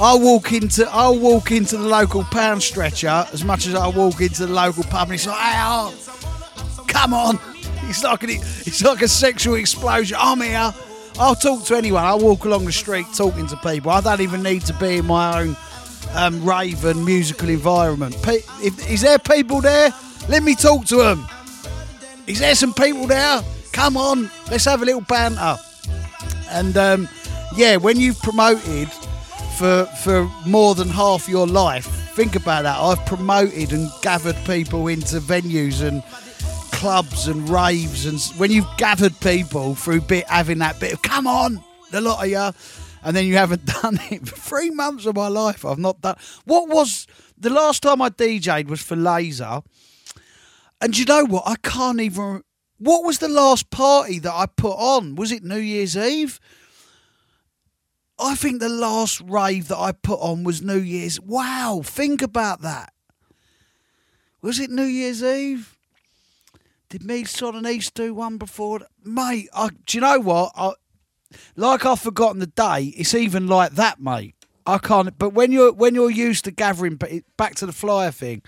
I'll 0.00 0.18
walk 0.18 0.52
into 0.54 0.88
I'll 0.90 1.18
walk 1.18 1.52
into 1.52 1.76
the 1.76 1.86
local 1.86 2.24
pound 2.24 2.62
stretcher 2.62 3.26
as 3.30 3.44
much 3.44 3.66
as 3.66 3.74
I 3.74 3.88
walk 3.88 4.22
into 4.22 4.46
the 4.46 4.52
local 4.52 4.84
pub 4.84 5.08
and 5.08 5.14
it's 5.14 5.26
like, 5.26 5.38
hey, 5.38 5.54
oh, 5.58 6.84
come 6.88 7.12
on. 7.12 7.38
It's 7.84 8.02
like, 8.02 8.22
an, 8.22 8.30
it's 8.30 8.82
like 8.82 9.02
a 9.02 9.08
sexual 9.08 9.56
explosion. 9.56 10.16
I'm 10.18 10.40
here. 10.40 10.72
I'll 11.18 11.34
talk 11.34 11.64
to 11.66 11.76
anyone. 11.76 12.02
I'll 12.04 12.18
walk 12.18 12.46
along 12.46 12.64
the 12.64 12.72
street 12.72 13.04
talking 13.14 13.46
to 13.48 13.56
people. 13.58 13.90
I 13.90 14.00
don't 14.00 14.22
even 14.22 14.42
need 14.42 14.62
to 14.62 14.72
be 14.74 14.96
in 14.96 15.06
my 15.06 15.42
own 15.42 15.56
um, 16.14 16.42
rave 16.42 16.86
and 16.86 17.04
musical 17.04 17.50
environment. 17.50 18.16
Pe- 18.22 18.40
if, 18.62 18.90
is 18.90 19.02
there 19.02 19.18
people 19.18 19.60
there? 19.60 19.92
Let 20.28 20.42
me 20.42 20.54
talk 20.54 20.86
to 20.86 20.96
them. 20.96 21.26
Is 22.26 22.38
there 22.38 22.54
some 22.54 22.72
people 22.72 23.06
there? 23.06 23.42
Come 23.72 23.96
on, 23.96 24.30
let's 24.50 24.64
have 24.66 24.82
a 24.82 24.84
little 24.84 25.00
banter. 25.00 25.56
And 26.50 26.76
um, 26.76 27.08
yeah, 27.56 27.76
when 27.76 27.98
you've 27.98 28.18
promoted 28.20 28.88
for 29.58 29.86
for 30.02 30.30
more 30.46 30.74
than 30.74 30.88
half 30.88 31.28
your 31.28 31.46
life, 31.46 31.86
think 32.14 32.36
about 32.36 32.62
that. 32.62 32.78
I've 32.78 33.04
promoted 33.06 33.72
and 33.72 33.90
gathered 34.02 34.36
people 34.44 34.88
into 34.88 35.18
venues 35.20 35.86
and 35.86 36.02
clubs 36.72 37.28
and 37.28 37.48
raves, 37.48 38.06
and 38.06 38.20
when 38.38 38.50
you've 38.50 38.76
gathered 38.76 39.18
people 39.20 39.74
through 39.74 40.02
bit 40.02 40.26
having 40.28 40.58
that 40.58 40.78
bit 40.78 40.92
of 40.92 41.02
come 41.02 41.26
on, 41.26 41.62
the 41.90 42.00
lot 42.00 42.24
of 42.24 42.30
you, 42.30 42.50
and 43.02 43.16
then 43.16 43.26
you 43.26 43.36
haven't 43.36 43.64
done 43.82 43.98
it 44.10 44.28
for 44.28 44.36
three 44.36 44.70
months 44.70 45.06
of 45.06 45.16
my 45.16 45.28
life. 45.28 45.64
I've 45.64 45.78
not 45.78 46.00
done. 46.00 46.16
What 46.44 46.68
was 46.68 47.06
the 47.38 47.50
last 47.50 47.82
time 47.82 48.00
I 48.02 48.10
DJ'd 48.10 48.68
was 48.68 48.82
for 48.82 48.96
Laser, 48.96 49.62
and 50.82 50.98
you 50.98 51.04
know 51.04 51.24
what? 51.24 51.44
I 51.46 51.54
can't 51.62 52.00
even. 52.00 52.42
What 52.78 53.04
was 53.04 53.18
the 53.18 53.28
last 53.28 53.70
party 53.70 54.18
that 54.18 54.32
I 54.34 54.46
put 54.46 54.74
on? 54.74 55.14
Was 55.14 55.30
it 55.30 55.44
New 55.44 55.58
Year's 55.58 55.96
Eve? 55.96 56.40
I 58.18 58.34
think 58.34 58.60
the 58.60 58.68
last 58.68 59.20
rave 59.20 59.68
that 59.68 59.78
I 59.78 59.92
put 59.92 60.20
on 60.20 60.42
was 60.42 60.60
New 60.60 60.80
Year's. 60.80 61.20
Wow, 61.20 61.82
think 61.84 62.20
about 62.20 62.60
that. 62.62 62.92
Was 64.42 64.58
it 64.58 64.70
New 64.70 64.84
Year's 64.84 65.22
Eve? 65.22 65.76
Did 66.88 67.04
me, 67.04 67.24
Son 67.24 67.54
and 67.54 67.66
East 67.66 67.94
do 67.94 68.12
one 68.12 68.36
before? 68.36 68.80
Mate, 69.04 69.48
I, 69.54 69.70
do 69.86 69.96
you 69.96 70.00
know 70.00 70.18
what? 70.18 70.52
I, 70.56 70.72
like 71.56 71.86
I've 71.86 72.00
forgotten 72.00 72.40
the 72.40 72.46
day. 72.46 72.92
It's 72.96 73.14
even 73.14 73.46
like 73.46 73.72
that, 73.72 74.00
mate. 74.00 74.34
I 74.66 74.78
can't. 74.78 75.16
But 75.16 75.30
when 75.30 75.52
you're 75.52 75.72
when 75.72 75.94
you're 75.94 76.10
used 76.10 76.44
to 76.44 76.50
gathering, 76.50 76.98
back 77.36 77.54
to 77.56 77.66
the 77.66 77.72
flyer 77.72 78.10
thing, 78.10 78.42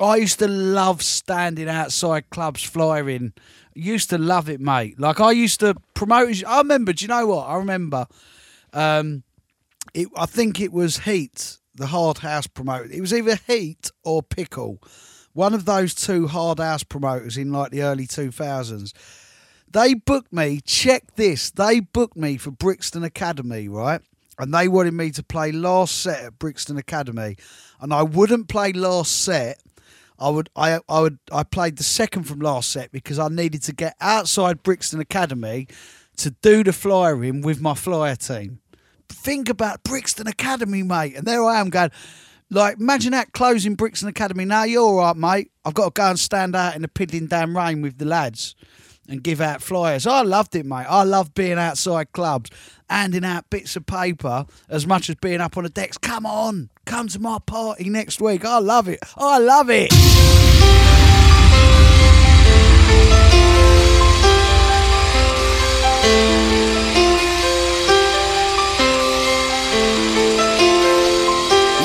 I 0.00 0.16
used 0.16 0.38
to 0.38 0.48
love 0.48 1.02
standing 1.02 1.68
outside 1.68 2.30
clubs 2.30 2.62
flying. 2.62 3.32
Used 3.74 4.10
to 4.10 4.18
love 4.18 4.48
it, 4.48 4.60
mate. 4.60 4.98
Like 4.98 5.20
I 5.20 5.32
used 5.32 5.60
to 5.60 5.74
promote. 5.94 6.44
I 6.44 6.58
remember. 6.58 6.92
Do 6.92 7.04
you 7.04 7.08
know 7.08 7.26
what? 7.26 7.44
I 7.46 7.56
remember. 7.56 8.06
Um, 8.72 9.22
it, 9.94 10.08
I 10.16 10.26
think 10.26 10.60
it 10.60 10.72
was 10.72 11.00
Heat, 11.00 11.58
the 11.74 11.86
hard 11.86 12.18
house 12.18 12.46
promoter. 12.46 12.90
It 12.92 13.00
was 13.00 13.14
either 13.14 13.38
Heat 13.46 13.90
or 14.04 14.22
Pickle, 14.22 14.82
one 15.32 15.54
of 15.54 15.64
those 15.64 15.94
two 15.94 16.26
hard 16.26 16.58
house 16.58 16.82
promoters 16.82 17.36
in 17.36 17.52
like 17.52 17.70
the 17.70 17.82
early 17.82 18.06
two 18.06 18.30
thousands. 18.30 18.92
They 19.70 19.94
booked 19.94 20.32
me. 20.32 20.60
Check 20.64 21.14
this. 21.16 21.50
They 21.50 21.80
booked 21.80 22.16
me 22.16 22.36
for 22.36 22.50
Brixton 22.50 23.04
Academy, 23.04 23.68
right? 23.68 24.00
And 24.38 24.54
they 24.54 24.68
wanted 24.68 24.94
me 24.94 25.10
to 25.10 25.22
play 25.22 25.52
last 25.52 25.98
set 25.98 26.24
at 26.24 26.38
Brixton 26.38 26.76
Academy, 26.78 27.36
and 27.80 27.92
I 27.92 28.02
wouldn't 28.02 28.48
play 28.48 28.72
last 28.72 29.22
set. 29.22 29.60
I 30.18 30.30
would, 30.30 30.50
I, 30.56 30.80
I 30.88 31.00
would, 31.00 31.18
I 31.30 31.42
played 31.42 31.76
the 31.76 31.82
second 31.82 32.24
from 32.24 32.40
last 32.40 32.70
set 32.70 32.90
because 32.92 33.18
I 33.18 33.28
needed 33.28 33.62
to 33.64 33.72
get 33.72 33.96
outside 34.00 34.62
Brixton 34.62 35.00
Academy 35.00 35.68
to 36.16 36.30
do 36.42 36.64
the 36.64 36.72
flyering 36.72 37.42
with 37.42 37.60
my 37.60 37.74
flyer 37.74 38.16
team. 38.16 38.60
Think 39.08 39.48
about 39.48 39.84
Brixton 39.84 40.26
Academy, 40.26 40.82
mate. 40.82 41.16
And 41.16 41.26
there 41.26 41.44
I 41.44 41.60
am 41.60 41.70
going, 41.70 41.90
like, 42.50 42.78
imagine 42.78 43.12
that 43.12 43.32
closing 43.32 43.74
Brixton 43.74 44.08
Academy. 44.08 44.44
Now 44.44 44.64
you're 44.64 44.82
all 44.82 44.96
right, 44.96 45.16
mate. 45.16 45.52
I've 45.64 45.74
got 45.74 45.94
to 45.94 46.00
go 46.00 46.10
and 46.10 46.18
stand 46.18 46.56
out 46.56 46.74
in 46.74 46.82
the 46.82 46.88
piddling 46.88 47.26
damn 47.26 47.56
rain 47.56 47.82
with 47.82 47.98
the 47.98 48.04
lads 48.04 48.54
and 49.08 49.22
give 49.22 49.40
out 49.40 49.62
flyers. 49.62 50.06
I 50.06 50.22
loved 50.22 50.54
it, 50.54 50.66
mate. 50.66 50.86
I 50.88 51.02
love 51.02 51.34
being 51.34 51.58
outside 51.58 52.12
clubs, 52.12 52.50
handing 52.88 53.24
out 53.24 53.48
bits 53.50 53.74
of 53.74 53.86
paper 53.86 54.46
as 54.68 54.86
much 54.86 55.08
as 55.08 55.16
being 55.16 55.40
up 55.40 55.56
on 55.56 55.64
the 55.64 55.70
decks. 55.70 55.98
Come 55.98 56.26
on, 56.26 56.70
come 56.84 57.08
to 57.08 57.18
my 57.18 57.38
party 57.44 57.88
next 57.88 58.20
week. 58.20 58.44
I 58.44 58.58
love 58.58 58.88
it. 58.88 59.00
I 59.16 59.38
love 59.38 59.70
it. 59.70 59.92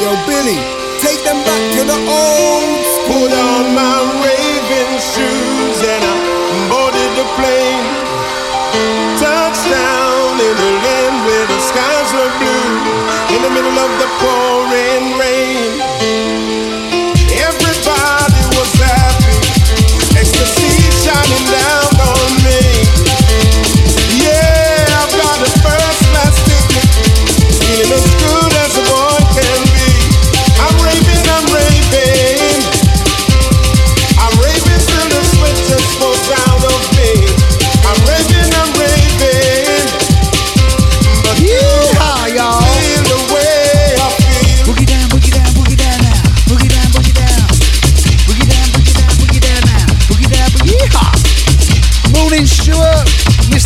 Yo, 0.03 0.11
Billy, 0.27 0.59
take 0.99 1.23
them 1.23 1.39
back 1.47 1.63
to 1.71 1.83
the 1.87 1.95
old. 1.95 2.83
Put 3.07 3.31
on 3.31 3.75
my 3.75 3.99
raving 4.23 4.99
shoes 4.99 5.81
and 5.87 6.03
I 6.03 6.22
boarded 6.69 7.11
the 7.19 7.27
plane. 7.37 7.87
Touchdown 9.17 10.33
in 10.39 10.55
the 10.63 10.71
land 10.85 11.15
where 11.25 11.47
the 11.47 11.59
skies 11.59 12.09
were 12.13 12.31
blue. 12.41 12.71
In 13.35 13.41
the 13.41 13.49
middle 13.49 13.77
of 13.85 13.91
the 14.01 14.09
pouring 14.21 15.17
rain. 15.17 16.42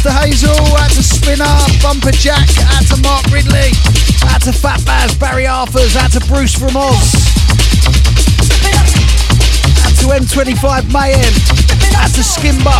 Mr. 0.07 0.25
Hazel, 0.25 0.77
out 0.77 0.89
to 0.91 1.03
Spinner, 1.03 1.57
Bumper 1.83 2.11
Jack, 2.11 2.47
out 2.71 2.85
to 2.87 2.97
Mark 3.01 3.25
Ridley, 3.25 3.71
out 4.27 4.41
to 4.43 4.53
Fat 4.53 4.83
Baz, 4.85 5.13
Barry 5.17 5.45
Arthurs, 5.45 5.97
out 5.97 6.11
to 6.13 6.21
Bruce 6.27 6.53
from 6.55 6.77
Oz, 6.77 7.13
out 9.83 9.95
to 9.99 10.07
M25 10.07 10.93
Mayhem, 10.93 11.33
out 11.97 12.11
to 12.15 12.23
Skimbo. 12.23 12.71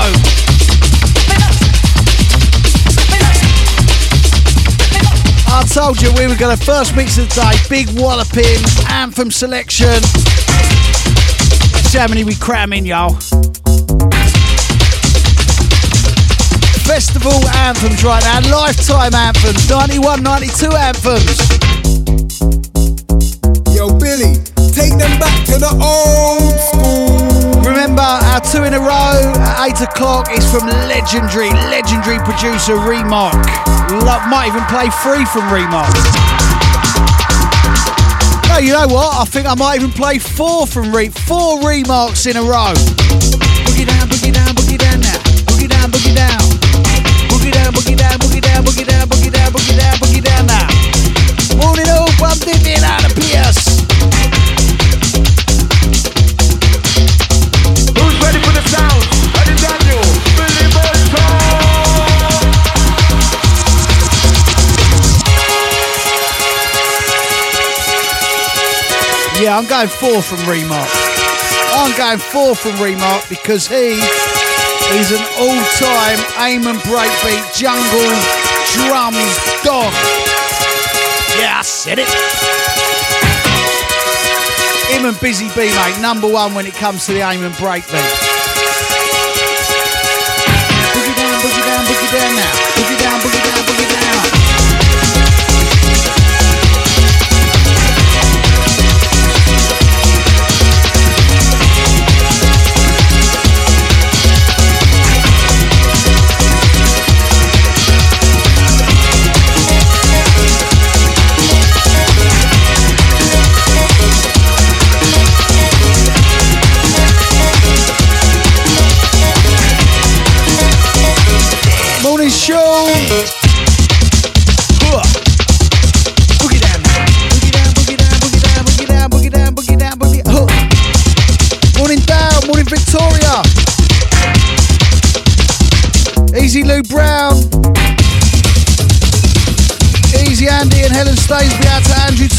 I 5.50 5.66
told 5.74 6.02
you 6.02 6.14
we 6.18 6.28
were 6.28 6.36
going 6.36 6.56
to 6.56 6.64
first 6.64 6.96
mix 6.96 7.18
of 7.18 7.28
the 7.30 7.36
day, 7.42 7.58
big 7.70 8.00
walloping, 8.00 8.64
anthem 8.90 9.32
selection. 9.32 9.88
Let's 11.74 11.90
see 11.90 11.98
how 11.98 12.08
many 12.08 12.24
we 12.24 12.36
cram 12.36 12.72
in, 12.72 12.86
y'all. 12.86 13.18
Festival 16.98 17.48
anthems 17.50 18.04
right 18.04 18.24
now, 18.24 18.42
lifetime 18.50 19.14
anthems, 19.14 19.70
91, 19.70 20.24
92 20.24 20.66
anthems. 20.74 21.38
Yo, 23.70 23.94
Billy, 24.00 24.42
take 24.74 24.98
them 24.98 25.20
back 25.22 25.46
to 25.46 25.62
the 25.62 25.70
old 25.78 26.58
school. 26.58 27.62
Remember, 27.62 28.02
our 28.02 28.42
two 28.42 28.64
in 28.64 28.74
a 28.74 28.80
row 28.80 29.32
at 29.38 29.80
8 29.80 29.82
o'clock 29.82 30.32
is 30.32 30.50
from 30.50 30.66
legendary, 30.90 31.52
legendary 31.70 32.18
producer 32.26 32.74
Remarc. 32.74 33.46
Lo- 34.02 34.26
might 34.26 34.48
even 34.48 34.66
play 34.66 34.90
free 34.90 35.24
from 35.26 35.46
Remarc. 35.54 35.94
No, 38.50 38.58
you 38.58 38.74
know 38.74 38.88
what? 38.88 39.22
I 39.22 39.26
think 39.26 39.46
I 39.46 39.54
might 39.54 39.76
even 39.76 39.92
play 39.92 40.18
four 40.18 40.66
from 40.66 40.92
Re- 40.96 41.10
four 41.10 41.60
Remarcs 41.60 42.26
in 42.26 42.38
a 42.38 42.42
row. 42.42 42.74
Down, 47.68 47.76
boogie 47.76 47.98
down, 47.98 48.18
boogie 48.20 48.40
down, 48.40 48.64
boogie 48.64 48.88
down, 48.88 49.10
boogie 49.10 49.30
down, 49.30 49.52
boogie 49.52 49.76
down, 49.78 49.98
boogie 50.00 50.24
down 50.24 50.46
now. 50.46 50.68
Morning 51.60 51.90
all, 51.90 52.08
bumped 52.18 52.48
it 52.48 52.64
of 53.04 53.12
Pierce. 53.14 53.84
Who's 57.92 58.16
ready 58.24 58.40
for 58.40 58.54
the 58.56 58.64
sound? 58.72 59.04
Ready, 59.36 59.52
Daniel? 59.60 60.00
Billy 60.40 60.72
Bunter! 60.72 61.28
Yeah, 69.44 69.58
I'm 69.58 69.68
going 69.68 69.90
four 69.90 70.22
from 70.22 70.40
Remarc. 70.48 70.88
I'm 71.74 71.92
going 71.98 72.20
four 72.20 72.56
from 72.56 72.78
Remarc 72.78 73.28
because 73.28 73.68
he 73.68 74.00
is 74.96 75.12
an 75.12 75.24
all-time 75.40 76.20
Amen 76.40 76.76
breakbeat 76.88 77.44
jungle 77.56 78.12
drums 78.74 79.36
dog. 79.64 79.92
Yeah, 81.38 81.60
I 81.60 81.62
said 81.64 82.00
it. 82.00 82.08
Him 84.90 85.06
and 85.06 85.20
Busy 85.20 85.50
B, 85.50 85.70
mate, 85.76 86.02
number 86.02 86.28
one 86.28 86.54
when 86.54 86.66
it 86.66 86.74
comes 86.74 87.06
to 87.08 87.14
the 87.14 87.22
Amen 87.22 87.52
breakbeat. 87.54 88.27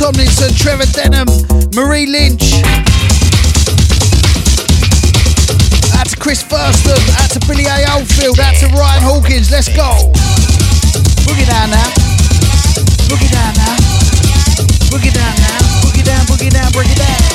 Tomlinson, 0.09 0.55
Trevor 0.55 0.87
Denham, 0.87 1.27
Marie 1.75 2.07
Lynch. 2.07 2.65
Out 5.93 6.09
to 6.09 6.17
Chris 6.19 6.43
Thurston, 6.43 6.97
out 7.21 7.29
to 7.33 7.41
Billy 7.47 7.65
A. 7.65 7.93
Oldfield, 7.93 8.41
out 8.41 8.55
to 8.55 8.69
Ryan 8.69 9.03
Hawkins. 9.03 9.51
Let's 9.51 9.69
go. 9.69 10.11
Boogie 11.29 11.47
down 11.47 11.69
now. 11.69 11.91
Boogie 13.05 13.31
down 13.31 13.53
now. 13.53 13.77
Boogie 14.89 15.13
down 15.13 15.35
now. 15.37 15.59
Boogie 15.85 16.05
down, 16.05 16.25
boogie 16.25 16.51
down, 16.51 16.73
break 16.73 16.91
it 16.91 16.97
down. 16.97 17.28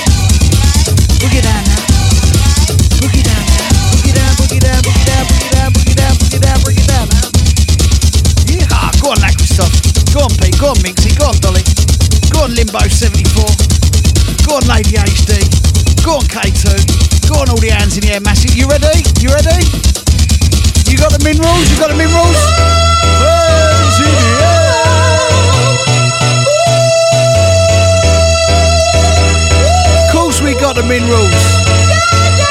Got 30.73 30.81
the 30.81 30.87
minerals. 30.87 31.29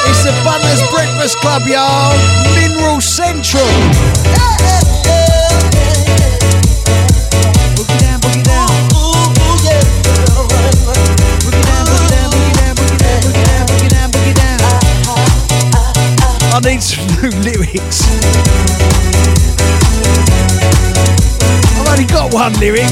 It's 0.07 0.23
the 0.25 0.33
Butlers 0.45 0.83
Breakfast 0.91 1.39
Club, 1.39 1.63
y'all. 1.67 2.13
Mineral 2.55 3.01
Central. 3.01 3.63
I 16.55 16.61
need 16.65 16.83
some 16.83 17.07
new 17.07 17.31
lyrics. 17.41 18.07
I've 21.75 21.89
only 21.89 22.05
got 22.05 22.33
one 22.33 22.53
lyric. 22.61 22.85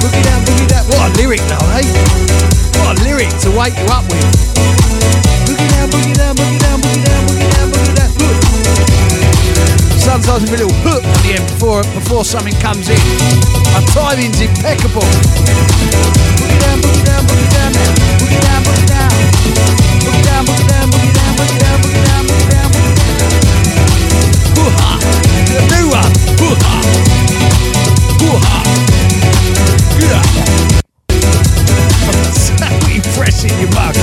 Boogie 0.00 0.24
down, 0.24 0.42
boogie 0.44 0.68
down. 0.68 0.86
What 0.86 1.10
a 1.10 1.22
lyric 1.22 1.40
though, 1.40 1.66
eh? 1.76 2.59
What 2.78 2.98
a 2.98 3.02
lyric 3.02 3.30
to 3.42 3.50
wake 3.50 3.76
you 3.78 3.86
up 3.90 4.04
with. 4.10 4.24
Boogie 5.46 5.68
down, 5.70 5.88
boogie 5.90 6.14
down, 6.14 6.34
boogie 6.36 6.60
down, 6.60 6.80
boogie 6.80 7.04
down, 7.04 7.24
boogie 7.26 7.50
down, 7.50 7.66
boogie 7.70 7.94
down. 7.96 8.10
Look. 8.20 8.38
Sometimes 9.98 10.48
a 10.48 10.52
little 10.52 10.72
hook 10.86 11.04
at 11.04 11.18
the 11.22 11.32
end 11.34 11.46
before 11.50 11.82
before 11.94 12.24
something 12.24 12.54
comes 12.60 12.88
in. 12.88 13.00
My 13.74 13.82
timing's 13.94 14.40
impeccable. 14.40 15.06
Boogie 16.38 16.60
down, 16.60 16.78
boogie 16.82 17.04
down, 17.04 17.22
boogie 17.26 17.50
down. 17.54 17.72
Boogie 18.20 18.40
down, 18.40 18.60
boogie 18.64 18.86
down. 18.86 19.10
Boogie 20.04 20.24
down, 20.24 20.42
boogie 20.46 20.66
down, 20.68 20.86
boogie 20.90 21.12
down, 21.14 21.34
boogie 21.36 21.58
down, 21.60 21.76
boogie 21.80 22.00
down, 22.04 22.24
boogie 22.24 22.46
down, 22.52 22.68
boogie 22.70 22.94
down. 23.00 23.30
Hoo-ha. 24.56 24.90
The 25.50 25.62
new 25.72 25.86
one. 25.90 26.12
Hoo-ha. 26.40 26.74
Hoo-ha. 28.20 28.60
Good 30.00 30.10
So 30.10 30.49
impressing, 33.40 33.60
you 33.60 33.66
mug. 33.74 33.94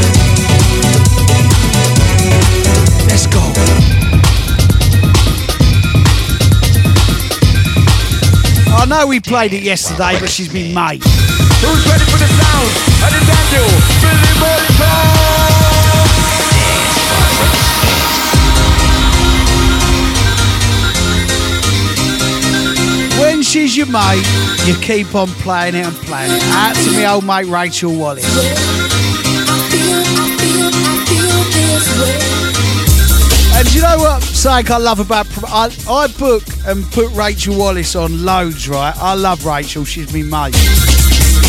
Let's 3.07 3.27
go. 3.27 3.41
I 8.75 8.85
know 8.87 9.07
we 9.07 9.19
played 9.19 9.53
it 9.53 9.63
yesterday, 9.63 10.19
but 10.19 10.29
she's 10.29 10.51
been 10.51 10.73
made. 10.73 11.03
Who's 11.03 11.85
ready 11.87 12.05
for 12.05 12.17
the 12.17 12.27
sound? 12.27 12.69
Ready, 13.01 13.19
Daniel? 13.25 13.67
Billy 14.01 14.33
Bunter! 14.39 15.27
When 23.19 23.41
she's 23.41 23.75
your 23.75 23.87
mate, 23.87 24.23
you 24.65 24.75
keep 24.75 25.15
on 25.15 25.27
playing 25.27 25.75
it 25.75 25.85
and 25.85 25.95
playing 25.95 26.31
it. 26.33 26.43
Out 26.53 26.75
to 26.75 26.91
me 26.91 27.05
old 27.05 27.25
mate 27.25 27.47
Rachel 27.47 27.95
Wallace. 27.95 29.06
And 33.57 33.73
you 33.73 33.81
know 33.81 33.97
what 33.97 34.21
something 34.21 34.69
I 34.71 34.77
love 34.77 34.99
about 34.99 35.27
I, 35.43 35.69
I 35.89 36.07
book 36.19 36.43
and 36.65 36.83
put 36.91 37.11
Rachel 37.13 37.57
Wallace 37.57 37.95
on 37.95 38.23
loads, 38.23 38.69
right? 38.69 38.93
I 38.95 39.15
love 39.15 39.45
Rachel, 39.45 39.83
she's 39.83 40.13
me 40.13 40.21
mate. 40.23 40.55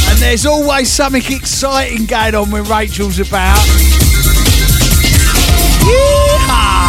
And 0.09 0.19
there's 0.19 0.47
always 0.47 0.91
something 0.91 1.23
exciting 1.23 2.07
going 2.07 2.35
on 2.35 2.51
when 2.51 2.65
Rachel's 2.65 3.21
about. 3.21 3.59
Yeehaw! 5.85 6.89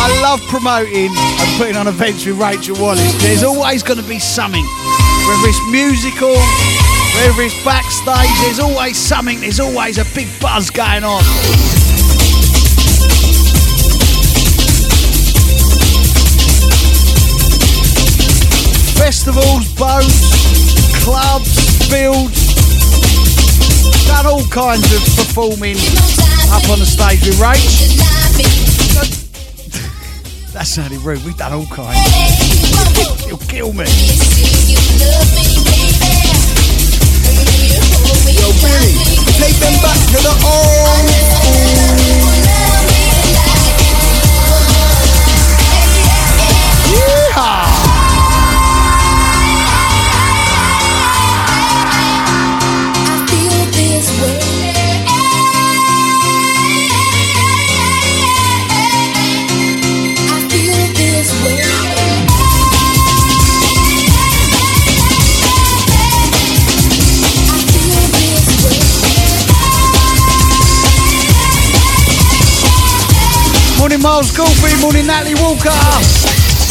I 0.00 0.20
love 0.22 0.40
promoting 0.48 1.10
and 1.10 1.58
putting 1.58 1.76
on 1.76 1.88
events 1.88 2.24
with 2.24 2.38
Rachel 2.38 2.76
Wallace. 2.80 3.22
There's 3.22 3.42
always 3.42 3.82
going 3.82 4.00
to 4.00 4.08
be 4.08 4.20
something, 4.20 4.64
whether 4.64 5.48
it's 5.48 5.60
musical, 5.72 6.34
whether 7.18 7.42
it's 7.42 7.64
backstage. 7.64 8.30
There's 8.42 8.60
always 8.60 8.96
something. 8.96 9.40
There's 9.40 9.60
always 9.60 9.98
a 9.98 10.04
big 10.14 10.28
buzz 10.40 10.70
going 10.70 11.02
on. 11.02 11.22
Festivals, 19.08 19.64
boats, 19.72 20.20
clubs, 21.02 21.48
fields. 21.88 22.52
Done 24.06 24.26
all 24.26 24.44
kinds 24.48 24.84
of 24.92 25.00
performing 25.16 25.78
up 26.52 26.68
on 26.68 26.78
the 26.78 26.84
stage 26.84 27.24
with 27.24 27.40
Rach. 27.40 27.56
That 30.52 30.66
sounded 30.66 31.00
rude. 31.00 31.24
We've 31.24 31.38
done 31.38 31.54
all 31.54 31.64
kinds. 31.66 31.96
You'll 33.26 33.38
kill 33.38 33.72
me. 33.72 33.86
Yo, 38.36 38.52
Billy, 38.60 38.92
take 39.40 39.56
them 39.56 39.80
back 39.80 39.96
to 40.12 40.20
the 40.20 40.36
old 40.44 41.08
school. 41.32 42.28
Yeehaw! 46.92 47.67
Morning, 73.98 74.14
Miles 74.14 74.30
Goldby. 74.30 74.80
Morning, 74.80 75.06
Natalie 75.06 75.34
Walker. 75.34 75.74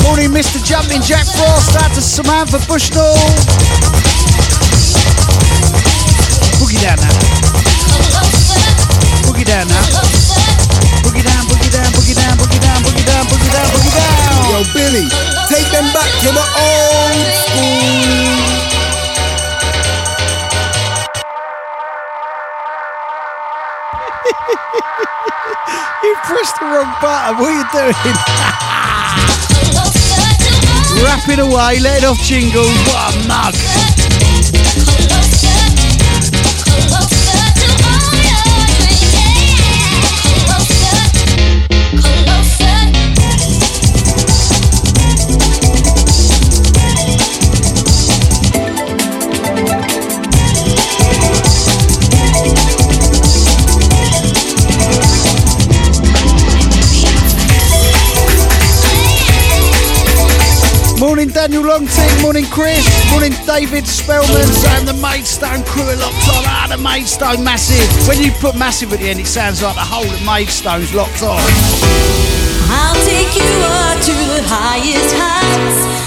Morning, 0.03 0.32
Mr. 0.32 0.63
Jumping 0.63 1.01
Jack 1.01 1.25
Frost. 1.25 1.75
Out 1.75 1.93
to 1.93 2.01
Samantha 2.01 2.59
Bushnell. 2.67 3.15
Boogie 6.55 6.80
down 6.80 6.95
now. 6.95 7.11
Boogie 9.28 9.43
down 9.43 9.67
now. 9.67 9.84
Boogie 11.03 11.23
down, 11.23 11.43
boogie 11.51 11.71
down, 11.71 11.91
boogie 11.91 12.15
down, 12.15 12.38
boogie 12.38 12.61
down, 12.61 12.82
boogie 12.84 13.05
down, 13.05 13.25
boogie 13.28 13.51
down, 13.51 13.67
boogie 13.75 13.91
down. 13.91 14.47
Yo, 14.51 14.63
Billy, 14.73 15.07
take 15.49 15.67
them 15.71 15.91
back 15.91 16.11
to 16.23 16.32
the 16.32 16.45
old 16.63 17.28
school. 17.43 18.66
Pressed 26.38 26.59
the 26.59 26.65
wrong 26.65 26.93
button. 27.01 27.38
What 27.38 27.49
are 27.49 27.57
you 27.57 27.65
doing? 27.73 27.95
Rapping 31.03 31.39
away, 31.39 31.79
let 31.79 32.03
off 32.03 32.19
jingles. 32.19 32.77
What 32.85 33.15
a 33.15 33.27
mug. 33.27 33.96
Morning, 62.28 62.45
Chris. 62.51 63.09
Morning, 63.09 63.32
David 63.45 63.88
Spellman. 63.88 64.49
And 64.75 64.86
the 64.86 64.93
Maidstone 65.01 65.63
crew 65.63 65.84
are 65.84 65.95
locked 65.95 66.28
on. 66.28 66.43
Ah, 66.45 66.67
the 66.67 66.78
Maidstone 66.78 67.41
massive. 67.41 67.88
When 68.05 68.21
you 68.21 68.34
put 68.34 68.53
massive 68.53 68.91
at 68.91 68.99
the 68.99 69.09
end, 69.09 69.21
it 69.21 69.28
sounds 69.28 69.63
like 69.63 69.75
the 69.75 69.80
whole 69.80 70.03
of 70.03 70.25
Maidstone's 70.25 70.93
locked 70.93 71.23
on. 71.23 71.39
I'll 72.69 72.99
take 73.05 73.34
you 73.34 73.47
up 73.63 74.01
to 74.03 74.11
the 74.11 74.43
highest 74.43 75.15
heights. 75.15 76.07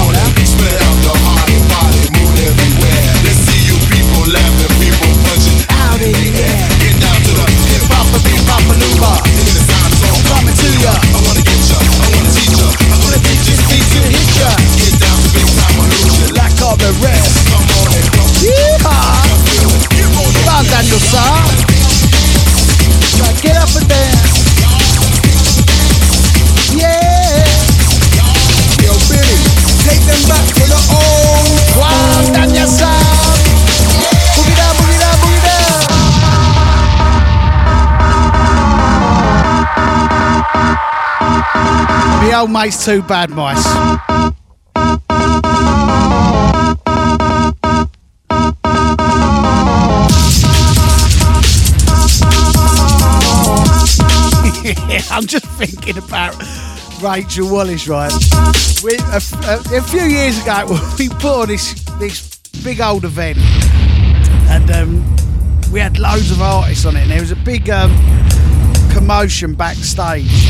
Get 23.41 23.57
up 23.57 23.67
and 23.75 23.87
dance. 23.89 24.45
Yeah. 26.71 27.43
Yo, 28.79 28.93
Billy, 29.09 29.39
take 29.83 29.99
them 30.05 30.21
back 30.29 30.45
to 30.47 30.63
the 30.69 30.77
old. 30.93 31.47
Boogie 34.37 34.55
down, 34.55 34.73
boogie 34.77 34.99
down, 35.01 35.15
boogie 35.19 35.43
down. 35.43 35.79
The 42.23 42.31
old 42.37 42.51
mate's 42.51 42.85
too 42.85 43.01
bad, 43.01 43.31
mice. 43.31 44.10
About 56.29 57.01
Rachel 57.01 57.49
Wallace, 57.51 57.87
right? 57.87 58.11
We, 58.83 58.95
a, 58.97 59.19
a- 59.47 59.77
a 59.77 59.81
few 59.81 60.03
years 60.03 60.41
ago, 60.41 60.65
we 60.99 61.09
put 61.09 61.41
on 61.41 61.47
this 61.47 61.73
this 61.99 62.37
big 62.63 62.79
old 62.81 63.05
event, 63.05 63.37
and 64.49 64.69
um, 64.71 65.15
we 65.71 65.79
had 65.79 65.97
loads 65.97 66.31
of 66.31 66.41
artists 66.41 66.85
on 66.85 66.95
it, 66.95 67.01
and 67.01 67.11
there 67.11 67.21
was 67.21 67.31
a 67.31 67.35
big 67.37 67.69
um, 67.69 67.91
commotion 68.91 69.53
backstage. 69.55 70.49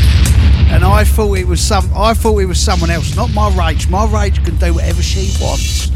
And 0.70 0.84
I 0.84 1.04
thought 1.04 1.36
it 1.38 1.46
was 1.46 1.60
some. 1.60 1.90
I 1.94 2.14
thought 2.14 2.38
it 2.38 2.46
was 2.46 2.60
someone 2.60 2.90
else, 2.90 3.14
not 3.16 3.30
my 3.32 3.50
Rach. 3.50 3.88
My 3.90 4.06
Rach 4.06 4.42
can 4.44 4.56
do 4.56 4.74
whatever 4.74 5.02
she 5.02 5.30
wants, 5.42 5.88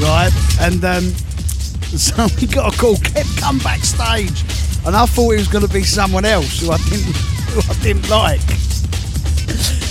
right? 0.00 0.32
And 0.60 0.82
um, 0.84 1.02
so 1.96 2.26
we 2.40 2.46
got 2.46 2.74
a 2.74 2.78
call. 2.78 2.96
Kept 2.96 3.36
come 3.38 3.58
backstage, 3.58 4.42
and 4.86 4.96
I 4.96 5.04
thought 5.06 5.32
it 5.32 5.38
was 5.38 5.48
going 5.48 5.66
to 5.66 5.72
be 5.72 5.82
someone 5.82 6.24
else 6.24 6.60
who 6.60 6.70
I 6.70 6.78
didn't, 6.88 7.16
who 7.52 7.60
I 7.70 7.74
didn't 7.82 8.08
like. 8.08 8.67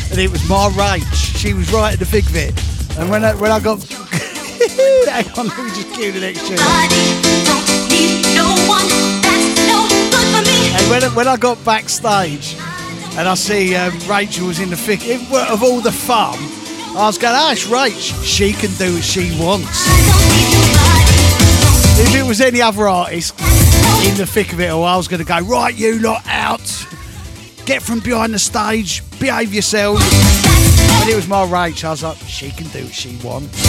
And 0.10 0.20
it 0.20 0.32
was 0.32 0.47
my 0.49 0.70
Rach. 0.70 1.03
She 1.38 1.53
was 1.53 1.72
right 1.72 1.93
in 1.93 1.99
the 1.99 2.05
thick 2.05 2.26
of 2.26 2.36
it. 2.36 2.97
And 2.97 3.10
when 3.10 3.24
I, 3.24 3.36
when 3.36 3.51
I 3.51 3.60
got 3.60 3.84
Hang 5.08 5.26
on, 5.38 5.47
let 5.47 5.64
me 5.64 5.70
just 5.70 5.93
cue 5.93 6.12
the 6.12 6.20
next 6.20 6.47
tune. 6.47 6.58
And 10.76 10.89
when, 10.89 11.16
when 11.16 11.28
I 11.28 11.38
got 11.38 11.64
backstage 11.64 12.55
and 13.18 13.28
I 13.28 13.36
see 13.36 13.76
um, 13.76 13.97
Rachel 14.10 14.47
was 14.47 14.60
in 14.60 14.70
the 14.70 14.76
thick 14.76 15.01
of 15.32 15.64
all 15.64 15.82
the 15.82 15.91
fun, 15.91 16.38
I 16.97 17.05
was 17.05 17.18
going, 17.18 17.36
oh, 17.38 17.51
it's 17.51 17.68
Rach. 17.68 18.24
She 18.24 18.53
can 18.53 18.72
do 18.74 18.95
what 18.95 19.03
she 19.03 19.30
wants. 19.39 19.86
If 21.99 22.16
it 22.16 22.28
was 22.28 22.41
any 22.41 22.62
other 22.62 22.88
artist 22.88 23.39
in 23.39 24.18
the 24.18 24.26
thick 24.26 24.53
of 24.53 24.60
it 24.60 24.70
all, 24.70 24.84
I 24.84 24.97
was 24.97 25.08
going 25.08 25.20
to 25.20 25.26
go, 25.26 25.39
right, 25.39 25.76
you 25.76 25.99
lot 25.99 26.24
out. 26.26 26.88
Get 27.68 27.82
from 27.82 27.99
behind 27.99 28.34
the 28.34 28.39
stage, 28.39 29.03
behave 29.20 29.53
yourselves. 29.53 29.99
But 29.99 31.09
it 31.09 31.15
was 31.18 31.28
my 31.28 31.45
Rach, 31.45 31.84
I 31.84 31.89
was 31.89 32.01
like, 32.01 32.15
she 32.20 32.49
can 32.49 32.68
do 32.68 32.86
what 32.86 32.93
she 32.93 33.18
wants. 33.22 33.61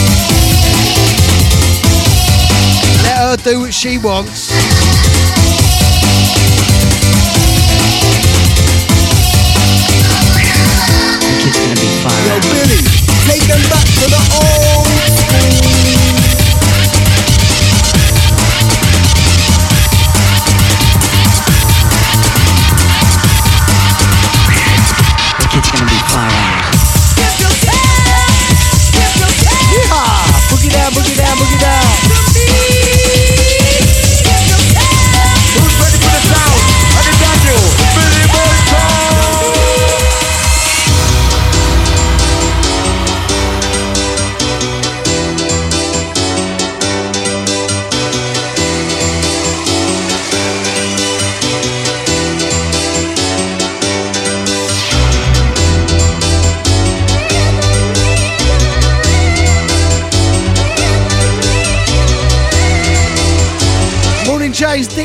Let 3.03 3.17
her 3.17 3.35
do 3.43 3.59
what 3.59 3.73
she 3.73 3.97
wants. 3.97 4.49
Yo, 12.25 12.39
Billy, 12.53 12.79
take 13.27 13.43
them 13.51 13.61
back 13.69 13.83
to 13.83 14.05
the 14.07 14.21
old 14.39 14.87
Yeehaw! 14.87 15.68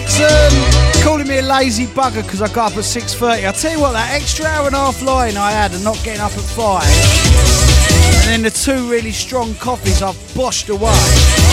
Dixon. 0.05 0.25
Um, 0.27 1.03
calling 1.03 1.29
me 1.29 1.39
a 1.39 1.43
lazy 1.43 1.87
bugger 1.87 2.23
because 2.23 2.43
I 2.43 2.53
got 2.53 2.73
up 2.73 2.79
at 2.79 2.85
6.30. 2.85 3.49
I 3.49 3.53
tell 3.53 3.73
you 3.73 3.81
what, 3.81 3.93
that 3.93 4.13
extra 4.13 4.47
hour 4.47 4.67
and 4.67 4.75
a 4.75 4.79
half 4.79 5.03
lying 5.03 5.37
I 5.37 5.51
had 5.51 5.73
and 5.73 5.85
not 5.85 6.01
getting 6.03 6.21
up 6.21 6.33
at 6.33 6.45
5, 6.45 6.83
and 6.85 8.29
then 8.29 8.43
the 8.43 8.51
two 8.51 8.91
really 8.91 9.13
strong 9.13 9.55
coffees 9.57 10.03
I've 10.03 10.17
boshed 10.35 10.69
away. 10.69 10.93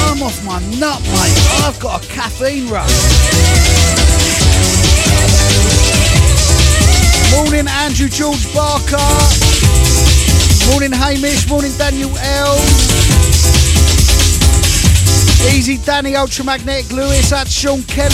I'm 0.07 0.21
off 0.23 0.43
my 0.45 0.59
nut, 0.79 1.01
mate. 1.01 1.37
I've 1.63 1.79
got 1.79 2.03
a 2.03 2.07
caffeine 2.07 2.69
rush. 2.69 2.91
Morning, 7.31 7.67
Andrew 7.67 8.09
George 8.09 8.53
Barker. 8.53 8.97
Morning, 10.69 10.91
Hamish. 10.91 11.47
Morning, 11.49 11.71
Daniel 11.77 12.11
L. 12.17 13.10
Easy 15.49 15.77
Danny 15.77 16.13
Ultramagnetic 16.13 16.91
Lewis, 16.91 17.29
that's 17.29 17.51
Sean 17.51 17.83
Kelly. 17.83 18.13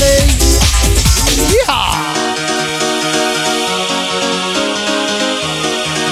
Yeah. 1.52 1.92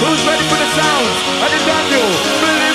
Who's 0.00 0.22
ready 0.26 0.44
for 0.44 0.58
the 0.60 0.68
sound? 0.76 1.08
I 1.40 1.48
can 1.48 1.62
Daniel, 1.66 2.10
Billy 2.40 2.66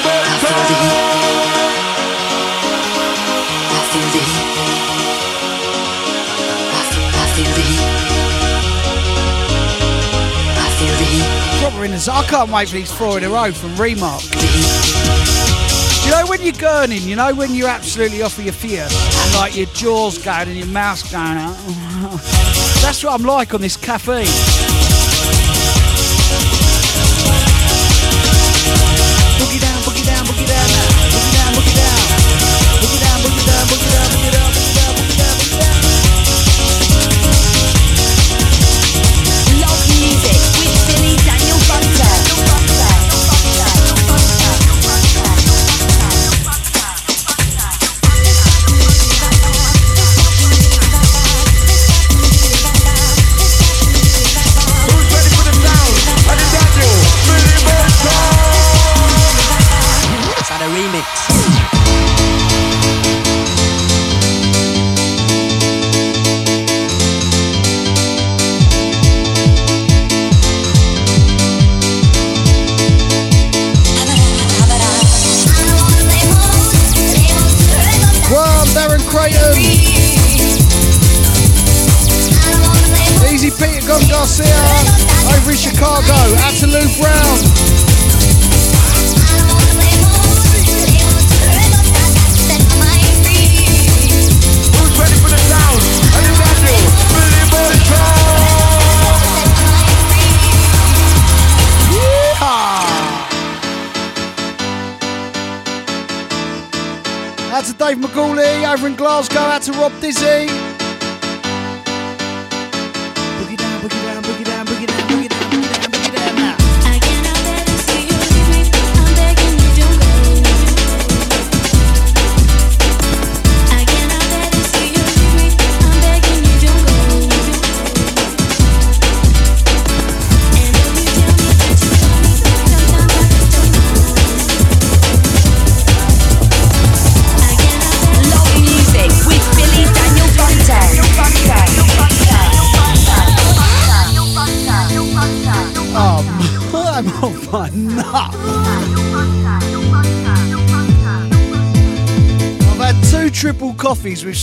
Proper 11.61 11.85
in 11.85 11.91
the 11.91 12.09
I 12.11 12.23
can't 12.27 12.51
wait 12.51 12.69
for 12.69 12.75
these 12.75 12.91
four 12.91 13.17
in 13.17 13.23
a 13.23 13.29
row 13.29 13.51
from 13.51 13.71
Remarc. 13.71 14.90
You 16.11 16.17
know 16.17 16.27
when 16.27 16.41
you're 16.41 16.51
gurning, 16.51 17.07
you 17.07 17.15
know 17.15 17.33
when 17.33 17.55
you're 17.55 17.69
absolutely 17.69 18.21
off 18.21 18.37
of 18.37 18.43
your 18.43 18.53
fear 18.53 18.85
and 18.91 19.35
like 19.35 19.55
your 19.55 19.67
jaws 19.67 20.17
going 20.17 20.49
and 20.49 20.57
your 20.57 20.67
mouth's 20.67 21.09
going 21.09 21.37
out? 21.37 21.55
That's 22.81 23.01
what 23.01 23.13
I'm 23.13 23.25
like 23.25 23.53
on 23.53 23.61
this 23.61 23.77
caffeine. 23.77 24.27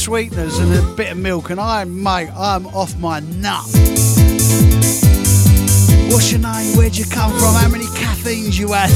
Sweeteners 0.09 0.59
and 0.59 0.73
a 0.73 0.95
bit 0.95 1.13
of 1.13 1.19
milk, 1.19 1.51
and 1.51 1.61
I'm, 1.61 2.03
mate, 2.03 2.31
I'm 2.35 2.67
off 2.69 2.97
my 2.97 3.21
nut. 3.21 3.63
What's 6.11 6.33
your 6.33 6.41
name? 6.41 6.79
Where'd 6.79 6.97
you 6.97 7.05
come 7.05 7.31
from? 7.33 7.53
How 7.55 7.69
many 7.69 7.85
caffeines 7.89 8.59
you 8.59 8.73
had? 8.73 8.89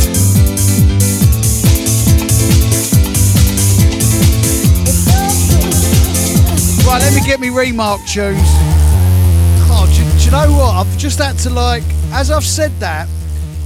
Right, 6.86 7.02
let 7.02 7.12
me 7.12 7.20
get 7.26 7.40
me 7.40 7.48
Remarc 7.48 7.98
tunes. 8.10 8.40
Oh, 9.68 9.84
do, 9.94 10.18
do 10.18 10.24
you 10.24 10.30
know 10.30 10.50
what? 10.56 10.76
I've 10.76 10.96
just 10.96 11.18
had 11.18 11.36
to 11.40 11.50
like, 11.50 11.84
as 12.12 12.30
I've 12.30 12.42
said 12.42 12.72
that, 12.80 13.06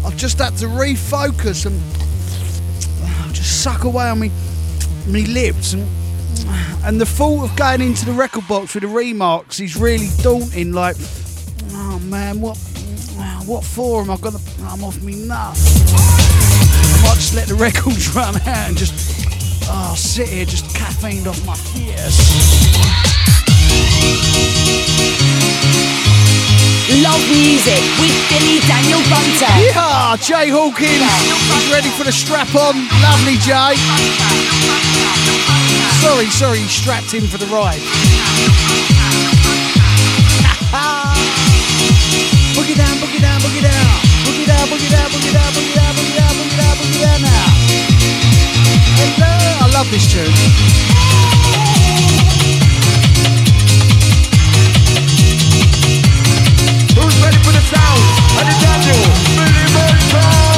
I've 0.05 0.17
just 0.17 0.41
had 0.41 0.57
to 0.57 0.67
refocus 0.67 1.65
and 1.65 1.81
uh, 3.05 3.33
just 3.33 3.63
suck 3.63 3.85
away 3.85 4.09
on 4.09 4.19
me, 4.19 4.33
me 5.07 5.27
lips 5.27 5.75
and 5.75 5.87
and 6.87 7.01
the 7.01 7.07
thought 7.07 7.51
of 7.51 7.57
going 7.57 7.80
into 7.80 8.07
the 8.07 8.12
record 8.12 8.47
box 8.47 8.74
with 8.74 8.84
the 8.84 8.89
Remarcs 8.89 9.61
is 9.61 9.76
really 9.76 10.09
daunting. 10.22 10.72
Like, 10.72 10.97
oh 11.72 11.99
man, 12.05 12.41
what 12.41 12.57
what 13.45 13.64
for 13.64 14.03
am 14.03 14.11
I 14.11 14.16
gonna? 14.16 14.39
I'm 14.62 14.84
off 14.84 15.03
me 15.03 15.14
nut. 15.26 15.57
I 15.57 17.01
might 17.03 17.16
just 17.16 17.34
let 17.34 17.49
the 17.49 17.55
records 17.59 18.14
run 18.14 18.37
out 18.37 18.47
and 18.47 18.76
just 18.76 19.26
oh 19.68 19.95
sit 19.97 20.28
here 20.28 20.45
just 20.45 20.64
caffeined 20.76 21.26
off 21.26 21.45
my 21.45 21.57
fears. 21.57 22.16
Love 26.87 27.18
music 27.34 27.82
with 27.99 28.14
Billy 28.30 28.62
Daniel 28.62 29.03
Bunter. 29.11 29.51
Yeah, 29.59 30.14
Jay 30.22 30.55
Hawkins. 30.55 31.03
He's 31.03 31.66
ready 31.72 31.91
for 31.91 32.05
the 32.05 32.12
strap 32.12 32.47
on. 32.55 32.78
Lovely, 33.03 33.34
Jay. 33.43 33.74
Sorry, 35.99 36.30
sorry, 36.30 36.62
he's 36.62 36.70
strapped 36.70 37.12
in 37.12 37.26
for 37.26 37.39
the 37.39 37.47
ride. 37.51 37.82
boogie 42.55 42.78
down, 42.78 42.95
boogie 43.03 43.18
down, 43.18 43.41
boogie 43.43 43.66
down. 43.66 43.91
Boogie 44.22 44.47
down, 44.47 44.68
boogie 44.70 44.87
down, 44.87 45.11
boogie 45.11 45.34
down, 45.34 45.51
boogie 45.59 45.74
down, 45.74 45.91
boogie 45.91 46.14
down, 46.14 46.39
boogie 46.39 46.55
down, 46.55 46.76
boogie 46.78 47.03
down 47.03 47.18
now. 47.26 47.51
Hello. 48.95 49.34
I 49.59 49.66
love 49.74 49.91
this 49.91 50.07
tune. 50.07 50.30
The 57.57 57.63
sound? 57.63 58.03
And 58.39 58.49
the 58.49 58.55
Daniel, 58.61 59.01
Billy 59.37 59.67
Bolton. 59.73 60.56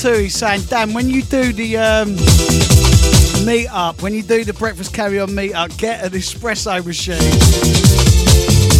Joe82 0.00 0.24
is 0.24 0.34
saying, 0.34 0.62
Dan, 0.62 0.94
when 0.94 1.10
you 1.10 1.20
do 1.20 1.52
the 1.52 1.76
um, 1.76 2.16
meet 3.44 3.68
up, 3.68 4.00
when 4.00 4.14
you 4.14 4.22
do 4.22 4.44
the 4.44 4.54
breakfast 4.54 4.94
carry 4.94 5.20
on 5.20 5.34
meet 5.34 5.52
up, 5.52 5.76
get 5.76 6.02
an 6.02 6.12
espresso 6.12 6.84
machine 6.84 7.18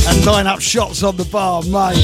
and 0.08 0.24
line 0.24 0.46
up 0.46 0.62
shots 0.62 1.02
on 1.02 1.18
the 1.18 1.26
bar, 1.26 1.62
mate. 1.64 2.02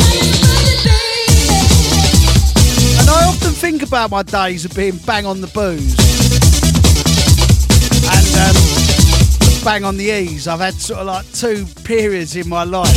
And 3.00 3.08
I 3.08 3.24
often 3.26 3.52
think 3.52 3.82
about 3.82 4.10
my 4.10 4.22
days 4.22 4.66
of 4.66 4.74
being 4.74 4.96
bang 5.06 5.24
on 5.24 5.40
the 5.40 5.46
booze 5.46 5.96
and 8.12 8.26
um, 8.36 9.64
bang 9.64 9.84
on 9.84 9.96
the 9.96 10.10
ease. 10.10 10.46
I've 10.46 10.60
had 10.60 10.74
sort 10.74 11.00
of 11.00 11.06
like 11.06 11.32
two 11.32 11.64
periods 11.84 12.36
in 12.36 12.50
my 12.50 12.64
life. 12.64 12.94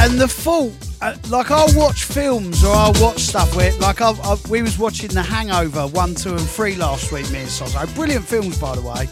And 0.00 0.18
the 0.18 0.28
fault, 0.28 0.87
like 1.28 1.50
I'll 1.50 1.72
watch 1.76 2.04
films 2.04 2.64
or 2.64 2.74
I'll 2.74 2.92
watch 2.94 3.20
stuff 3.20 3.54
where, 3.54 3.72
like 3.78 4.00
I've, 4.00 4.20
I've, 4.20 4.48
we 4.50 4.62
was 4.62 4.78
watching 4.78 5.10
The 5.10 5.22
Hangover 5.22 5.86
one, 5.86 6.14
two, 6.14 6.30
and 6.30 6.40
three 6.40 6.74
last 6.74 7.12
week. 7.12 7.30
Me 7.30 7.40
and 7.40 7.48
Sozo, 7.48 7.92
brilliant 7.94 8.24
films 8.24 8.58
by 8.58 8.74
the 8.74 8.82
way. 8.82 9.08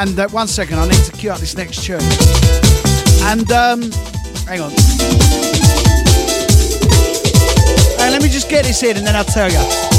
And 0.00 0.18
uh, 0.18 0.28
one 0.28 0.48
second, 0.48 0.78
I 0.78 0.86
need 0.86 1.02
to 1.04 1.12
cue 1.12 1.30
up 1.30 1.38
this 1.38 1.56
next 1.56 1.84
tune. 1.84 2.00
And 3.22 3.50
um, 3.52 3.90
hang 4.46 4.60
on. 4.60 4.72
And 8.00 8.12
let 8.12 8.22
me 8.22 8.28
just 8.28 8.50
get 8.50 8.64
this 8.64 8.82
in, 8.82 8.96
and 8.96 9.06
then 9.06 9.16
I'll 9.16 9.24
tell 9.24 9.50
you. 9.50 9.93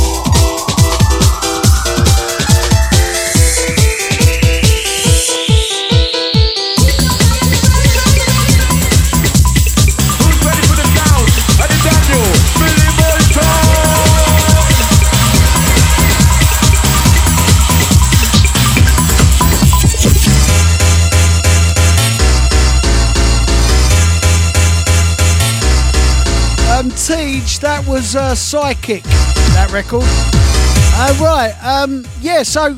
That 27.61 27.87
was 27.87 28.15
uh, 28.15 28.35
Psychic, 28.35 29.01
that 29.01 29.71
record. 29.71 30.03
Uh, 30.05 31.17
right, 31.19 31.51
um, 31.63 32.05
yeah, 32.21 32.43
so 32.43 32.77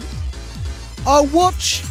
I'll 1.06 1.26
watch, 1.28 1.84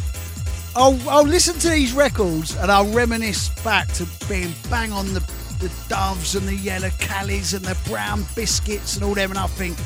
I'll, 0.75 0.97
I'll 1.07 1.23
listen 1.23 1.59
to 1.59 1.69
these 1.69 1.93
records 1.93 2.55
and 2.55 2.71
I'll 2.71 2.91
reminisce 2.91 3.49
back 3.63 3.87
to 3.89 4.07
being 4.27 4.51
bang 4.71 4.91
on 4.91 5.13
the, 5.13 5.19
the 5.59 5.71
doves 5.89 6.33
and 6.33 6.47
the 6.47 6.55
yellow 6.55 6.89
callies 6.89 7.53
and 7.55 7.63
the 7.63 7.77
brown 7.87 8.25
biscuits 8.35 8.95
and 8.95 9.05
all 9.05 9.13
them, 9.13 9.29
and 9.29 9.37
I 9.37 9.45
think, 9.45 9.77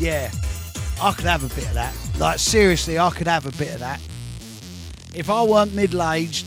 yeah, 0.00 0.32
I 1.00 1.12
could 1.12 1.26
have 1.26 1.44
a 1.44 1.54
bit 1.54 1.68
of 1.68 1.74
that. 1.74 1.94
Like, 2.18 2.40
seriously, 2.40 2.98
I 2.98 3.10
could 3.10 3.28
have 3.28 3.46
a 3.46 3.56
bit 3.56 3.74
of 3.74 3.78
that. 3.78 4.00
If 5.14 5.30
I 5.30 5.44
weren't 5.44 5.72
middle 5.72 6.02
aged 6.10 6.46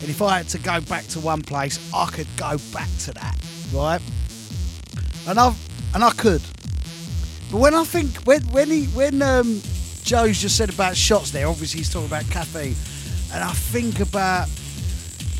and 0.00 0.08
if 0.08 0.20
I 0.20 0.38
had 0.38 0.48
to 0.48 0.58
go 0.58 0.80
back 0.80 1.06
to 1.08 1.20
one 1.20 1.42
place, 1.42 1.78
I 1.94 2.06
could 2.06 2.26
go 2.36 2.56
back 2.72 2.88
to 3.00 3.12
that, 3.12 3.36
right? 3.72 4.00
And 5.26 5.38
I 5.38 5.54
and 5.94 6.04
I 6.04 6.10
could. 6.10 6.42
But 7.50 7.58
when 7.58 7.74
I 7.74 7.84
think 7.84 8.16
when 8.24 8.42
when 8.52 8.68
he 8.68 8.86
when 8.86 9.22
um, 9.22 9.60
Joe's 10.02 10.40
just 10.40 10.56
said 10.56 10.70
about 10.70 10.96
shots 10.96 11.30
there, 11.30 11.48
obviously 11.48 11.78
he's 11.78 11.92
talking 11.92 12.08
about 12.08 12.24
caffeine, 12.30 12.76
and 13.34 13.44
I 13.44 13.52
think 13.52 14.00
about 14.00 14.48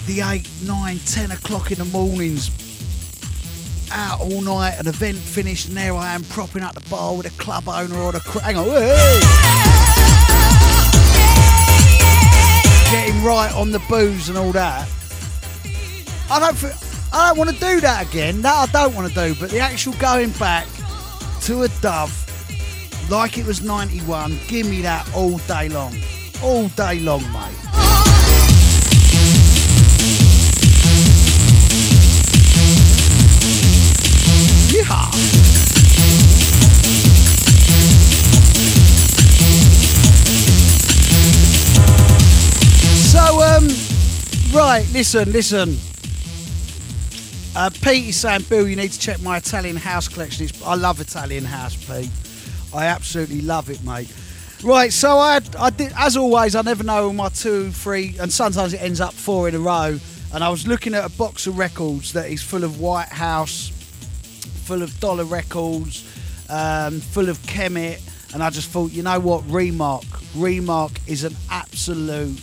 the 0.06 0.20
eight, 0.22 0.48
nine, 0.64 0.98
ten 1.06 1.30
o'clock 1.30 1.70
in 1.70 1.78
the 1.78 1.84
mornings, 1.86 2.50
out 3.92 4.20
all 4.20 4.40
night, 4.40 4.78
an 4.78 4.86
event 4.88 5.16
finished, 5.16 5.68
and 5.68 5.76
there 5.76 5.94
I 5.94 6.14
am 6.14 6.24
propping 6.24 6.62
up 6.62 6.74
the 6.74 6.88
bar 6.88 7.16
with 7.16 7.26
a 7.26 7.42
club 7.42 7.68
owner 7.68 7.96
or 7.96 8.12
the 8.12 8.20
cr- 8.20 8.40
hang 8.40 8.56
on, 8.56 8.66
hey! 8.66 9.20
getting 12.90 13.22
right 13.22 13.52
on 13.54 13.70
the 13.70 13.78
booze 13.88 14.28
and 14.28 14.36
all 14.36 14.50
that. 14.52 14.88
I 16.28 16.40
don't 16.40 16.56
feel, 16.56 16.89
I 17.12 17.28
don't 17.28 17.38
want 17.38 17.50
to 17.50 17.56
do 17.58 17.80
that 17.80 18.06
again. 18.08 18.40
That 18.42 18.68
I 18.68 18.72
don't 18.72 18.94
want 18.94 19.12
to 19.12 19.14
do. 19.14 19.34
But 19.40 19.50
the 19.50 19.58
actual 19.58 19.94
going 19.94 20.30
back 20.32 20.66
to 21.42 21.62
a 21.62 21.68
dove 21.80 22.16
like 23.10 23.38
it 23.38 23.46
was 23.46 23.62
91. 23.62 24.38
Give 24.46 24.68
me 24.68 24.82
that 24.82 25.08
all 25.14 25.38
day 25.38 25.68
long. 25.68 25.94
All 26.42 26.68
day 26.68 27.00
long, 27.00 27.22
mate. 27.32 27.56
So, 43.10 43.42
um, 43.42 43.68
right, 44.54 44.86
listen, 44.92 45.32
listen. 45.32 45.89
Uh, 47.56 47.68
Pete 47.82 48.08
is 48.08 48.16
saying, 48.16 48.42
Bill, 48.48 48.68
you 48.68 48.76
need 48.76 48.92
to 48.92 48.98
check 48.98 49.20
my 49.20 49.38
Italian 49.38 49.76
house 49.76 50.06
collection. 50.06 50.44
It's, 50.46 50.62
I 50.62 50.74
love 50.76 51.00
Italian 51.00 51.44
house, 51.44 51.74
Pete. 51.74 52.10
I 52.72 52.86
absolutely 52.86 53.40
love 53.40 53.70
it, 53.70 53.82
mate. 53.82 54.12
Right, 54.62 54.92
so 54.92 55.18
I, 55.18 55.40
I 55.58 55.70
did, 55.70 55.92
as 55.96 56.16
always, 56.16 56.54
I 56.54 56.62
never 56.62 56.84
know 56.84 57.12
my 57.12 57.28
two, 57.28 57.72
three, 57.72 58.14
and 58.20 58.32
sometimes 58.32 58.72
it 58.72 58.80
ends 58.80 59.00
up 59.00 59.14
four 59.14 59.48
in 59.48 59.54
a 59.56 59.58
row. 59.58 59.98
And 60.32 60.44
I 60.44 60.48
was 60.48 60.66
looking 60.66 60.94
at 60.94 61.04
a 61.04 61.08
box 61.16 61.48
of 61.48 61.58
records 61.58 62.12
that 62.12 62.30
is 62.30 62.40
full 62.40 62.62
of 62.62 62.78
White 62.78 63.08
House, 63.08 63.70
full 64.64 64.82
of 64.82 65.00
Dollar 65.00 65.24
Records, 65.24 66.06
um, 66.48 67.00
full 67.00 67.28
of 67.28 67.38
Kemet, 67.38 68.00
and 68.32 68.44
I 68.44 68.50
just 68.50 68.70
thought, 68.70 68.92
you 68.92 69.02
know 69.02 69.18
what, 69.18 69.42
Remarc, 69.44 70.04
Remarc 70.36 70.96
is 71.08 71.24
an 71.24 71.34
absolute 71.50 72.40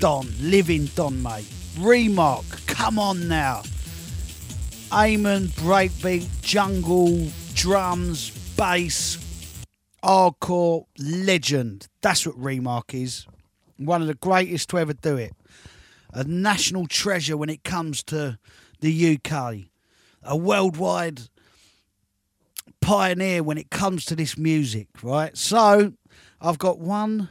Don, 0.00 0.28
living 0.38 0.86
Don, 0.94 1.22
mate. 1.22 1.46
Remarc, 1.76 2.66
come 2.66 2.98
on 2.98 3.26
now. 3.26 3.62
Amen, 4.90 5.48
breakbeat, 5.48 6.26
jungle, 6.40 7.28
drums, 7.52 8.30
bass, 8.56 9.18
hardcore, 10.02 10.86
legend. 10.98 11.86
That's 12.00 12.26
what 12.26 12.40
Remarc 12.40 12.94
is. 12.94 13.26
One 13.76 14.00
of 14.00 14.08
the 14.08 14.14
greatest 14.14 14.70
to 14.70 14.78
ever 14.78 14.94
do 14.94 15.18
it. 15.18 15.34
A 16.14 16.24
national 16.24 16.86
treasure 16.86 17.36
when 17.36 17.50
it 17.50 17.64
comes 17.64 18.02
to 18.04 18.38
the 18.80 19.18
UK. 19.18 19.56
A 20.22 20.36
worldwide 20.36 21.20
pioneer 22.80 23.42
when 23.42 23.58
it 23.58 23.68
comes 23.68 24.06
to 24.06 24.16
this 24.16 24.38
music, 24.38 24.88
right? 25.02 25.36
So 25.36 25.92
I've 26.40 26.58
got 26.58 26.78
one, 26.78 27.28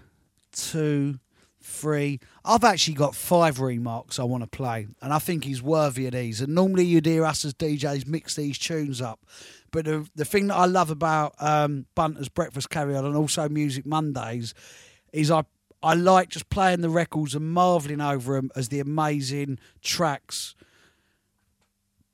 two, 0.51 1.19
three. 1.59 2.19
I've 2.47 2.63
actually 2.63 2.93
got 2.93 3.13
five 3.13 3.57
Remarcs 3.57 4.19
I 4.19 4.23
want 4.23 4.43
to 4.43 4.47
play, 4.47 4.87
and 5.01 5.13
I 5.13 5.19
think 5.19 5.43
he's 5.43 5.61
worthy 5.61 6.07
of 6.07 6.13
these. 6.13 6.39
And 6.39 6.55
normally 6.55 6.85
you'd 6.85 7.05
hear 7.05 7.25
us 7.25 7.43
as 7.43 7.53
DJs 7.53 8.07
mix 8.07 8.35
these 8.35 8.57
tunes 8.57 9.01
up. 9.01 9.19
But 9.71 9.85
the, 9.85 10.09
the 10.15 10.23
thing 10.23 10.47
that 10.47 10.55
I 10.55 10.65
love 10.65 10.89
about 10.89 11.35
um, 11.39 11.87
Bunter's 11.93 12.29
Breakfast 12.29 12.69
Carry 12.69 12.95
On 12.95 13.05
and 13.05 13.17
also 13.17 13.49
Music 13.49 13.85
Mondays 13.85 14.53
is 15.11 15.29
I 15.29 15.43
I 15.83 15.93
like 15.93 16.29
just 16.29 16.49
playing 16.49 16.81
the 16.81 16.89
records 16.89 17.35
and 17.35 17.51
marvelling 17.51 18.01
over 18.01 18.33
them 18.33 18.49
as 18.55 18.69
the 18.69 18.79
amazing 18.79 19.59
tracks 19.83 20.55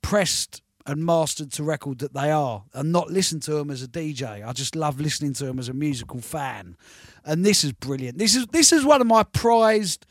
pressed 0.02 0.62
and 0.86 1.06
mastered 1.06 1.52
to 1.54 1.64
record 1.64 2.00
that 2.00 2.14
they 2.14 2.30
are 2.30 2.66
and 2.74 2.92
not 2.92 3.10
listen 3.10 3.40
to 3.40 3.54
them 3.54 3.72
as 3.72 3.82
a 3.82 3.88
DJ. 3.88 4.46
I 4.46 4.52
just 4.52 4.76
love 4.76 5.00
listening 5.00 5.34
to 5.36 5.46
them 5.46 5.60
as 5.60 5.70
a 5.70 5.74
musical 5.74 6.20
fan. 6.20 6.76
And 7.26 7.46
this 7.46 7.64
is 7.64 7.72
brilliant. 7.72 8.18
This 8.18 8.36
is 8.36 8.48
this 8.48 8.74
is 8.74 8.84
one 8.84 9.02
of 9.02 9.08
my 9.08 9.24
prized 9.24 10.06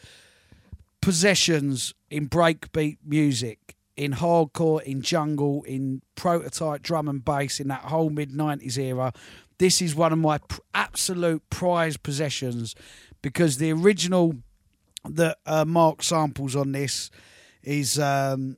possessions 1.00 1.92
in 2.10 2.28
breakbeat 2.28 2.98
music, 3.04 3.76
in 3.96 4.12
hardcore, 4.12 4.82
in 4.82 5.02
jungle, 5.02 5.62
in 5.64 6.02
prototype 6.14 6.82
drum 6.82 7.08
and 7.08 7.24
bass 7.24 7.60
in 7.60 7.68
that 7.68 7.82
whole 7.82 8.10
mid 8.10 8.30
90s 8.30 8.78
era. 8.78 9.12
This 9.58 9.82
is 9.82 9.94
one 9.94 10.12
of 10.12 10.18
my 10.18 10.38
pr- 10.38 10.60
absolute 10.74 11.42
prized 11.50 12.02
possessions 12.02 12.74
because 13.20 13.58
the 13.58 13.72
original 13.72 14.36
that 15.04 15.38
uh, 15.46 15.64
Mark 15.64 16.02
samples 16.02 16.56
on 16.56 16.72
this 16.72 17.10
is 17.62 17.98
um, 17.98 18.56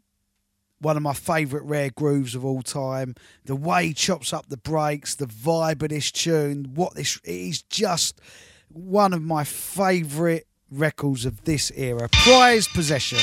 one 0.85 0.97
of 0.97 1.03
my 1.03 1.15
favourite 1.15 1.65
rare 1.65 1.91
grooves 1.91 2.35
of 2.35 2.45
all 2.45 2.63
time. 2.63 3.15
The 3.47 3.57
way 3.57 3.89
he 3.89 3.95
chops 3.95 4.33
up 4.33 4.49
the 4.49 4.59
breaks, 4.59 5.15
the 5.15 5.27
vibe 5.27 5.83
of 5.83 5.89
this 5.89 6.13
tune, 6.13 6.73
what 6.75 6.95
this 6.95 7.19
is 7.25 7.63
just 7.63 8.21
one 8.69 9.13
of 9.13 9.23
my 9.23 9.45
favourite 9.45 10.45
records 10.71 11.25
of 11.25 11.45
this 11.45 11.73
era. 11.75 12.09
Prized 12.13 12.71
possession. 12.71 13.19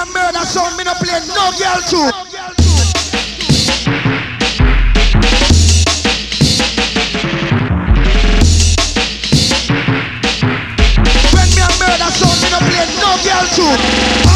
A 0.00 0.06
murder 0.06 0.46
sound, 0.46 0.76
me 0.76 0.84
no 0.84 0.94
play 0.94 1.20
no 1.28 1.52
girl 1.58 1.80
too. 1.90 2.08
When 11.34 11.48
me 11.54 11.60
a 11.60 11.70
murder 11.78 12.10
sound, 12.16 12.40
me 12.40 12.48
no 12.50 12.58
play 12.64 12.86
no 13.00 13.10
girl 13.24 13.46
too. 13.54 14.29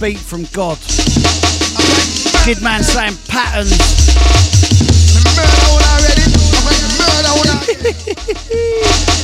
Beat 0.00 0.16
from 0.16 0.44
God. 0.54 0.78
Kid 2.44 2.62
man 2.62 2.82
saying 2.82 3.18
patterns. 3.28 3.76
Murder 5.36 5.68
one 5.68 5.84
already. 5.84 6.24
I'm 6.24 6.64
going 6.64 6.80
to 6.80 6.88
murder 6.96 7.32
one 7.36 7.48
already. 7.52 7.92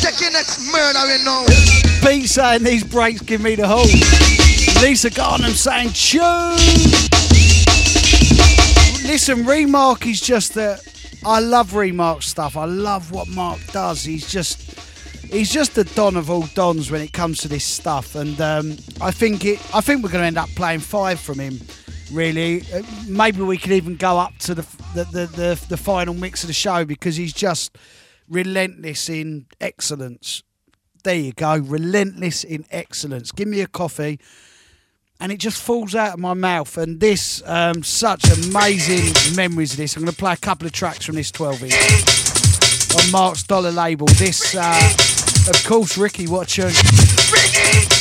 Check 0.03 0.21
your 0.21 0.33
next 0.33 0.71
murder 0.71 1.01
we 1.07 1.25
know. 1.25 1.47
Pete 2.03 2.29
saying 2.29 2.63
these 2.65 2.85
breaks 2.85 3.23
give 3.23 3.41
me 3.41 3.55
the 3.55 3.67
whole. 3.67 3.87
Lisa 4.83 5.09
Garnham 5.09 5.55
saying 5.55 5.93
tune. 5.95 6.59
Listen, 9.11 9.45
Remarc 9.45 10.05
is 10.07 10.21
just 10.21 10.53
that. 10.55 10.83
I 11.25 11.41
love 11.41 11.71
Remarc 11.71 12.23
stuff. 12.23 12.55
I 12.55 12.67
love 12.67 13.13
what 13.13 13.29
Mark 13.29 13.61
does. 13.73 14.05
He's 14.05 14.31
just. 14.31 14.66
He's 15.37 15.53
just 15.53 15.75
the 15.75 15.85
don 15.85 16.17
of 16.17 16.31
all 16.31 16.47
dons 16.55 16.91
when 16.91 17.03
it 17.03 17.13
comes 17.13 17.41
to 17.41 17.49
this 17.49 17.63
stuff, 17.63 18.15
and 18.15 18.41
um, 18.41 18.75
I 19.03 19.11
think 19.11 19.45
it. 19.45 19.61
I 19.75 19.83
think 19.83 20.03
we're 20.03 20.09
going 20.09 20.23
to 20.23 20.27
end 20.27 20.39
up 20.39 20.49
playing 20.57 20.81
five 20.81 21.21
from 21.21 21.39
him. 21.39 21.61
Really, 22.11 22.63
uh, 22.73 22.83
maybe 23.07 23.43
we 23.43 23.59
could 23.59 23.73
even 23.73 23.97
go 23.97 24.19
up 24.19 24.39
to 24.39 24.55
the 24.55 24.63
the, 24.95 25.05
the 25.05 25.27
the 25.27 25.67
the 25.69 25.77
final 25.77 26.15
mix 26.15 26.43
of 26.43 26.47
the 26.47 26.55
show 26.55 26.87
because 26.87 27.17
he's 27.17 27.35
just 27.35 27.77
relentless 28.31 29.11
in 29.11 29.45
excellence. 29.61 30.43
There 31.05 31.15
you 31.15 31.35
go, 31.35 31.59
relentless 31.59 32.43
in 32.43 32.65
excellence. 32.71 33.31
Give 33.31 33.47
me 33.47 33.61
a 33.61 33.67
coffee, 33.67 34.19
and 35.21 35.31
it 35.31 35.37
just 35.37 35.61
falls 35.61 35.95
out 35.95 36.15
of 36.15 36.19
my 36.19 36.33
mouth. 36.33 36.79
And 36.79 36.99
this, 36.99 37.43
um, 37.45 37.83
such 37.83 38.25
amazing 38.25 39.37
memories 39.37 39.73
of 39.73 39.77
this. 39.77 39.97
I'm 39.97 40.03
going 40.03 40.13
to 40.13 40.19
play 40.19 40.33
a 40.33 40.39
couple 40.39 40.67
of 40.67 40.73
tracks 40.73 41.05
from 41.05 41.17
this 41.17 41.31
12 41.31 41.65
inch 41.65 42.97
on 42.97 43.13
Mark's 43.13 43.43
Dollar 43.43 43.71
label. 43.71 44.07
This, 44.07 44.57
uh, 44.57 45.16
of 45.49 45.65
course, 45.65 45.97
Ricky, 45.97 46.27
what 46.27 46.59
a 46.59 47.96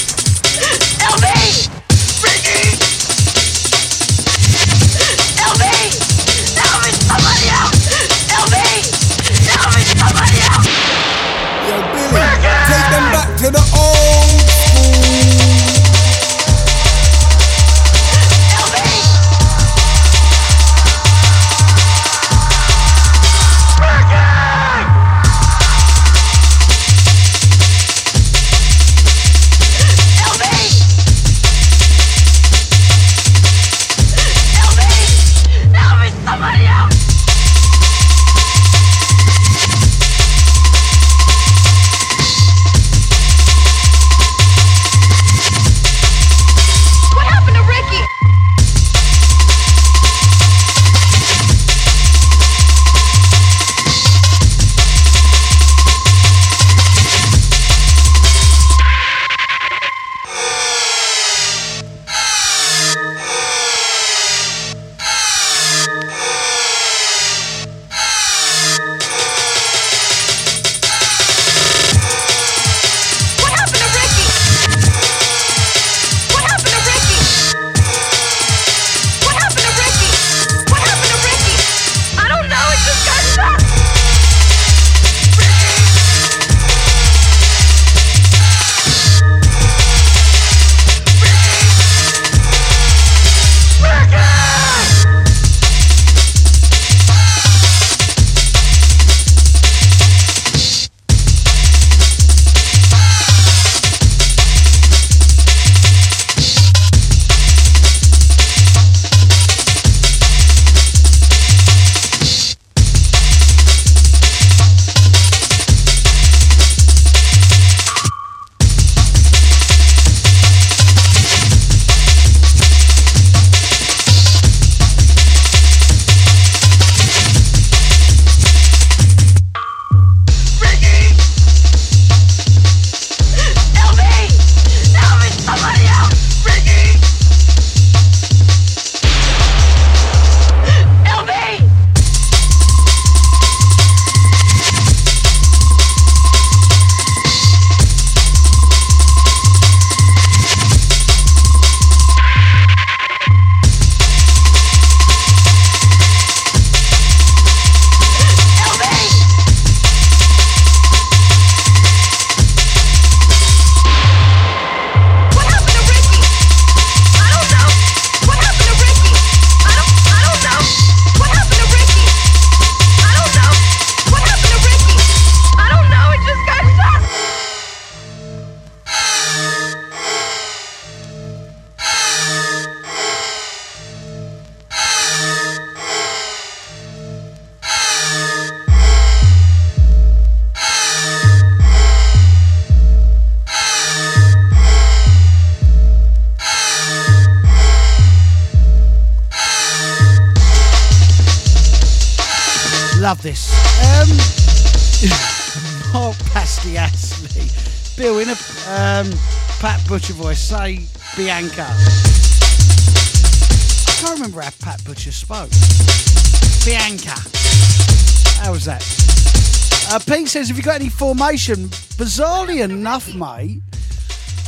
got 220.65 220.81
any 220.81 220.89
formation? 220.89 221.67
Bizarrely 221.99 222.63
enough, 222.63 223.13
mate, 223.13 223.61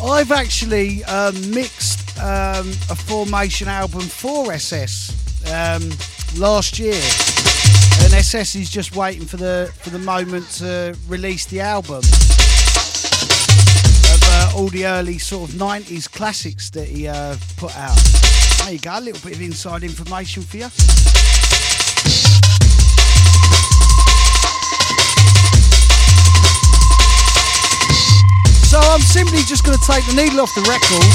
I've 0.04 0.32
actually 0.32 1.04
um, 1.04 1.36
mixed 1.52 2.18
um, 2.18 2.70
a 2.90 2.96
formation 2.96 3.68
album 3.68 4.02
for 4.02 4.52
SS 4.52 5.14
um, 5.54 5.92
last 6.42 6.80
year 6.80 7.00
and 8.04 8.14
SS 8.14 8.56
is 8.56 8.72
just 8.72 8.96
waiting 8.96 9.26
for 9.26 9.38
the 9.38 9.72
for 9.78 9.92
the 9.92 10.00
moment 10.00 10.50
to 10.54 10.98
release 11.08 11.46
the 11.46 11.60
album 11.60 12.00
of 12.00 12.04
uh, 14.24 14.54
all 14.56 14.70
the 14.70 14.88
early 14.88 15.20
sort 15.20 15.50
of 15.50 15.56
90s 15.56 16.12
classics 16.12 16.72
that 16.72 16.88
he 16.88 17.08
uh, 17.08 17.36
put 17.58 17.78
out. 17.78 17.98
There 18.64 18.74
you 18.74 18.80
go, 18.80 18.98
a 18.98 19.02
little 19.02 19.22
bit 19.28 19.36
of 19.36 19.42
inside 19.44 19.84
information 19.84 20.42
for 20.42 20.58
you. 20.58 20.97
I'm 28.98 29.04
simply 29.04 29.44
just 29.44 29.64
going 29.64 29.78
to 29.78 29.86
take 29.86 30.04
the 30.08 30.16
needle 30.16 30.40
off 30.40 30.56
the 30.56 30.62
record 30.62 31.06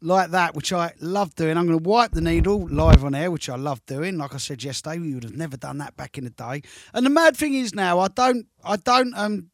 like 0.00 0.30
that, 0.30 0.54
which 0.54 0.72
I 0.72 0.94
love 1.00 1.34
doing. 1.34 1.58
I'm 1.58 1.66
going 1.66 1.78
to 1.78 1.86
wipe 1.86 2.12
the 2.12 2.22
needle 2.22 2.66
live 2.70 3.04
on 3.04 3.14
air, 3.14 3.30
which 3.30 3.50
I 3.50 3.56
love 3.56 3.84
doing. 3.84 4.16
Like 4.16 4.34
I 4.34 4.38
said 4.38 4.64
yesterday, 4.64 4.98
we 5.00 5.12
would 5.12 5.24
have 5.24 5.36
never 5.36 5.58
done 5.58 5.76
that 5.78 5.98
back 5.98 6.16
in 6.16 6.24
the 6.24 6.30
day. 6.30 6.62
And 6.94 7.04
the 7.04 7.10
mad 7.10 7.36
thing 7.36 7.52
is 7.52 7.74
now, 7.74 7.98
I 7.98 8.08
don't, 8.08 8.46
I 8.64 8.76
don't, 8.76 9.12
um, 9.18 9.50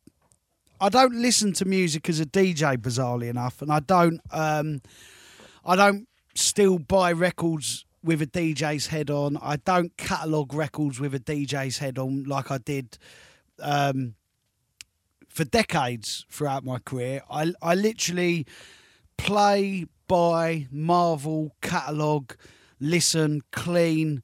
I 0.80 0.90
don't 0.90 1.16
listen 1.16 1.54
to 1.54 1.64
music 1.64 2.08
as 2.08 2.20
a 2.20 2.24
DJ, 2.24 2.76
bizarrely 2.76 3.28
enough, 3.28 3.60
and 3.60 3.72
I 3.72 3.80
don't, 3.80 4.20
um, 4.30 4.80
I 5.64 5.74
don't 5.74 6.06
still 6.36 6.78
buy 6.78 7.10
records 7.10 7.84
with 8.04 8.22
a 8.22 8.28
DJ's 8.28 8.86
head 8.86 9.10
on. 9.10 9.38
I 9.42 9.56
don't 9.56 9.96
catalog 9.96 10.54
records 10.54 11.00
with 11.00 11.16
a 11.16 11.20
DJ's 11.20 11.78
head 11.78 11.98
on 11.98 12.22
like 12.22 12.52
I 12.52 12.58
did. 12.58 12.96
Um, 13.58 14.14
for 15.34 15.44
decades 15.44 16.24
throughout 16.30 16.64
my 16.64 16.78
career. 16.78 17.22
I 17.28 17.52
I 17.60 17.74
literally 17.74 18.46
play, 19.18 19.86
buy, 20.06 20.68
marvel, 20.70 21.54
catalogue, 21.60 22.36
listen, 22.80 23.42
clean 23.50 24.22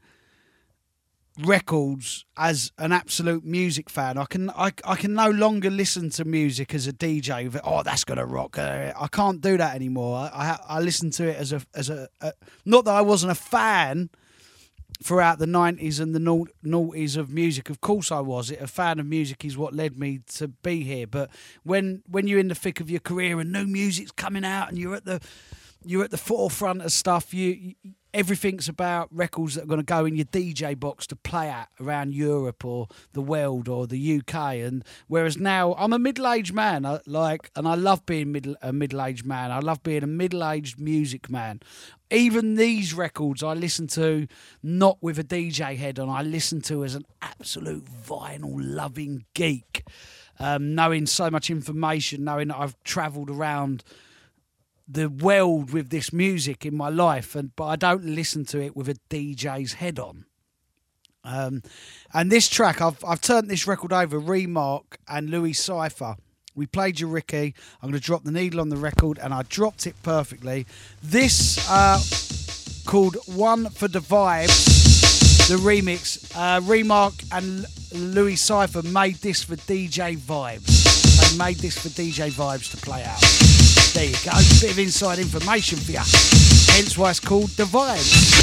records 1.38 2.24
as 2.36 2.70
an 2.78 2.92
absolute 2.92 3.44
music 3.44 3.90
fan. 3.90 4.18
I 4.18 4.24
can 4.26 4.50
I, 4.50 4.72
I 4.84 4.94
can 4.94 5.14
no 5.14 5.30
longer 5.30 5.68
listen 5.70 6.10
to 6.10 6.24
music 6.24 6.74
as 6.74 6.86
a 6.86 6.92
DJ. 6.92 7.58
Oh, 7.64 7.82
that's 7.82 8.04
gonna 8.04 8.26
rock. 8.26 8.56
Uh, 8.56 8.92
I 8.98 9.08
can't 9.08 9.40
do 9.40 9.56
that 9.56 9.74
anymore. 9.74 10.16
I, 10.16 10.58
I 10.68 10.76
I 10.76 10.80
listen 10.80 11.10
to 11.12 11.26
it 11.28 11.36
as 11.36 11.52
a 11.52 11.60
as 11.74 11.90
a, 11.90 12.08
a 12.20 12.32
not 12.64 12.84
that 12.84 12.94
I 12.94 13.00
wasn't 13.00 13.32
a 13.32 13.36
fan 13.36 14.10
throughout 15.02 15.38
the 15.38 15.46
90s 15.46 16.00
and 16.00 16.14
the 16.14 16.46
noughties 16.64 17.16
of 17.16 17.32
music. 17.32 17.70
Of 17.70 17.80
course 17.80 18.12
i 18.12 18.20
was. 18.20 18.50
A 18.50 18.66
fan 18.66 18.98
of 19.00 19.06
music 19.06 19.44
is 19.44 19.56
what 19.56 19.74
led 19.74 19.98
me 19.98 20.20
to 20.34 20.48
be 20.48 20.84
here. 20.84 21.06
But 21.06 21.30
when 21.62 22.02
when 22.06 22.28
you're 22.28 22.38
in 22.38 22.48
the 22.48 22.54
thick 22.54 22.80
of 22.80 22.90
your 22.90 23.00
career 23.00 23.40
and 23.40 23.52
new 23.52 23.66
music's 23.66 24.10
coming 24.10 24.44
out 24.44 24.68
and 24.68 24.78
you're 24.78 24.94
at 24.94 25.04
the 25.04 25.20
you're 25.84 26.04
at 26.04 26.10
the 26.10 26.18
forefront 26.18 26.82
of 26.82 26.92
stuff 26.92 27.32
you 27.32 27.74
everything's 28.12 28.68
about 28.68 29.08
records 29.12 29.54
that 29.54 29.64
are 29.64 29.66
going 29.66 29.80
to 29.80 29.84
go 29.84 30.04
in 30.04 30.16
your 30.16 30.26
dj 30.26 30.78
box 30.78 31.06
to 31.06 31.16
play 31.16 31.48
at 31.48 31.68
around 31.80 32.14
europe 32.14 32.64
or 32.64 32.86
the 33.12 33.20
world 33.20 33.68
or 33.68 33.86
the 33.86 34.18
uk 34.18 34.34
and 34.34 34.84
whereas 35.08 35.36
now 35.36 35.74
i'm 35.74 35.92
a 35.92 35.98
middle-aged 35.98 36.52
man 36.52 36.84
I, 36.84 37.00
like 37.06 37.50
and 37.56 37.66
i 37.66 37.74
love 37.74 38.04
being 38.06 38.32
middle, 38.32 38.56
a 38.62 38.72
middle-aged 38.72 39.26
man. 39.26 39.50
I 39.50 39.60
love 39.60 39.82
being 39.82 40.02
a 40.02 40.08
middle-aged 40.08 40.78
music 40.78 41.30
man. 41.30 41.60
Even 42.10 42.56
these 42.56 42.92
records 42.94 43.42
I 43.42 43.54
listen 43.54 43.86
to 43.88 44.26
not 44.62 44.98
with 45.00 45.18
a 45.18 45.24
DJ 45.24 45.76
head 45.76 45.98
on, 45.98 46.08
I 46.08 46.22
listen 46.22 46.60
to 46.62 46.84
as 46.84 46.94
an 46.94 47.06
absolute 47.22 47.84
vinyl 47.84 48.56
loving 48.56 49.24
geek. 49.34 49.84
Um, 50.38 50.74
knowing 50.74 51.04
so 51.04 51.30
much 51.30 51.50
information, 51.50 52.24
knowing 52.24 52.48
that 52.48 52.56
I've 52.56 52.82
travelled 52.82 53.28
around 53.28 53.84
the 54.90 55.08
world 55.08 55.72
with 55.72 55.90
this 55.90 56.12
music 56.12 56.66
in 56.66 56.76
my 56.76 56.88
life, 56.88 57.34
and 57.34 57.54
but 57.54 57.66
I 57.66 57.76
don't 57.76 58.04
listen 58.04 58.44
to 58.46 58.60
it 58.60 58.76
with 58.76 58.88
a 58.88 58.96
DJ's 59.08 59.74
head 59.74 59.98
on. 59.98 60.24
Um, 61.22 61.62
and 62.12 62.30
this 62.30 62.48
track, 62.48 62.80
I've 62.80 63.02
I've 63.04 63.20
turned 63.20 63.48
this 63.48 63.66
record 63.66 63.92
over, 63.92 64.20
Remarc 64.20 64.84
and 65.08 65.30
Louis 65.30 65.52
Cipher. 65.52 66.16
We 66.54 66.66
played 66.66 66.98
you, 66.98 67.06
Ricky. 67.06 67.54
I'm 67.80 67.90
going 67.90 68.00
to 68.00 68.04
drop 68.04 68.24
the 68.24 68.32
needle 68.32 68.60
on 68.60 68.70
the 68.70 68.76
record, 68.76 69.18
and 69.18 69.32
I 69.32 69.42
dropped 69.42 69.86
it 69.86 69.94
perfectly. 70.02 70.66
This 71.02 71.58
uh, 71.70 72.00
called 72.86 73.16
One 73.26 73.70
for 73.70 73.86
the 73.86 74.00
Vibes, 74.00 75.46
the 75.48 75.56
remix. 75.56 76.34
Uh, 76.36 76.60
Remarc 76.60 77.24
and 77.32 77.64
Louis 78.14 78.36
Cipher 78.36 78.82
made 78.82 79.16
this 79.16 79.44
for 79.44 79.54
DJ 79.54 80.18
Vibes. 80.18 81.30
They 81.30 81.38
made 81.38 81.58
this 81.58 81.78
for 81.78 81.88
DJ 81.88 82.30
Vibes 82.30 82.72
to 82.72 82.76
play 82.78 83.04
out. 83.04 83.49
There 83.92 84.04
you 84.04 84.14
go, 84.24 84.30
bit 84.60 84.70
of 84.70 84.78
inside 84.78 85.18
information 85.18 85.78
for 85.78 85.92
you. 85.92 85.98
Hence 85.98 86.96
why 86.96 87.10
it's 87.10 87.20
called 87.20 87.50
The 87.50 87.64
Vibes. 87.64 88.40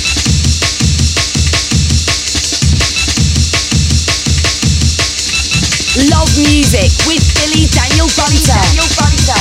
Love 6.11 6.30
music 6.38 6.91
with 7.07 7.24
Billy 7.34 7.65
Daniel 7.74 8.07
Bunter. 8.18 9.38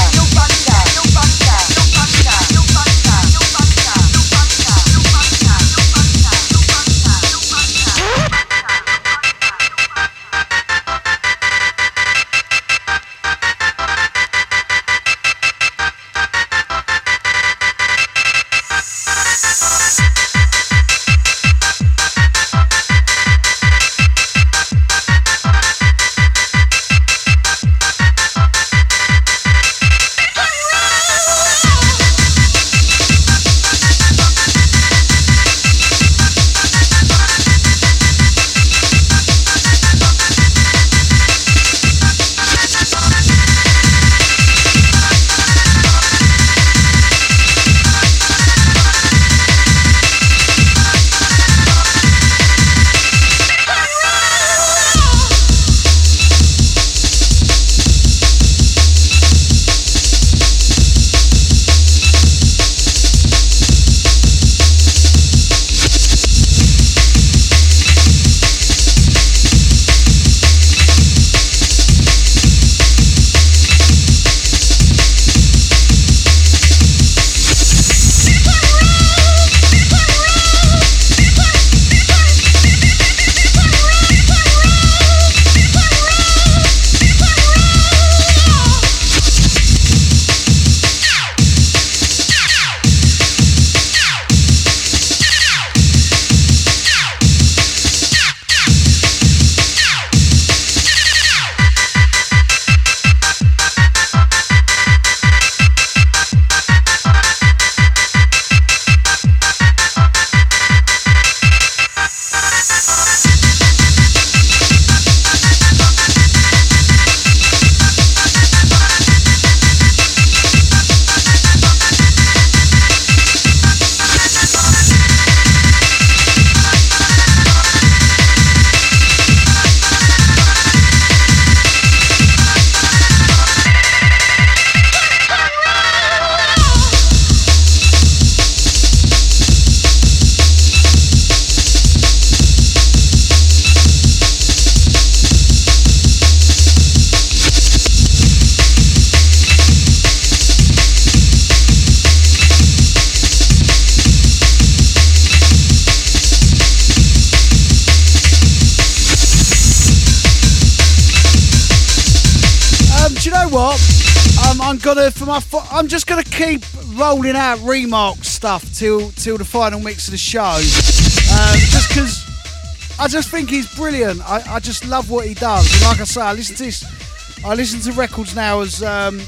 Gonna 164.96 165.10
for 165.10 165.26
my 165.26 165.40
fi- 165.40 165.68
I'm 165.70 165.88
just 165.88 166.06
gonna 166.06 166.24
keep 166.24 166.62
rolling 166.94 167.36
out 167.36 167.58
Remarc 167.58 168.24
stuff 168.24 168.72
till 168.72 169.10
till 169.10 169.36
the 169.36 169.44
final 169.44 169.78
mix 169.78 170.08
of 170.08 170.12
the 170.12 170.16
show. 170.16 170.40
Um, 170.42 171.58
just 171.68 171.88
because 171.90 172.96
I 172.98 173.06
just 173.06 173.28
think 173.28 173.50
he's 173.50 173.72
brilliant. 173.76 174.22
I, 174.22 174.54
I 174.54 174.58
just 174.58 174.86
love 174.86 175.10
what 175.10 175.26
he 175.26 175.34
does. 175.34 175.70
And 175.70 175.82
like 175.82 176.00
I 176.00 176.04
say, 176.04 176.22
I 176.22 176.32
listen 176.32 176.56
to 176.56 176.64
this. 176.64 177.44
I 177.44 177.54
listen 177.54 177.80
to 177.80 177.92
records 177.92 178.34
now 178.34 178.60
as 178.60 178.82
um, 178.82 179.20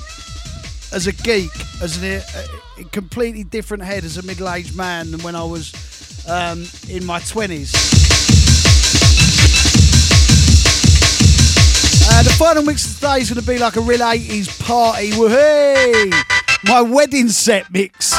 as 0.92 1.06
a 1.06 1.12
geek, 1.12 1.50
as 1.82 1.98
an, 1.98 2.04
a, 2.04 2.80
a 2.80 2.84
completely 2.84 3.44
different 3.44 3.82
head 3.82 4.04
as 4.04 4.16
a 4.16 4.22
middle-aged 4.22 4.74
man 4.74 5.10
than 5.10 5.22
when 5.22 5.36
I 5.36 5.44
was 5.44 5.74
um, 6.26 6.64
in 6.88 7.04
my 7.04 7.20
twenties. 7.20 7.97
Uh, 12.18 12.22
the 12.24 12.30
final 12.30 12.64
mix 12.64 12.84
of 12.84 12.94
today 12.96 13.20
is 13.20 13.30
going 13.30 13.40
to 13.40 13.46
be 13.46 13.58
like 13.58 13.76
a 13.76 13.80
real 13.80 14.00
80s 14.00 14.60
party. 14.66 15.12
Woohoo! 15.12 16.12
My 16.64 16.80
wedding 16.80 17.28
set 17.28 17.72
mix. 17.72 18.12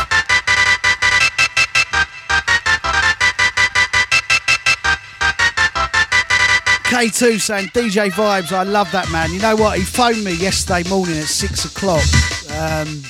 K2 6.87 7.41
saying 7.41 7.67
DJ 7.73 8.09
Vibes, 8.11 8.53
I 8.53 8.63
love 8.63 8.89
that 8.93 9.11
man. 9.11 9.33
You 9.33 9.41
know 9.41 9.57
what? 9.57 9.77
He 9.77 9.83
phoned 9.83 10.23
me 10.23 10.31
yesterday 10.31 10.87
morning 10.87 11.17
at 11.17 11.25
six 11.25 11.65
o'clock. 11.65 12.01
Um, 12.51 13.03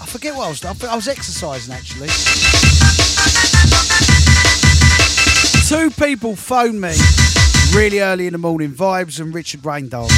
I 0.00 0.06
forget 0.06 0.36
what 0.36 0.46
I 0.46 0.48
was 0.50 0.60
doing. 0.60 0.76
I 0.88 0.94
was 0.94 1.08
exercising 1.08 1.74
actually. 1.74 2.06
Two 5.66 5.90
people 6.00 6.36
phoned 6.36 6.80
me 6.80 6.94
really 7.74 8.00
early 8.00 8.26
in 8.26 8.32
the 8.32 8.38
morning 8.38 8.70
Vibes 8.70 9.20
and 9.20 9.34
Richard 9.34 9.60
Raindale. 9.60 10.08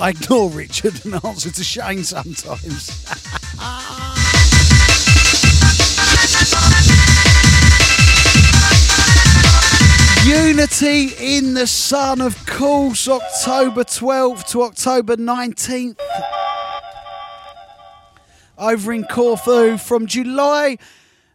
I 0.00 0.10
ignore 0.10 0.50
Richard 0.50 1.04
and 1.04 1.14
answer 1.24 1.50
to 1.50 1.64
Shane 1.64 2.02
sometimes. 2.02 3.04
Unity 10.26 11.12
in 11.36 11.54
the 11.54 11.66
Sun, 11.66 12.20
of 12.20 12.46
course, 12.46 13.06
October 13.08 13.84
12th 13.84 14.48
to 14.48 14.62
October 14.62 15.16
19th. 15.16 15.98
Over 18.56 18.92
in 18.92 19.04
Corfu 19.04 19.76
from 19.76 20.06
July. 20.06 20.78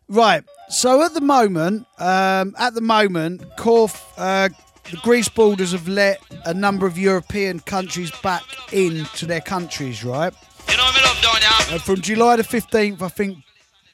Right, 0.07 0.43
so 0.69 1.03
at 1.03 1.13
the 1.13 1.21
moment, 1.21 1.87
um, 1.97 2.55
at 2.57 2.73
the 2.73 2.81
moment, 2.81 3.41
Corf, 3.57 4.01
uh, 4.17 4.49
the 4.89 4.97
Greece 4.97 5.29
borders 5.29 5.71
have 5.71 5.87
let 5.87 6.21
a 6.45 6.53
number 6.53 6.87
of 6.87 6.97
European 6.97 7.59
countries 7.59 8.11
back 8.23 8.43
into 8.73 9.25
their 9.25 9.41
countries, 9.41 10.03
right? 10.03 10.33
You 10.69 10.77
know 10.77 10.91
me 10.91 11.01
love 11.03 11.21
down. 11.21 11.75
Uh, 11.75 11.79
from 11.79 12.01
July 12.01 12.35
the 12.37 12.43
15th, 12.43 13.01
I 13.01 13.07
think 13.09 13.37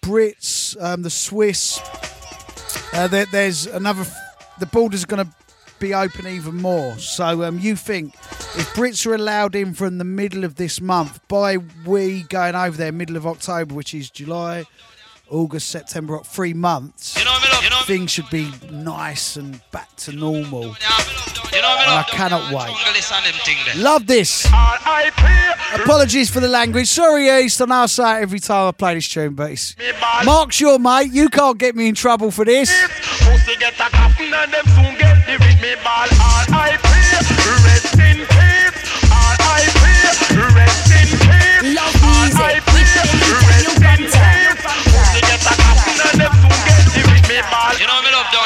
Brits, 0.01 0.81
um, 0.81 1.01
the 1.01 1.09
Swiss, 1.09 1.79
uh, 2.93 3.07
there, 3.07 3.25
there's 3.31 3.65
another, 3.67 4.01
f- 4.01 4.15
the 4.59 4.65
borders 4.67 5.03
are 5.03 5.07
going 5.07 5.25
to 5.25 5.33
be 5.79 5.93
open 5.93 6.27
even 6.27 6.55
more. 6.55 6.97
So 6.97 7.43
um, 7.43 7.59
you 7.59 7.75
think 7.75 8.13
if 8.13 8.73
Brits 8.73 9.05
are 9.05 9.15
allowed 9.15 9.55
in 9.55 9.73
from 9.73 9.97
the 9.97 10.03
middle 10.05 10.43
of 10.43 10.55
this 10.55 10.79
month, 10.79 11.19
by 11.27 11.57
we 11.85 12.23
going 12.23 12.55
over 12.55 12.77
there, 12.77 12.91
middle 12.91 13.17
of 13.17 13.27
October, 13.27 13.73
which 13.75 13.93
is 13.93 14.09
July, 14.09 14.65
August, 15.29 15.69
September, 15.69 16.17
Oct- 16.17 16.25
three 16.27 16.53
months, 16.53 17.17
You 17.17 17.25
know 17.25 17.39
me 17.39 17.47
love. 17.51 17.63
You 17.63 17.69
know 17.69 17.79
me. 17.79 17.85
things 17.85 18.11
should 18.11 18.29
be 18.29 18.51
nice 18.71 19.35
and 19.37 19.59
back 19.71 19.93
to 19.97 20.11
normal. 20.11 20.61
You 20.61 20.67
know 20.69 20.71
me 20.71 20.73
love. 21.51 21.61
And 21.61 21.65
I 21.65 22.05
cannot 22.09 22.51
wait. 22.53 22.67
Jungle 22.67 22.95
is 22.99 23.11
on 23.11 23.23
them 23.23 23.33
thing 23.45 23.57
there. 23.65 23.83
Love 23.83 24.05
this. 24.07 24.45
Apologies 25.73 26.29
for 26.29 26.39
the 26.41 26.47
language. 26.47 26.87
Sorry, 26.87 27.29
East. 27.43 27.61
on 27.61 27.71
our 27.71 27.87
side 27.87 28.21
every 28.21 28.39
time 28.39 28.67
I 28.67 28.71
play 28.71 28.95
this 28.95 29.07
tune, 29.07 29.33
but 29.35 29.51
it's 29.51 29.75
Mark's 30.25 30.59
your 30.59 30.77
mate. 30.79 31.11
You 31.11 31.29
can't 31.29 31.57
get 31.57 31.75
me 31.75 31.87
in 31.87 31.95
trouble 31.95 32.29
for 32.31 32.43
this. 32.45 32.69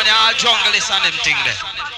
Down 0.03 0.05
here. 0.05 0.15
All 0.15 0.34
jungle 0.34 0.73
them 1.03 1.13
thing 1.23 1.35
there. 1.43 1.89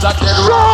Clot 0.00 0.22
is 0.22 0.38
a 0.38 0.67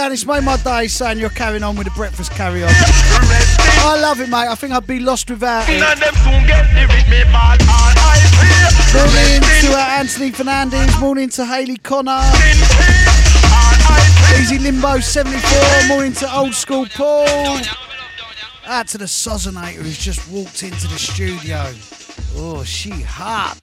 Dan, 0.00 0.12
it's 0.12 0.24
made 0.24 0.42
my 0.44 0.56
day. 0.56 0.86
Saying 0.88 1.18
you're 1.18 1.28
carrying 1.28 1.62
on 1.62 1.76
with 1.76 1.86
the 1.86 1.90
breakfast 1.90 2.30
carry 2.30 2.62
on. 2.62 2.70
I 2.72 3.98
love 4.00 4.18
it, 4.18 4.30
mate. 4.30 4.48
I 4.48 4.54
think 4.54 4.72
I'd 4.72 4.86
be 4.86 4.98
lost 4.98 5.28
without 5.28 5.66
it. 5.68 5.78
Morning 8.94 9.42
to 9.60 9.76
uh, 9.76 9.98
Anthony 10.00 10.30
Fernandez. 10.30 10.98
Morning 10.98 11.28
to 11.28 11.44
Haley 11.44 11.76
Connor. 11.76 12.22
Easy 14.40 14.58
Limbo 14.58 15.00
74. 15.00 15.88
Morning 15.88 16.14
to 16.14 16.34
Old 16.34 16.54
School 16.54 16.86
Paul. 16.94 17.60
Out 18.64 18.88
to 18.88 18.96
the 18.96 19.04
Sozonator 19.04 19.82
who's 19.82 19.98
just 19.98 20.26
walked 20.30 20.62
into 20.62 20.88
the 20.88 20.98
studio. 20.98 21.70
Oh, 22.36 22.64
she 22.64 22.88
hot. 22.88 23.60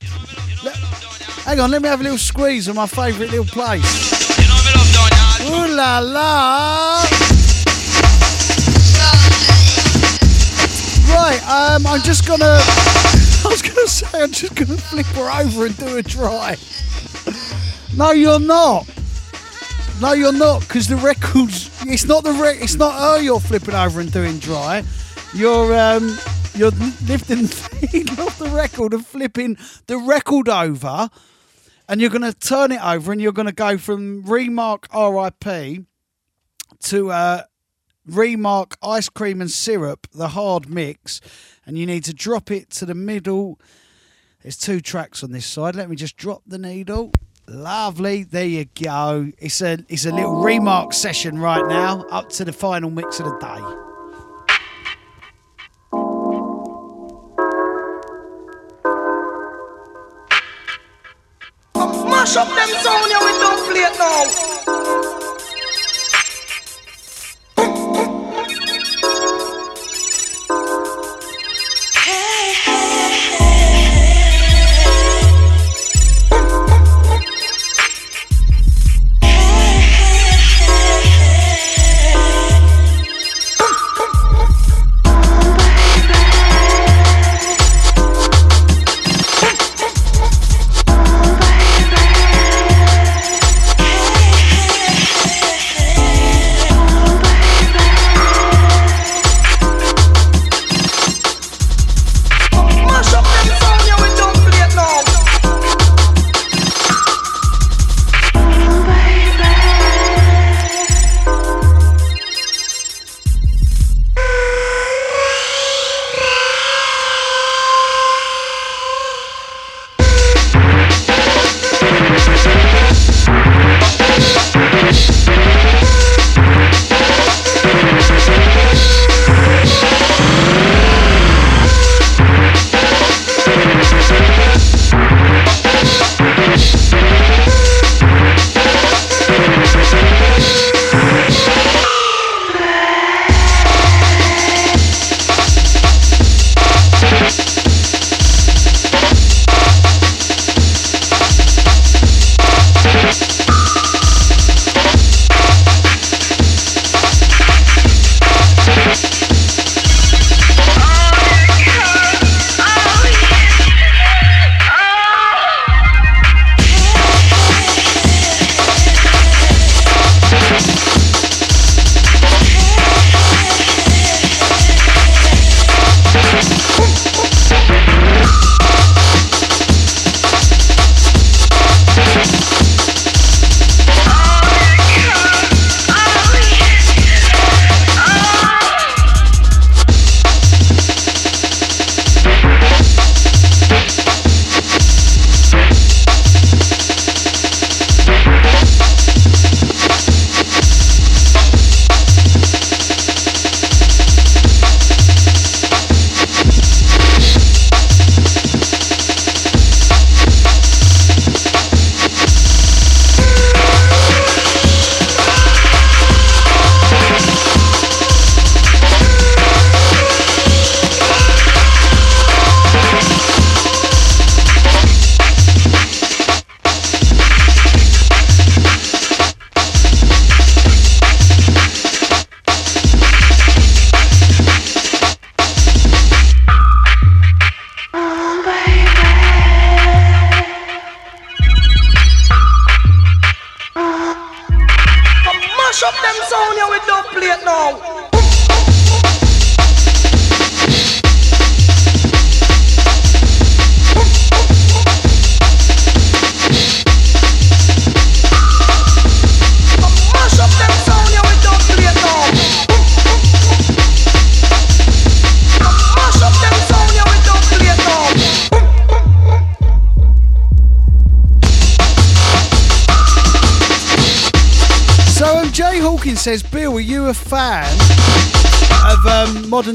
Hang 1.46 1.60
on, 1.60 1.72
let 1.72 1.82
me 1.82 1.90
have 1.90 2.02
a 2.02 2.04
little 2.04 2.20
squeeze 2.20 2.68
of 2.68 2.76
my 2.76 2.86
favourite 2.86 3.32
little 3.32 3.46
place. 3.46 4.17
Ooh 5.58 5.76
la 5.76 6.00
la! 6.00 7.02
Right, 11.10 11.42
um, 11.50 11.88
I'm 11.88 12.02
just 12.02 12.28
gonna. 12.28 12.46
I 12.46 13.48
was 13.50 13.62
gonna 13.64 13.88
say 13.88 14.22
I'm 14.22 14.32
just 14.32 14.54
gonna 14.56 14.78
flip 14.78 15.06
her 15.08 15.42
over 15.42 15.66
and 15.66 15.78
do 15.78 15.98
a 15.98 16.04
try. 16.04 16.58
No, 17.96 18.12
you're 18.12 18.40
not. 18.40 18.88
No, 20.00 20.14
you're 20.14 20.32
not, 20.32 20.62
because 20.62 20.88
the 20.88 20.98
record's. 20.98 21.72
It's 21.88 22.06
not 22.06 22.24
the 22.24 22.34
re- 22.34 22.60
It's 22.62 22.76
not 22.76 22.94
her 22.94 23.20
you're 23.22 23.40
flipping 23.40 23.74
over 23.74 24.00
and 24.00 24.12
doing 24.12 24.38
dry. 24.38 24.84
You're 25.34 25.76
um. 25.76 26.18
You're 26.54 26.72
lifting 26.72 27.42
the 27.44 27.48
thing 27.48 28.10
off 28.20 28.38
the 28.38 28.50
record 28.50 28.94
and 28.94 29.06
flipping 29.06 29.58
the 29.88 29.98
record 29.98 30.50
over 30.50 31.10
and 31.88 32.02
you're 32.02 32.10
gonna 32.10 32.34
turn 32.34 32.72
it 32.72 32.84
over, 32.84 33.12
and 33.12 33.22
you're 33.22 33.32
gonna 33.32 33.52
go 33.52 33.78
from 33.78 34.24
Remarc 34.24 34.86
R.I.P. 34.92 35.86
to 36.84 37.12
uh, 37.12 37.44
Remarc 38.10 38.76
ice 38.82 39.10
cream 39.10 39.42
and 39.42 39.52
syrup, 39.52 40.08
the 40.14 40.30
hard 40.30 40.70
mix, 40.70 41.22
and 41.66 41.78
you 41.78 41.86
need 41.86 42.04
to 42.06 42.14
drop 42.14 42.52
it 42.52 42.70
to 42.72 42.86
the 42.86 42.96
middle. 42.96 43.60
There's 44.42 44.58
two 44.58 44.80
tracks 44.80 45.24
on 45.24 45.32
this 45.32 45.46
side. 45.46 45.76
Let 45.76 45.90
me 45.90 45.96
just 45.96 46.16
drop 46.16 46.44
the 46.46 46.58
needle. 46.58 47.12
Lovely. 47.48 48.24
There 48.24 48.46
you 48.46 48.66
go. 48.66 49.32
It's 49.38 49.62
a 49.62 49.80
it's 49.90 50.06
a 50.06 50.12
little 50.12 50.36
Remarc 50.36 50.94
session 50.94 51.40
right 51.40 51.66
now, 51.68 52.06
up 52.12 52.30
to 52.30 52.46
the 52.46 52.54
final 52.54 52.90
mix 52.90 53.20
of 53.20 53.26
the 53.26 53.38
day. 53.40 53.87
Smash 62.28 62.46
up 62.46 62.56
them 62.58 62.68
sound 62.82 63.06
here, 63.06 63.20
we 63.24 63.40
don't 63.40 63.72
play 63.72 63.84
it 63.84 63.98
now. 63.98 64.77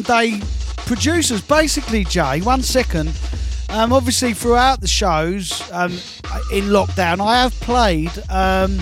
Modern 0.03 0.31
day 0.31 0.41
producers? 0.77 1.41
Basically, 1.41 2.05
Jay, 2.05 2.41
one 2.41 2.63
second. 2.63 3.13
Um, 3.71 3.93
obviously, 3.93 4.35
throughout 4.35 4.81
the 4.81 4.89
shows 4.89 5.71
um, 5.73 5.93
in 6.53 6.65
lockdown, 6.67 7.25
I 7.25 7.43
have 7.43 7.53
played 7.61 8.11
um, 8.31 8.79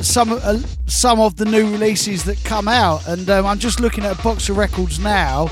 some 0.00 0.32
uh, 0.32 0.58
some 0.86 1.20
of 1.20 1.36
the 1.36 1.44
new 1.44 1.70
releases 1.70 2.24
that 2.24 2.42
come 2.44 2.68
out, 2.68 3.06
and 3.06 3.28
um, 3.28 3.46
I'm 3.46 3.58
just 3.58 3.80
looking 3.80 4.04
at 4.04 4.18
a 4.18 4.22
box 4.22 4.48
of 4.48 4.56
records 4.56 4.98
now, 4.98 5.50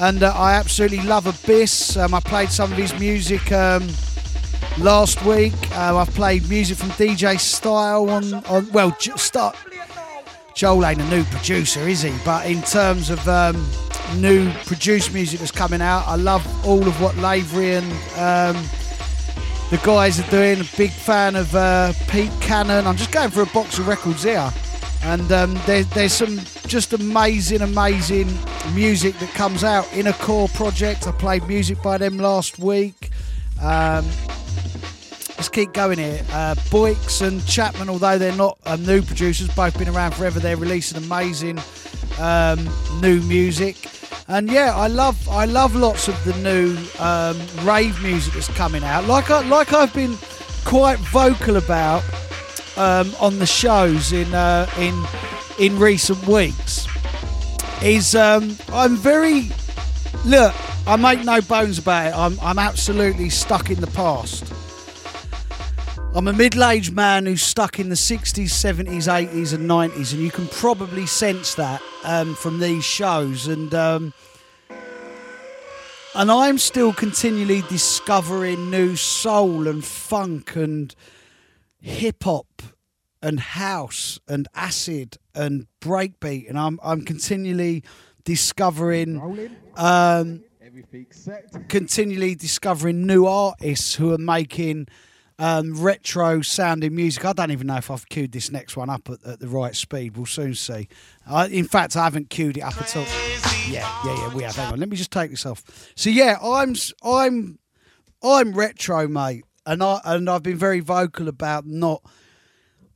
and 0.00 0.22
uh, 0.22 0.32
I 0.34 0.54
absolutely 0.54 1.02
love 1.02 1.26
Abyss. 1.26 1.96
Um, 1.96 2.14
I 2.14 2.20
played 2.20 2.50
some 2.50 2.72
of 2.72 2.78
his 2.78 2.98
music. 2.98 3.50
Um, 3.52 3.88
last 4.78 5.22
week. 5.26 5.52
I've 5.72 6.08
played 6.14 6.48
music 6.48 6.78
from 6.78 6.88
DJ 6.90 7.38
Style 7.38 8.08
on, 8.08 8.32
on 8.32 8.72
well, 8.72 8.96
start. 8.98 9.54
Joel 10.54 10.86
ain't 10.86 11.00
a 11.00 11.08
new 11.10 11.24
producer, 11.24 11.80
is 11.80 12.02
he? 12.02 12.14
But 12.24 12.46
in 12.46 12.62
terms 12.62 13.10
of 13.10 13.26
um, 13.28 13.66
new 14.16 14.50
produced 14.66 15.12
music 15.12 15.40
that's 15.40 15.50
coming 15.50 15.80
out. 15.80 16.06
I 16.06 16.16
love 16.16 16.46
all 16.66 16.86
of 16.86 17.00
what 17.00 17.16
Lavery 17.16 17.74
and 17.74 17.86
um, 18.16 18.62
the 19.70 19.80
guys 19.82 20.20
are 20.20 20.30
doing. 20.30 20.60
A 20.60 20.76
big 20.76 20.90
fan 20.90 21.36
of 21.36 21.54
uh, 21.54 21.92
Pete 22.08 22.32
Cannon. 22.40 22.86
I'm 22.86 22.96
just 22.96 23.12
going 23.12 23.30
for 23.30 23.42
a 23.42 23.46
box 23.46 23.78
of 23.78 23.88
records 23.88 24.22
here. 24.22 24.52
And 25.04 25.32
um, 25.32 25.58
there, 25.66 25.82
there's 25.84 26.12
some 26.12 26.38
just 26.68 26.92
amazing, 26.92 27.60
amazing 27.60 28.28
music 28.74 29.18
that 29.18 29.30
comes 29.30 29.64
out 29.64 29.92
in 29.92 30.06
a 30.06 30.12
core 30.12 30.48
project. 30.48 31.06
I 31.08 31.12
played 31.12 31.46
music 31.48 31.82
by 31.82 31.98
them 31.98 32.18
last 32.18 32.58
week. 32.58 33.10
Um, 33.60 34.04
let's 35.36 35.48
keep 35.48 35.72
going 35.72 35.98
here. 35.98 36.24
Uh, 36.30 36.54
and 37.22 37.46
Chapman, 37.46 37.88
although 37.88 38.16
they're 38.16 38.36
not 38.36 38.58
um, 38.64 38.84
new 38.86 39.02
producers, 39.02 39.48
both 39.54 39.76
been 39.76 39.88
around 39.88 40.14
forever, 40.14 40.38
they're 40.38 40.56
releasing 40.56 40.98
amazing 40.98 41.58
um, 42.20 42.68
new 43.00 43.20
music. 43.22 43.76
And 44.28 44.50
yeah, 44.50 44.74
I 44.74 44.86
love 44.86 45.28
I 45.28 45.44
love 45.44 45.74
lots 45.74 46.08
of 46.08 46.24
the 46.24 46.34
new 46.38 46.76
um, 46.98 47.38
rave 47.66 48.00
music 48.02 48.34
that's 48.34 48.48
coming 48.48 48.84
out. 48.84 49.06
Like 49.06 49.30
I, 49.30 49.46
like 49.48 49.72
I've 49.72 49.92
been 49.92 50.16
quite 50.64 50.98
vocal 50.98 51.56
about 51.56 52.02
um, 52.76 53.12
on 53.20 53.38
the 53.38 53.46
shows 53.46 54.12
in 54.12 54.32
uh, 54.32 54.68
in 54.78 55.04
in 55.58 55.78
recent 55.78 56.26
weeks. 56.26 56.86
Is 57.82 58.14
um, 58.14 58.56
I'm 58.72 58.96
very 58.96 59.50
look. 60.24 60.54
I 60.86 60.96
make 60.96 61.24
no 61.24 61.40
bones 61.40 61.78
about 61.78 62.06
it. 62.06 62.16
I'm 62.16 62.38
I'm 62.40 62.58
absolutely 62.58 63.28
stuck 63.30 63.70
in 63.70 63.80
the 63.80 63.88
past. 63.88 64.51
I'm 66.14 66.28
a 66.28 66.32
middle-aged 66.34 66.94
man 66.94 67.24
who's 67.24 67.40
stuck 67.42 67.78
in 67.78 67.88
the 67.88 67.94
60s, 67.94 68.44
70s, 68.44 69.08
80s, 69.08 69.54
and 69.54 69.68
90s, 69.68 70.12
and 70.12 70.22
you 70.22 70.30
can 70.30 70.46
probably 70.46 71.06
sense 71.06 71.54
that 71.54 71.80
um, 72.04 72.34
from 72.34 72.60
these 72.60 72.84
shows. 72.84 73.48
And 73.48 73.74
um, 73.74 74.12
and 76.14 76.30
I'm 76.30 76.58
still 76.58 76.92
continually 76.92 77.62
discovering 77.70 78.70
new 78.70 78.94
soul 78.94 79.66
and 79.66 79.82
funk 79.82 80.54
and 80.54 80.94
hip 81.80 82.24
hop 82.24 82.60
and 83.22 83.40
house 83.40 84.20
and 84.28 84.48
acid 84.54 85.16
and 85.34 85.66
breakbeat, 85.80 86.46
and 86.46 86.58
I'm 86.58 86.78
I'm 86.82 87.06
continually 87.06 87.84
discovering. 88.24 89.48
Um, 89.76 90.44
continually 91.68 92.34
discovering 92.34 93.06
new 93.06 93.24
artists 93.24 93.94
who 93.94 94.12
are 94.12 94.18
making 94.18 94.88
um, 95.42 95.74
retro 95.74 96.40
sounding 96.40 96.94
music. 96.94 97.24
I 97.24 97.32
don't 97.32 97.50
even 97.50 97.66
know 97.66 97.76
if 97.76 97.90
I've 97.90 98.08
queued 98.08 98.30
this 98.30 98.52
next 98.52 98.76
one 98.76 98.88
up 98.88 99.10
at, 99.10 99.24
at 99.24 99.40
the 99.40 99.48
right 99.48 99.74
speed. 99.74 100.16
We'll 100.16 100.26
soon 100.26 100.54
see. 100.54 100.86
I, 101.26 101.48
in 101.48 101.64
fact, 101.66 101.96
I 101.96 102.04
haven't 102.04 102.30
queued 102.30 102.58
it 102.58 102.60
up 102.60 102.80
at 102.80 102.96
all. 102.96 103.06
Yeah, 103.68 103.92
yeah, 104.04 104.16
yeah. 104.16 104.34
We 104.34 104.44
have. 104.44 104.54
Hang 104.54 104.74
on. 104.74 104.78
Let 104.78 104.88
me 104.88 104.96
just 104.96 105.10
take 105.10 105.32
this 105.32 105.44
off. 105.44 105.64
So 105.96 106.10
yeah, 106.10 106.38
I'm 106.40 106.76
I'm 107.02 107.58
I'm 108.22 108.52
retro, 108.52 109.08
mate, 109.08 109.44
and 109.66 109.82
I 109.82 110.00
and 110.04 110.30
I've 110.30 110.44
been 110.44 110.56
very 110.56 110.78
vocal 110.78 111.26
about 111.26 111.66
not. 111.66 112.02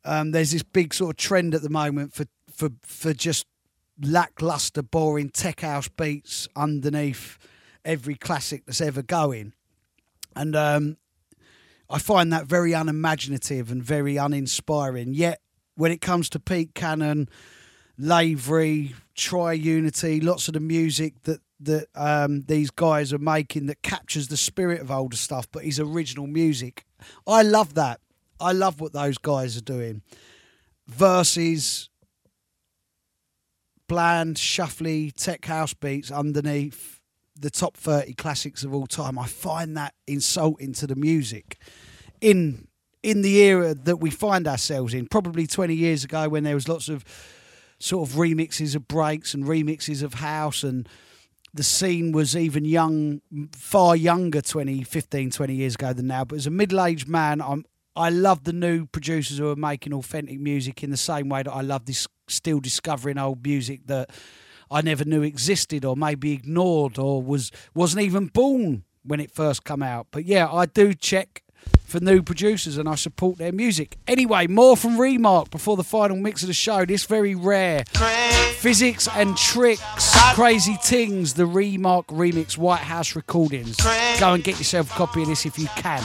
Um, 0.05 0.31
there's 0.31 0.52
this 0.52 0.62
big 0.62 0.94
sort 0.94 1.10
of 1.10 1.16
trend 1.16 1.52
at 1.52 1.62
the 1.62 1.68
moment 1.68 2.12
for 2.12 2.27
for 2.48 2.70
for 2.85 3.12
just 3.12 3.44
lackluster, 4.01 4.82
boring 4.82 5.31
tech 5.31 5.62
house 5.62 5.89
beats 5.89 6.47
underneath 6.55 7.39
every 7.85 8.14
classic 8.14 8.66
that's 8.66 8.81
ever 8.81 9.02
going, 9.02 9.52
and 10.36 10.55
um, 10.55 10.97
I 11.88 11.98
find 11.98 12.32
that 12.32 12.46
very 12.46 12.72
unimaginative 12.72 13.70
and 13.70 13.82
very 13.82 14.16
uninspiring. 14.16 15.14
Yet, 15.14 15.40
when 15.76 15.92
it 15.92 16.00
comes 16.00 16.28
to 16.30 16.40
Pete 16.40 16.74
Cannon, 16.74 17.28
Lavery, 17.98 18.94
Tri 19.14 19.52
Unity, 19.52 20.20
lots 20.20 20.48
of 20.48 20.54
the 20.54 20.60
music 20.60 21.22
that 21.24 21.40
that 21.60 21.86
um, 21.94 22.42
these 22.42 22.70
guys 22.70 23.14
are 23.14 23.18
making 23.18 23.66
that 23.66 23.82
captures 23.82 24.28
the 24.28 24.36
spirit 24.36 24.80
of 24.82 24.90
older 24.90 25.16
stuff, 25.16 25.48
but 25.50 25.64
is 25.64 25.80
original 25.80 26.26
music. 26.26 26.84
I 27.26 27.42
love 27.42 27.74
that. 27.74 28.00
I 28.38 28.52
love 28.52 28.80
what 28.80 28.92
those 28.92 29.16
guys 29.16 29.56
are 29.56 29.62
doing. 29.62 30.02
Versus 30.86 31.88
bland, 33.88 34.36
shuffly 34.36 35.12
tech 35.14 35.46
house 35.46 35.72
beats 35.72 36.10
underneath 36.10 36.95
the 37.38 37.50
top 37.50 37.76
30 37.76 38.14
classics 38.14 38.64
of 38.64 38.74
all 38.74 38.86
time. 38.86 39.18
I 39.18 39.26
find 39.26 39.76
that 39.76 39.94
insulting 40.06 40.72
to 40.74 40.86
the 40.86 40.96
music 40.96 41.58
in 42.20 42.68
in 43.02 43.22
the 43.22 43.36
era 43.36 43.72
that 43.72 43.98
we 43.98 44.10
find 44.10 44.48
ourselves 44.48 44.92
in. 44.92 45.06
Probably 45.06 45.46
20 45.46 45.74
years 45.74 46.02
ago 46.02 46.28
when 46.28 46.42
there 46.44 46.54
was 46.54 46.68
lots 46.68 46.88
of 46.88 47.04
sort 47.78 48.08
of 48.08 48.16
remixes 48.16 48.74
of 48.74 48.88
breaks 48.88 49.34
and 49.34 49.44
remixes 49.44 50.02
of 50.02 50.14
house 50.14 50.62
and 50.62 50.88
the 51.52 51.62
scene 51.62 52.12
was 52.12 52.36
even 52.36 52.64
young 52.64 53.20
far 53.52 53.94
younger 53.96 54.40
20 54.40 54.82
15 54.82 55.30
20 55.30 55.54
years 55.54 55.74
ago 55.74 55.92
than 55.92 56.06
now 56.06 56.24
but 56.24 56.36
as 56.36 56.46
a 56.46 56.50
middle-aged 56.50 57.06
man 57.08 57.40
i'm 57.40 57.64
i 57.94 58.08
love 58.08 58.44
the 58.44 58.52
new 58.52 58.86
producers 58.86 59.38
who 59.38 59.50
are 59.50 59.56
making 59.56 59.92
authentic 59.92 60.38
music 60.40 60.82
in 60.82 60.90
the 60.90 60.96
same 60.96 61.28
way 61.28 61.42
that 61.42 61.52
i 61.52 61.60
love 61.60 61.84
this 61.84 62.06
still 62.28 62.60
discovering 62.60 63.18
old 63.18 63.44
music 63.44 63.86
that 63.86 64.10
i 64.70 64.80
never 64.80 65.05
knew 65.05 65.22
existed 65.22 65.84
or 65.84 65.97
maybe 65.97 66.32
ignored 66.32 66.98
or 66.98 67.22
was 67.22 67.51
wasn't 67.74 68.02
even 68.02 68.26
born 68.26 68.84
when 69.05 69.20
it 69.20 69.30
first 69.30 69.64
come 69.64 69.82
out 69.82 70.06
but 70.10 70.24
yeah 70.24 70.51
i 70.52 70.66
do 70.66 70.93
check 70.94 71.43
for 71.86 72.01
new 72.01 72.22
producers 72.22 72.78
and 72.78 72.88
I 72.88 72.97
support 72.97 73.38
their 73.38 73.52
music. 73.52 73.97
Anyway, 74.09 74.48
more 74.48 74.76
from 74.76 74.98
Remarc 74.98 75.51
before 75.51 75.76
the 75.76 75.84
final 75.84 76.16
mix 76.16 76.43
of 76.43 76.48
the 76.48 76.55
show. 76.55 76.84
This 76.84 77.05
very 77.05 77.34
rare 77.34 77.84
Physics 78.59 79.09
and 79.14 79.36
Tricks, 79.36 79.82
Crazy 80.34 80.76
Tings, 80.82 81.34
the 81.34 81.44
Remarc 81.44 82.06
remix 82.06 82.59
White 82.59 82.80
House 82.80 83.14
recordings. 83.14 83.76
Go 84.18 84.34
and 84.34 84.43
get 84.43 84.59
yourself 84.59 84.90
a 84.90 84.94
copy 84.94 85.22
of 85.22 85.28
this 85.28 85.47
if 85.47 85.59
you 85.59 85.68
can. 85.76 86.02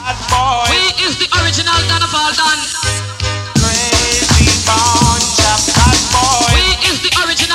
We 0.70 0.78
is 1.04 1.18
the 1.18 1.28
original 1.42 1.74
Donna 1.90 2.06
Baldan. 2.06 2.60
We 6.54 6.66
is 6.88 7.02
the 7.02 7.12
original 7.26 7.51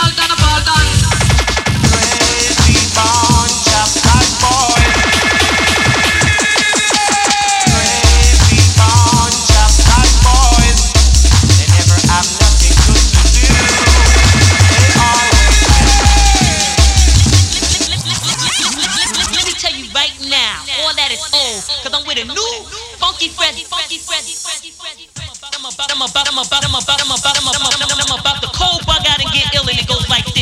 I'm 25.57 25.73
about, 25.73 25.91
I'm 25.91 26.03
about, 26.03 26.29
I'm 26.29 26.39
about, 26.39 26.63
I'm 26.63 26.75
about, 26.77 27.01
I'm 27.01 27.11
about, 27.11 27.37
I'm 27.37 27.49
about, 27.49 27.75
I'm 27.75 27.83
about, 27.83 28.11
I'm 28.11 28.21
about 28.21 28.41
the 28.41 28.47
cold 28.55 28.87
bug 28.87 29.03
out 29.09 29.19
and 29.19 29.31
get 29.33 29.55
ill 29.55 29.67
and 29.69 29.79
it 29.79 29.89
goes 29.89 30.09
like 30.09 30.36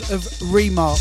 of 0.00 0.22
Remarc. 0.50 0.98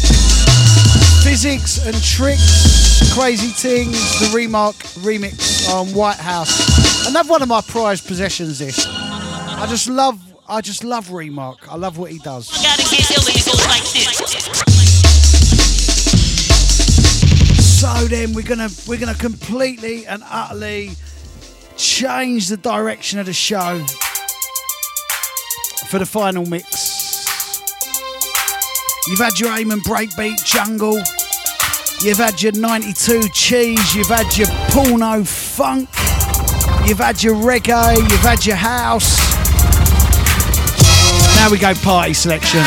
Physics 1.23 1.85
and 1.85 1.95
tricks, 2.03 3.13
crazy 3.13 3.47
things, 3.47 3.97
the 4.19 4.27
Remarc 4.27 4.76
remix 5.03 5.69
on 5.73 5.88
White 5.88 6.17
House. 6.17 7.07
Another 7.07 7.30
one 7.30 7.41
of 7.41 7.47
my 7.47 7.61
prized 7.61 8.07
possessions 8.07 8.59
this. 8.59 8.85
I 8.88 9.65
just 9.67 9.89
love 9.89 10.19
I 10.47 10.61
just 10.61 10.84
love 10.84 11.07
Remarc. 11.07 11.67
I 11.67 11.76
love 11.76 11.97
what 11.97 12.11
he 12.11 12.19
does. 12.19 12.49
Gotta 12.61 12.84
get 12.84 13.09
ill 13.11 13.27
and 13.27 13.35
it 13.35 13.45
goes 13.45 13.65
like 13.67 13.84
this. 13.93 14.76
So 17.81 18.05
then 18.07 18.34
we're 18.34 18.47
gonna 18.47 18.69
we're 18.88 18.99
gonna 18.99 19.15
completely 19.15 20.05
and 20.05 20.23
utterly 20.30 20.91
change 21.77 22.47
the 22.47 22.57
direction 22.57 23.19
of 23.19 23.26
the 23.26 23.34
show 23.34 23.84
for 25.89 25.99
the 25.99 26.05
final 26.05 26.45
mix. 26.45 26.74
You've 29.07 29.19
had 29.19 29.40
your 29.40 29.56
Amen 29.56 29.82
breakbeat 29.82 30.44
jungle. 30.44 30.99
You've 32.02 32.18
had 32.18 32.41
your 32.41 32.53
92 32.53 33.30
cheese. 33.30 33.94
You've 33.94 34.07
had 34.07 34.36
your 34.36 34.48
porno 34.69 35.23
funk. 35.23 35.90
You've 36.88 36.98
had 36.98 37.22
your 37.22 37.36
reggae. 37.36 37.98
You've 37.98 38.22
had 38.22 38.44
your 38.48 38.56
house. 38.56 39.19
Now 41.36 41.52
we 41.52 41.60
go 41.60 41.76
party 41.76 42.15
selection. 42.15 42.61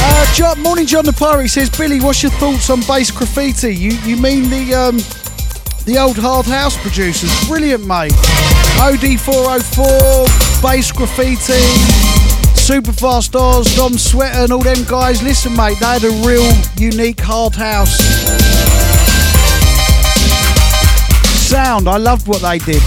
Uh, 0.00 0.34
John, 0.34 0.62
morning, 0.62 0.86
John 0.86 1.04
the 1.04 1.12
Pirate 1.12 1.48
says, 1.48 1.68
Billy, 1.68 2.00
what's 2.00 2.22
your 2.22 2.32
thoughts 2.32 2.70
on 2.70 2.80
bass 2.80 3.10
graffiti? 3.10 3.76
You 3.76 3.90
you 4.06 4.16
mean 4.16 4.48
the 4.48 4.74
um, 4.74 4.96
the 5.84 5.98
old 5.98 6.16
hard 6.16 6.46
house 6.46 6.74
producers? 6.80 7.30
Brilliant, 7.46 7.86
mate. 7.86 8.14
OD404, 8.78 10.62
bass 10.62 10.92
graffiti, 10.92 11.62
Superfast 12.54 13.34
Oz, 13.34 13.74
Dom 13.76 13.98
Sweeten, 13.98 14.44
and 14.44 14.52
all 14.52 14.60
them 14.62 14.84
guys. 14.88 15.22
Listen, 15.22 15.54
mate, 15.56 15.78
they 15.80 15.86
had 15.86 16.04
a 16.04 16.10
real 16.26 16.50
unique 16.76 17.20
hard 17.20 17.54
house 17.54 17.96
sound. 21.48 21.88
I 21.88 21.96
loved 21.96 22.28
what 22.28 22.42
they 22.42 22.58
did. 22.58 22.82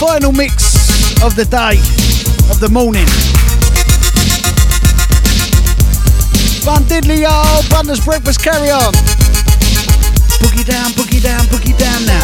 Final 0.00 0.32
mix 0.32 1.22
of 1.22 1.36
the 1.36 1.46
day, 1.48 1.78
of 2.50 2.58
the 2.58 2.68
morning. 2.68 3.06
Van 6.64 6.82
Diddley, 6.84 7.20
y'all. 7.20 7.62
Breakfast, 8.04 8.42
carry 8.42 8.70
on. 8.70 8.92
Boogie 10.40 10.64
down, 10.64 10.92
boogie 10.92 11.22
down, 11.22 11.46
boogie 11.46 11.76
down 11.76 12.04
now. 12.06 12.19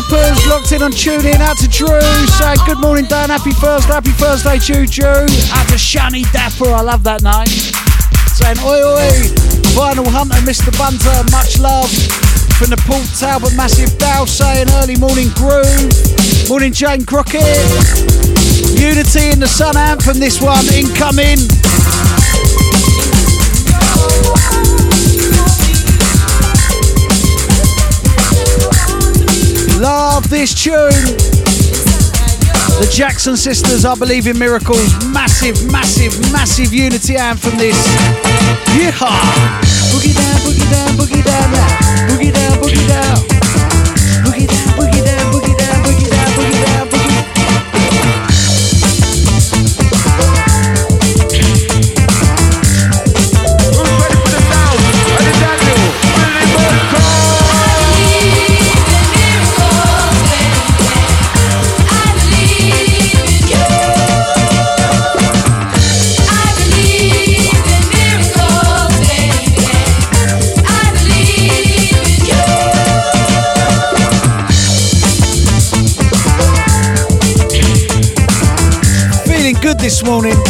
Nippers, 0.00 0.46
locked 0.46 0.72
in 0.72 0.82
on 0.82 0.92
tuning. 0.92 1.36
Out 1.44 1.58
to 1.58 1.68
Drew, 1.68 2.00
saying 2.40 2.56
good 2.64 2.80
morning, 2.80 3.04
Dan. 3.04 3.28
Happy 3.28 3.52
Thursday, 3.52 3.92
happy 3.92 4.12
Thursday, 4.12 4.56
Drew. 4.56 5.28
Out 5.52 5.68
to 5.68 5.76
Shani 5.76 6.24
Dapper, 6.32 6.72
I 6.72 6.80
love 6.80 7.04
that 7.04 7.20
name. 7.22 7.52
Saying 8.32 8.56
oi 8.64 8.80
oi, 8.80 9.12
Vinyl 9.76 10.08
Hunter, 10.08 10.40
Mr. 10.48 10.72
Bunter, 10.78 11.20
much 11.30 11.60
love. 11.60 11.92
From 12.56 12.70
the 12.70 12.80
Port 12.88 13.04
Talbot 13.18 13.54
Massive 13.56 13.92
Bow, 13.98 14.24
saying 14.24 14.68
early 14.80 14.96
morning 14.96 15.28
groove. 15.36 15.92
Morning, 16.48 16.72
Jane 16.72 17.04
Crockett. 17.04 17.44
Unity 18.80 19.28
in 19.28 19.40
the 19.40 19.48
Sun 19.48 19.76
Anthem, 19.76 20.18
this 20.18 20.40
one 20.40 20.64
incoming. 20.72 21.44
Love 29.80 30.28
this 30.28 30.52
tune. 30.52 30.90
The 32.80 32.90
Jackson 32.92 33.34
Sisters, 33.34 33.86
I 33.86 33.94
believe 33.94 34.26
in 34.26 34.38
miracles. 34.38 34.92
Massive, 35.06 35.72
massive, 35.72 36.20
massive 36.30 36.74
unity 36.74 37.16
anthem. 37.16 37.56
This. 37.56 37.78
Yeehaw! 38.76 39.08
Boogie 39.90 40.14
down, 40.14 40.40
boogie 40.40 40.70
down, 40.70 40.88
boogie 40.98 41.24
down 41.24 41.52
now. 41.52 41.78
Boogie 42.08 42.30
down, 42.30 42.58
boogie 42.58 42.88
down. 42.88 43.39
This 80.00 80.08
morning. 80.08 80.49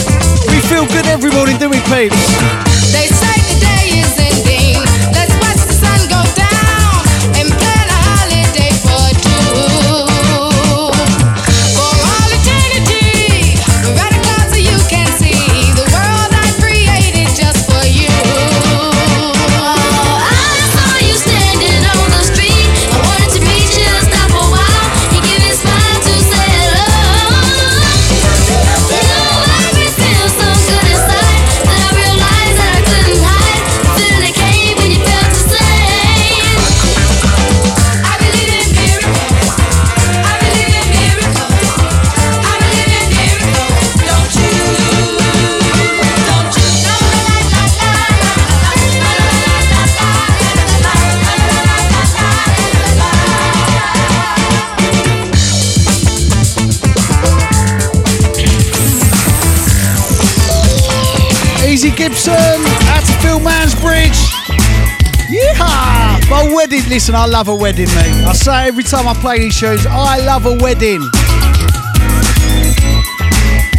Listen, 67.11 67.23
I 67.23 67.27
love 67.27 67.49
a 67.49 67.55
wedding, 67.57 67.89
mate. 67.89 68.25
I 68.25 68.33
say 68.35 68.69
every 68.69 68.85
time 68.85 69.09
I 69.09 69.15
play 69.15 69.41
these 69.41 69.53
shows. 69.53 69.85
I 69.85 70.25
love 70.25 70.47
a 70.47 70.55
wedding. 70.63 71.01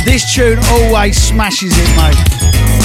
This 0.03 0.35
tune 0.35 0.59
always 0.67 1.15
smashes 1.15 1.71
it, 1.73 1.87
mate. 1.95 2.19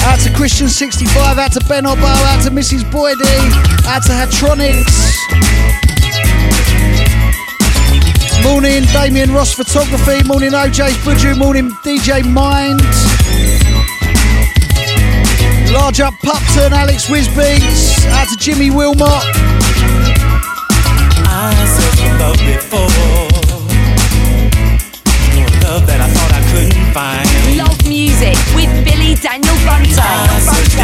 Out 0.07 0.19
to 0.21 0.29
Christian65, 0.29 1.37
out 1.37 1.51
to 1.51 1.59
Ben 1.67 1.83
Obbo, 1.83 2.07
out 2.31 2.41
to 2.45 2.49
Mrs. 2.49 2.83
Boydie, 2.83 3.27
out 3.87 4.03
to 4.03 4.13
Hatronics. 4.13 5.11
Morning, 8.41 8.83
Damien 8.93 9.33
Ross 9.33 9.53
Photography. 9.53 10.25
Morning, 10.25 10.51
OJ's 10.51 10.95
Buju. 11.03 11.37
Morning, 11.37 11.71
DJ 11.83 12.23
Mind. 12.23 12.79
Large 15.73 15.99
up 15.99 16.13
Pupton, 16.23 16.71
Alex 16.71 17.09
Wisbeats. 17.09 18.07
Out 18.11 18.29
to 18.29 18.37
Jimmy 18.37 18.71
Wilmot. 18.71 19.66
I 22.17 22.19
love 22.19 22.37
before. 22.39 22.79
Love 25.61 25.85
that 25.85 26.01
I 26.01 26.09
thought 26.09 26.33
I 26.33 26.41
couldn't 26.49 26.89
find. 26.91 27.29
Love 27.55 27.77
music 27.87 28.37
with 28.55 28.73
Billy 28.83 29.13
Daniel 29.13 29.53
Bunter. 29.63 30.01
I 30.01 30.39
searched 30.41 30.77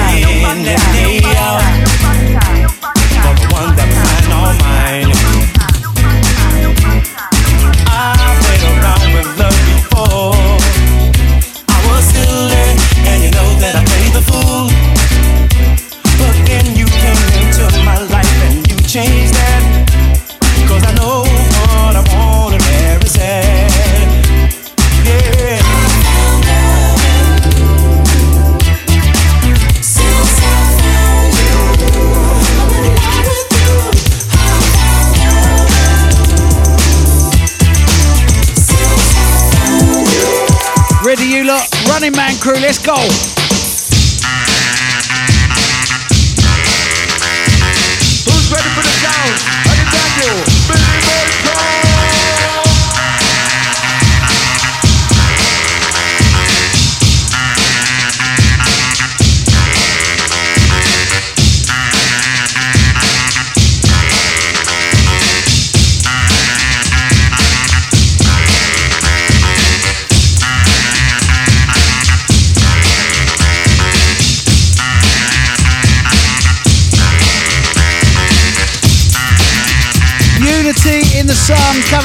let's 42.74 42.80
go. 42.88 43.43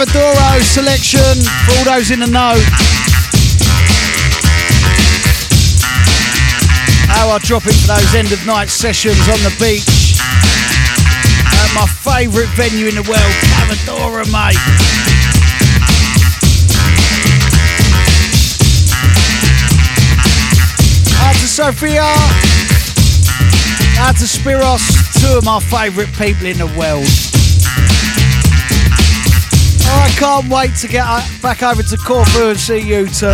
Cavadoro 0.08 0.62
selection 0.62 1.20
for 1.66 1.78
all 1.78 1.84
those 1.84 2.10
in 2.10 2.20
the 2.20 2.26
know. 2.26 2.54
How 7.08 7.28
I 7.28 7.38
drop 7.42 7.66
it 7.66 7.74
for 7.74 7.88
those 7.88 8.14
end 8.14 8.32
of 8.32 8.44
night 8.46 8.70
sessions 8.70 9.20
on 9.28 9.38
the 9.44 9.54
beach. 9.60 10.16
At 11.52 11.74
my 11.74 11.86
favourite 11.86 12.48
venue 12.56 12.86
in 12.86 12.94
the 12.94 13.02
world, 13.02 13.34
Cavadora, 13.52 14.24
mate. 14.32 14.56
Out 21.20 21.34
to 21.34 21.46
Sophia. 21.46 22.02
Out 24.00 24.16
to 24.16 24.24
Spiros, 24.24 25.20
two 25.20 25.36
of 25.38 25.44
my 25.44 25.60
favourite 25.60 26.12
people 26.14 26.46
in 26.46 26.56
the 26.56 26.72
world. 26.78 27.27
I 30.08 30.20
can't 30.20 30.48
wait 30.50 30.74
to 30.76 30.88
get 30.88 31.04
back 31.42 31.62
over 31.62 31.82
to 31.82 31.96
Corfu 31.98 32.48
and 32.48 32.58
see 32.58 32.78
you 32.78 33.06
two. 33.06 33.26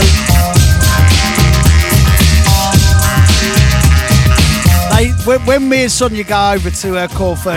They, 4.90 5.10
when, 5.24 5.46
when 5.46 5.68
me 5.68 5.82
and 5.82 5.92
Sonia 5.92 6.24
go 6.24 6.52
over 6.52 6.70
to 6.70 6.96
uh, 6.98 7.08
Corfu, 7.08 7.50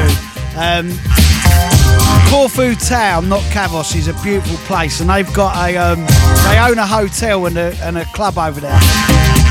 um, 0.55 0.91
Corfu 2.29 2.75
town, 2.75 3.27
not 3.27 3.41
Kavos, 3.51 3.95
is 3.95 4.07
a 4.07 4.13
beautiful 4.23 4.57
place, 4.65 5.01
and 5.01 5.09
they've 5.09 5.33
got 5.33 5.55
a 5.67 5.75
um, 5.77 6.05
they 6.45 6.59
own 6.59 6.77
a 6.77 6.87
hotel 6.87 7.47
and 7.47 7.57
a, 7.57 7.75
and 7.81 7.97
a 7.97 8.05
club 8.05 8.37
over 8.37 8.59
there, 8.59 8.79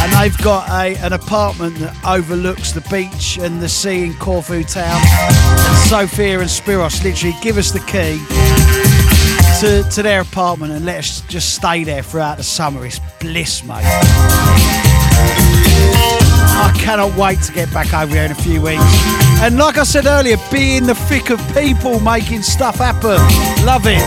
and 0.01 0.13
they've 0.13 0.37
got 0.39 0.69
a, 0.71 0.97
an 1.05 1.13
apartment 1.13 1.77
that 1.79 1.95
overlooks 2.07 2.73
the 2.73 2.83
beach 2.83 3.39
and 3.39 3.61
the 3.61 3.69
sea 3.69 4.05
in 4.05 4.15
Corfu 4.15 4.63
town. 4.63 5.01
And 5.05 5.77
Sophia 5.89 6.39
and 6.39 6.49
Spiros 6.49 7.03
literally 7.03 7.37
give 7.43 7.59
us 7.59 7.73
the 7.73 7.81
key 7.81 8.21
to, 9.61 9.83
to 9.91 10.03
their 10.03 10.21
apartment 10.21 10.73
and 10.73 10.85
let 10.85 10.99
us 10.99 11.23
just 11.29 11.55
stay 11.55 11.83
there 11.83 12.03
throughout 12.03 12.37
the 12.37 12.43
summer. 12.43 12.85
It's 12.85 13.01
bliss, 13.21 13.65
mate. 13.65 13.85
I 16.59 16.73
cannot 16.77 17.17
wait 17.17 17.41
to 17.43 17.53
get 17.53 17.73
back 17.73 17.95
over 17.95 18.13
here 18.13 18.25
in 18.25 18.33
a 18.33 18.35
few 18.35 18.61
weeks. 18.61 18.83
And 19.41 19.57
like 19.57 19.79
I 19.79 19.85
said 19.85 20.05
earlier, 20.07 20.37
be 20.53 20.77
in 20.77 20.85
the 20.85 20.95
thick 20.95 21.31
of 21.31 21.41
people 21.55 22.01
making 22.01 22.43
stuff 22.43 22.77
happen. 22.77 23.17
Love 23.65 23.87
it. 23.87 24.03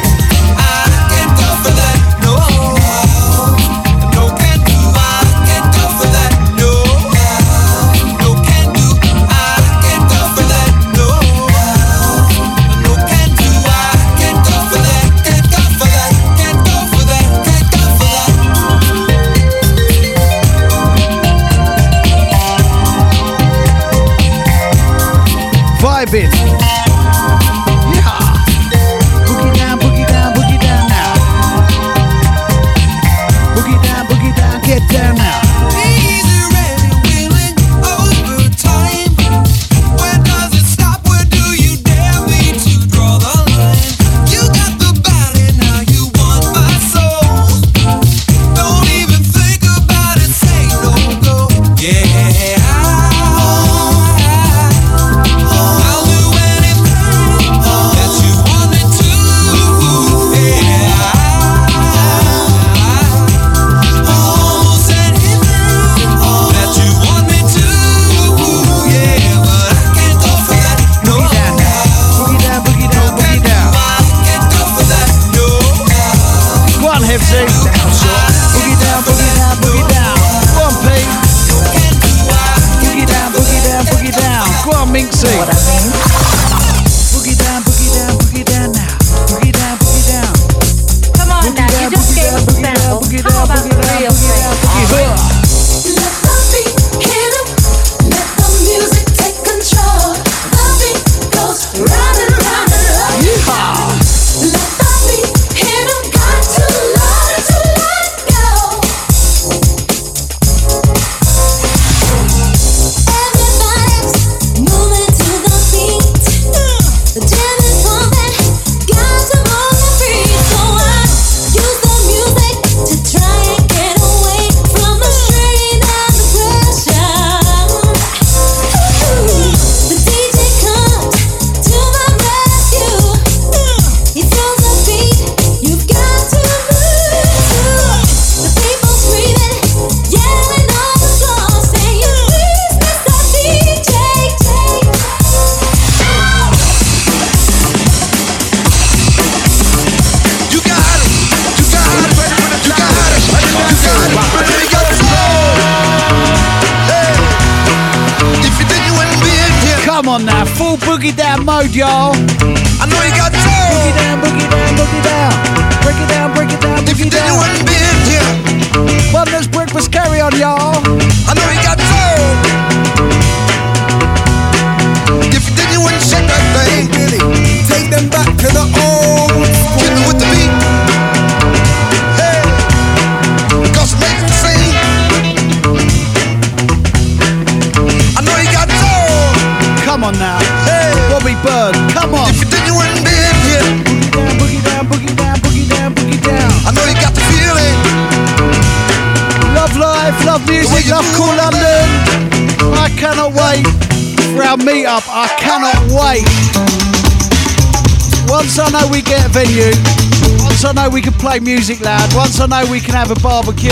Know 212.63 212.71
we 212.71 212.79
can 212.79 212.93
have 212.93 213.11
a 213.11 213.19
barbecue 213.21 213.69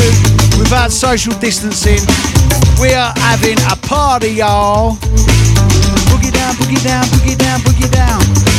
without 0.58 0.92
social 0.92 1.34
distancing, 1.40 2.00
we 2.82 2.94
are 2.94 3.14
having 3.18 3.58
a 3.72 3.76
party, 3.88 4.30
y'all. 4.30 4.96
Boogie 6.10 6.34
down, 6.34 6.54
boogie 6.56 6.84
down, 6.84 7.04
boogie 7.06 7.38
down, 7.38 7.60
boogie 7.62 7.92
down. 7.92 8.57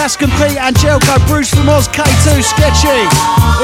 Alaskan 0.00 0.32
Pete, 0.40 0.56
Angelico, 0.56 1.12
Bruce 1.28 1.52
from 1.52 1.68
Oz, 1.68 1.86
K2, 1.86 2.40
Sketchy, 2.40 3.04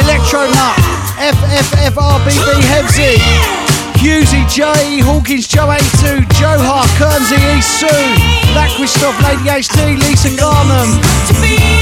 Electro 0.05 0.45
Nut, 0.45 0.77
FFFRBB, 1.17 2.61
Hevsy, 2.61 3.17
Husey, 3.97 4.45
J, 4.45 5.01
Hawkins, 5.01 5.49
Joe 5.49 5.73
82, 5.73 6.29
Joe 6.37 6.61
Hart, 6.61 6.93
Kernsey, 7.01 7.89
Black 8.53 8.69
Christoph, 8.77 9.17
Lady 9.25 9.49
HD, 9.49 9.97
Lisa 9.97 10.29
Garnham, 10.37 11.01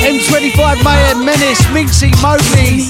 M25 0.07 0.85
Mayhem, 0.87 1.25
Menace, 1.27 1.61
Minxie, 1.75 2.15
Mobley, 2.23 2.87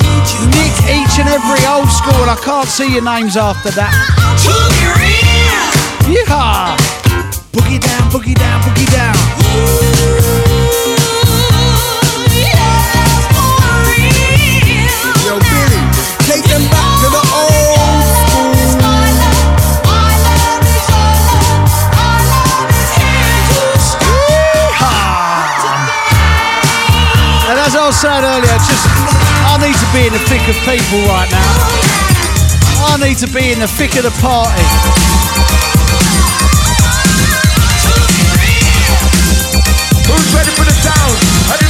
Nick, 0.53 0.77
each 0.93 1.17
and 1.17 1.33
every 1.33 1.65
old 1.65 1.89
school, 1.89 2.21
and 2.21 2.31
I 2.31 2.37
can't 2.45 2.69
see 2.69 2.93
your 2.93 3.05
names 3.05 3.39
after 3.39 3.71
that. 3.71 3.97
Yeehaw! 6.13 6.77
Boogie 7.57 7.81
down, 7.81 8.11
boogie 8.13 8.37
down, 8.37 8.61
boogie 8.61 8.93
down. 8.93 9.14
Saying 28.05 28.25
earlier, 28.25 28.59
just 28.69 28.85
I 29.49 29.57
need 29.65 29.73
to 29.73 29.89
be 29.97 30.05
in 30.05 30.13
the 30.13 30.21
thick 30.29 30.45
of 30.45 30.57
people 30.69 31.01
right 31.09 31.31
now. 31.33 31.53
I 32.85 33.01
need 33.01 33.17
to 33.25 33.29
be 33.33 33.51
in 33.51 33.61
the 33.61 33.67
thick 33.67 33.97
of 33.97 34.05
the 34.05 34.13
party. 34.21 34.61
Who's 40.05 40.35
ready 40.37 40.53
for 40.53 40.65
the 40.69 40.77
sound? 40.85 41.64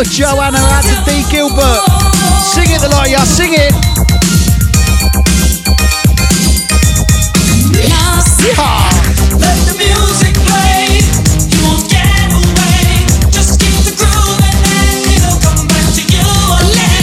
Farmer 0.00 0.12
Joanna, 0.16 0.56
out 0.56 0.80
to 0.84 0.96
D 1.04 1.22
Gilbert. 1.30 1.84
Sing 2.54 2.70
it, 2.72 2.80
the 2.80 2.88
lot 2.88 3.04
of 3.04 3.12
ya, 3.12 3.24
sing 3.24 3.52
it. 3.52 3.74
Let 9.36 9.58
the 9.68 9.76
music 9.76 10.34
play. 10.48 11.04
You 11.52 11.60
won't 11.68 11.84
get 11.90 12.32
away. 12.32 13.04
Just 13.30 13.60
keep 13.60 13.76
the 13.84 13.92
groove 13.92 14.40
and 14.40 14.56
then 14.64 15.04
it'll 15.20 15.36
come 15.44 15.68
back 15.68 15.92
to 15.92 16.00
you 16.00 16.24
again. 16.64 16.96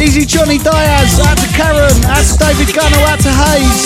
Easy 0.00 0.24
Johnny 0.24 0.58
Diaz, 0.58 1.18
out 1.26 1.38
to 1.38 1.48
Karen, 1.58 2.04
out 2.06 2.22
to 2.22 2.38
David 2.38 2.72
Gunner, 2.72 3.02
out 3.10 3.18
to 3.18 3.32
Hayes. 3.34 3.82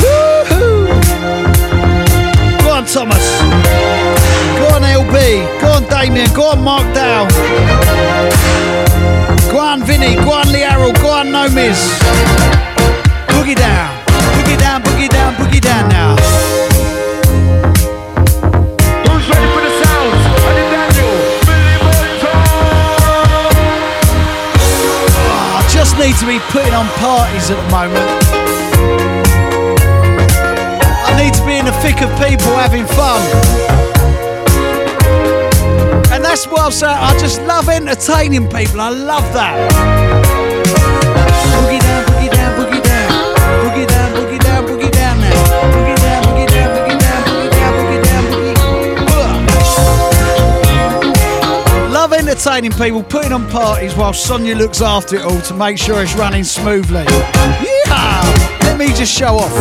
Woohoo! 0.00 0.88
Go 2.62 2.70
on, 2.70 2.86
Thomas. 2.86 3.43
Go 5.24 5.30
on, 5.30 5.44
LB. 5.44 5.60
Go 5.60 5.68
on, 5.68 5.84
Damien. 5.88 6.28
Go 6.34 6.50
on, 6.50 6.62
Mark 6.62 6.94
Dow. 6.94 7.26
Go 9.50 9.58
on, 9.58 9.82
Vinny. 9.82 10.16
Go 10.16 10.32
on, 10.32 10.52
Lee 10.52 10.62
Arrow. 10.62 10.92
Go 10.92 11.08
on, 11.08 11.28
Nomiz. 11.28 11.98
Boogie 13.28 13.56
down. 13.56 14.04
Boogie 14.36 14.58
down, 14.58 14.82
boogie 14.82 15.08
down, 15.08 15.34
boogie 15.34 15.60
down 15.60 15.88
now. 15.88 16.16
Who's 19.06 19.28
ready 19.28 19.48
for 19.54 19.62
the 19.62 19.70
sound? 19.82 20.12
I 20.36 20.52
Daniel, 20.74 21.14
Billy 21.48 21.76
Bolton. 21.80 22.34
Oh, 25.16 25.60
putting 26.50 26.74
on 26.74 26.86
parties 26.98 27.50
at 27.50 27.56
the 27.56 27.68
moment. 27.70 28.08
I 31.06 31.10
need 31.22 31.34
to 31.34 31.44
be 31.46 31.56
in 31.56 31.64
the 31.64 31.72
thick 31.80 32.02
of 32.02 32.10
people 32.20 32.56
having 32.56 32.86
fun. 32.86 33.83
That's 36.34 36.48
what 36.48 36.62
I'm 36.62 36.72
saying. 36.72 36.98
I 36.98 37.16
just 37.20 37.40
love 37.42 37.68
entertaining 37.68 38.48
people. 38.48 38.80
I 38.80 38.88
love 38.88 39.22
that. 39.34 39.54
Boogie 41.54 41.78
down, 41.78 42.04
boogie 42.06 42.28
down, 42.34 42.58
boogie 42.58 42.82
down. 42.82 43.06
Boogie 43.62 43.86
down, 43.86 44.10
boogie 44.16 44.40
down, 44.42 44.66
boogie 44.66 44.90
down 44.90 45.20
now. 45.20 45.30
Boogie 45.70 45.94
down, 45.94 46.24
boogie 46.24 46.48
down, 46.50 46.74
boogie 46.74 46.98
down, 46.98 47.22
boogie 47.22 47.50
down, 47.54 47.72
boogie 47.78 48.02
down, 48.02 48.24
boogie. 51.78 51.92
Love 51.92 52.12
entertaining 52.14 52.72
people, 52.72 53.04
putting 53.04 53.30
on 53.32 53.48
parties 53.50 53.94
while 53.94 54.12
Sonia 54.12 54.56
looks 54.56 54.82
after 54.82 55.14
it 55.18 55.22
all 55.22 55.40
to 55.42 55.54
make 55.54 55.78
sure 55.78 56.02
it's 56.02 56.16
running 56.16 56.42
smoothly. 56.42 57.04
Yeah! 57.86 58.22
Let 58.62 58.76
me 58.76 58.88
just 58.88 59.12
show 59.16 59.36
off. 59.36 59.52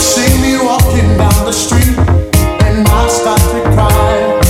See 0.00 0.40
me 0.40 0.56
walking 0.64 1.18
down 1.18 1.44
the 1.44 1.52
street 1.52 1.98
and 2.64 2.84
my 2.84 3.06
start 3.06 3.38
to 3.38 3.60
cry 3.74 4.45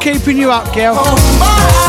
keeping 0.00 0.38
you 0.38 0.50
up, 0.50 0.74
girl. 0.74 1.79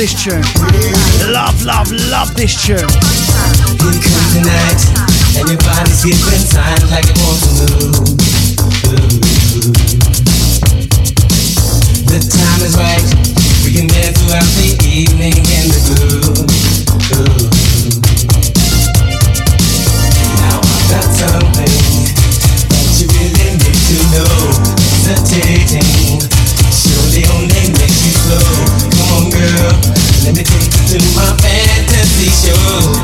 This 0.00 0.24
tune. 0.24 0.40
Love, 1.30 1.62
love, 1.62 1.92
love 2.08 2.34
this 2.34 2.56
tune. 2.64 2.78
Here 2.78 4.00
comes 4.00 4.32
the 4.32 4.40
night, 4.48 4.80
and 5.36 5.44
your 5.44 5.60
body's 5.60 6.00
giving 6.00 6.40
signs 6.40 6.90
like 6.90 7.04
it 7.04 7.20
wants 7.20 7.44
to 7.44 7.52
move. 7.60 8.16
The 12.08 12.16
time 12.16 12.60
is 12.64 12.80
right. 12.80 13.04
We 13.60 13.76
can 13.76 13.88
dance 13.92 14.16
throughout 14.24 14.48
the 14.56 14.72
evening 14.88 15.36
in 15.36 15.68
the 15.68 15.80
groove. 15.84 16.48
Now 20.40 20.64
I've 20.64 20.88
got 20.88 21.04
something 21.12 21.76
that 22.72 22.88
you 22.96 23.04
really 23.04 23.52
need 23.52 23.80
to 23.84 24.00
know. 24.16 24.48
Hesitating 25.04 26.24
surely 26.72 27.28
only 27.36 27.68
makes 27.76 28.00
you 28.00 28.12
slow. 28.16 28.69
Let 29.60 30.32
me 30.36 30.42
take 30.42 30.72
you 30.72 30.84
to 30.88 30.98
my 31.12 31.36
fantasy 31.36 32.32
show. 32.32 32.96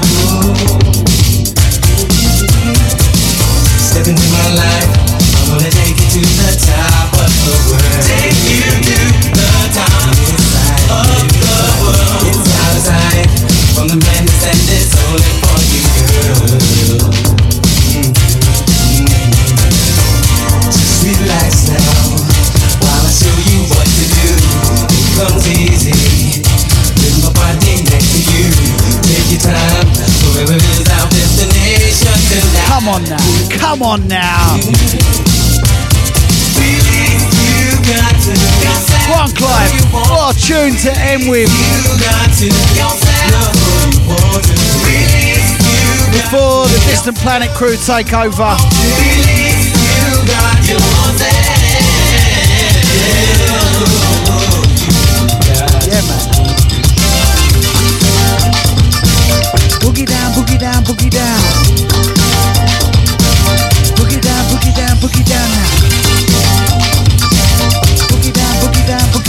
Step 3.77 4.09
into 4.09 4.25
my 4.33 4.49
life. 4.57 4.89
I'm 5.37 5.53
gonna 5.53 5.71
take 5.71 6.01
you 6.01 6.09
to 6.17 6.21
the 6.25 6.57
top 6.65 7.13
of 7.13 7.29
the 7.45 7.57
world. 7.69 8.01
Take 8.09 8.41
you 8.49 8.65
to 8.89 8.99
the 9.37 9.53
top 9.77 10.17
of 10.89 11.29
the 11.37 11.61
world. 11.77 12.25
It's 12.25 12.49
outside 12.65 13.29
from 13.77 13.89
the 13.93 14.01
only 15.13 15.33
for 15.45 15.61
you, 15.69 15.85
girl. 16.09 16.41
Just 20.73 21.05
relax 21.05 21.69
now 21.69 22.17
while 22.81 23.05
I 23.05 23.13
show 23.13 23.37
you 23.45 23.69
what 23.69 23.85
to 23.85 24.05
do. 24.09 25.76
Come 32.69 32.87
on 32.89 33.03
now. 33.03 33.19
Come 33.51 33.83
on 33.83 34.07
now. 34.07 34.57
Go 39.07 39.15
on, 39.15 39.31
Clive. 39.35 39.73
What 39.93 40.37
a 40.37 40.39
tune 40.39 40.77
to 40.77 40.93
end 40.99 41.29
with. 41.29 41.51
Before 46.13 46.67
the 46.69 46.79
Distant 46.87 47.17
Planet 47.19 47.51
crew 47.51 47.77
take 47.77 48.13
over. 48.15 48.57
Yeah, 55.89 56.03
man. 56.03 56.36
Boogie 59.97 60.13
down, 60.13 60.33
boogie 60.35 60.59
down, 60.59 60.85
boogie 60.85 61.09
down. 61.09 61.41
Boogie 63.97 64.21
down, 64.21 64.45
boogie 64.51 64.75
down, 64.77 64.99
boogie 65.01 65.25
down 65.25 65.49
now. 65.49 65.69
Boogie 68.11 68.31
down, 68.31 68.55
boogie 68.61 68.85
down, 68.87 69.01
boogie 69.09 69.25
down, 69.25 69.26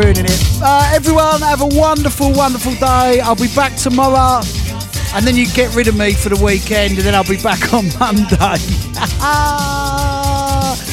ruining 0.00 0.24
it. 0.24 0.40
Uh, 0.62 0.90
everyone, 0.94 1.42
have 1.42 1.60
a 1.62 1.66
wonderful, 1.66 2.32
wonderful 2.32 2.72
day. 2.74 3.20
I'll 3.20 3.36
be 3.36 3.52
back 3.54 3.76
tomorrow. 3.76 4.42
And 5.12 5.26
then 5.26 5.36
you 5.36 5.46
get 5.52 5.74
rid 5.74 5.88
of 5.88 5.96
me 5.96 6.12
for 6.14 6.28
the 6.28 6.42
weekend, 6.42 6.94
and 6.96 7.02
then 7.02 7.14
I'll 7.14 7.24
be 7.24 7.42
back 7.42 7.72
on 7.78 7.86
Monday. 7.98 8.36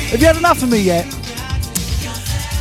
have 0.09 0.19
you 0.19 0.25
had 0.25 0.37
enough 0.37 0.63
of 0.63 0.69
me 0.69 0.81
yet? 0.81 1.05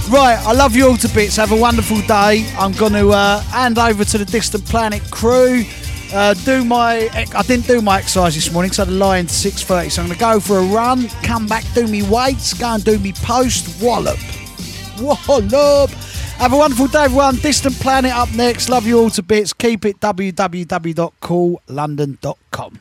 Right, 0.08 0.38
I 0.38 0.52
love 0.52 0.76
you 0.76 0.88
all 0.88 0.96
to 0.98 1.08
bits. 1.08 1.36
Have 1.36 1.50
a 1.50 1.56
wonderful 1.56 2.00
day. 2.02 2.46
I'm 2.58 2.72
going 2.72 2.92
to 2.92 3.10
uh, 3.10 3.40
hand 3.40 3.78
over 3.78 4.04
to 4.04 4.18
the 4.18 4.24
Distant 4.24 4.64
Planet 4.66 5.02
crew. 5.10 5.64
Uh, 6.12 6.34
do 6.44 6.64
my, 6.64 7.10
I 7.12 7.42
didn't 7.42 7.66
do 7.66 7.82
my 7.82 7.98
exercise 7.98 8.36
this 8.36 8.52
morning 8.52 8.68
because 8.68 8.78
I 8.80 8.84
had 8.84 8.92
a 8.92 8.96
lie 8.96 9.18
in 9.18 9.26
6:30. 9.26 9.90
So 9.90 10.02
I'm 10.02 10.08
going 10.08 10.18
to 10.18 10.24
go 10.24 10.38
for 10.38 10.58
a 10.58 10.62
run, 10.62 11.08
come 11.24 11.46
back, 11.46 11.64
do 11.74 11.88
me 11.88 12.02
weights, 12.04 12.54
go 12.54 12.66
and 12.74 12.84
do 12.84 12.98
me 13.00 13.12
post 13.12 13.82
wallop. 13.82 14.18
Wallop. 15.00 15.90
Have 16.38 16.52
a 16.52 16.56
wonderful 16.56 16.86
day, 16.88 17.04
everyone. 17.04 17.36
Distant 17.36 17.78
Planet 17.80 18.12
up 18.12 18.30
next. 18.34 18.68
Love 18.68 18.86
you 18.86 18.98
all 18.98 19.08
to 19.10 19.22
bits. 19.22 19.52
Keep 19.54 19.84
it 19.86 20.00
www.koollondon.com. 20.00 22.72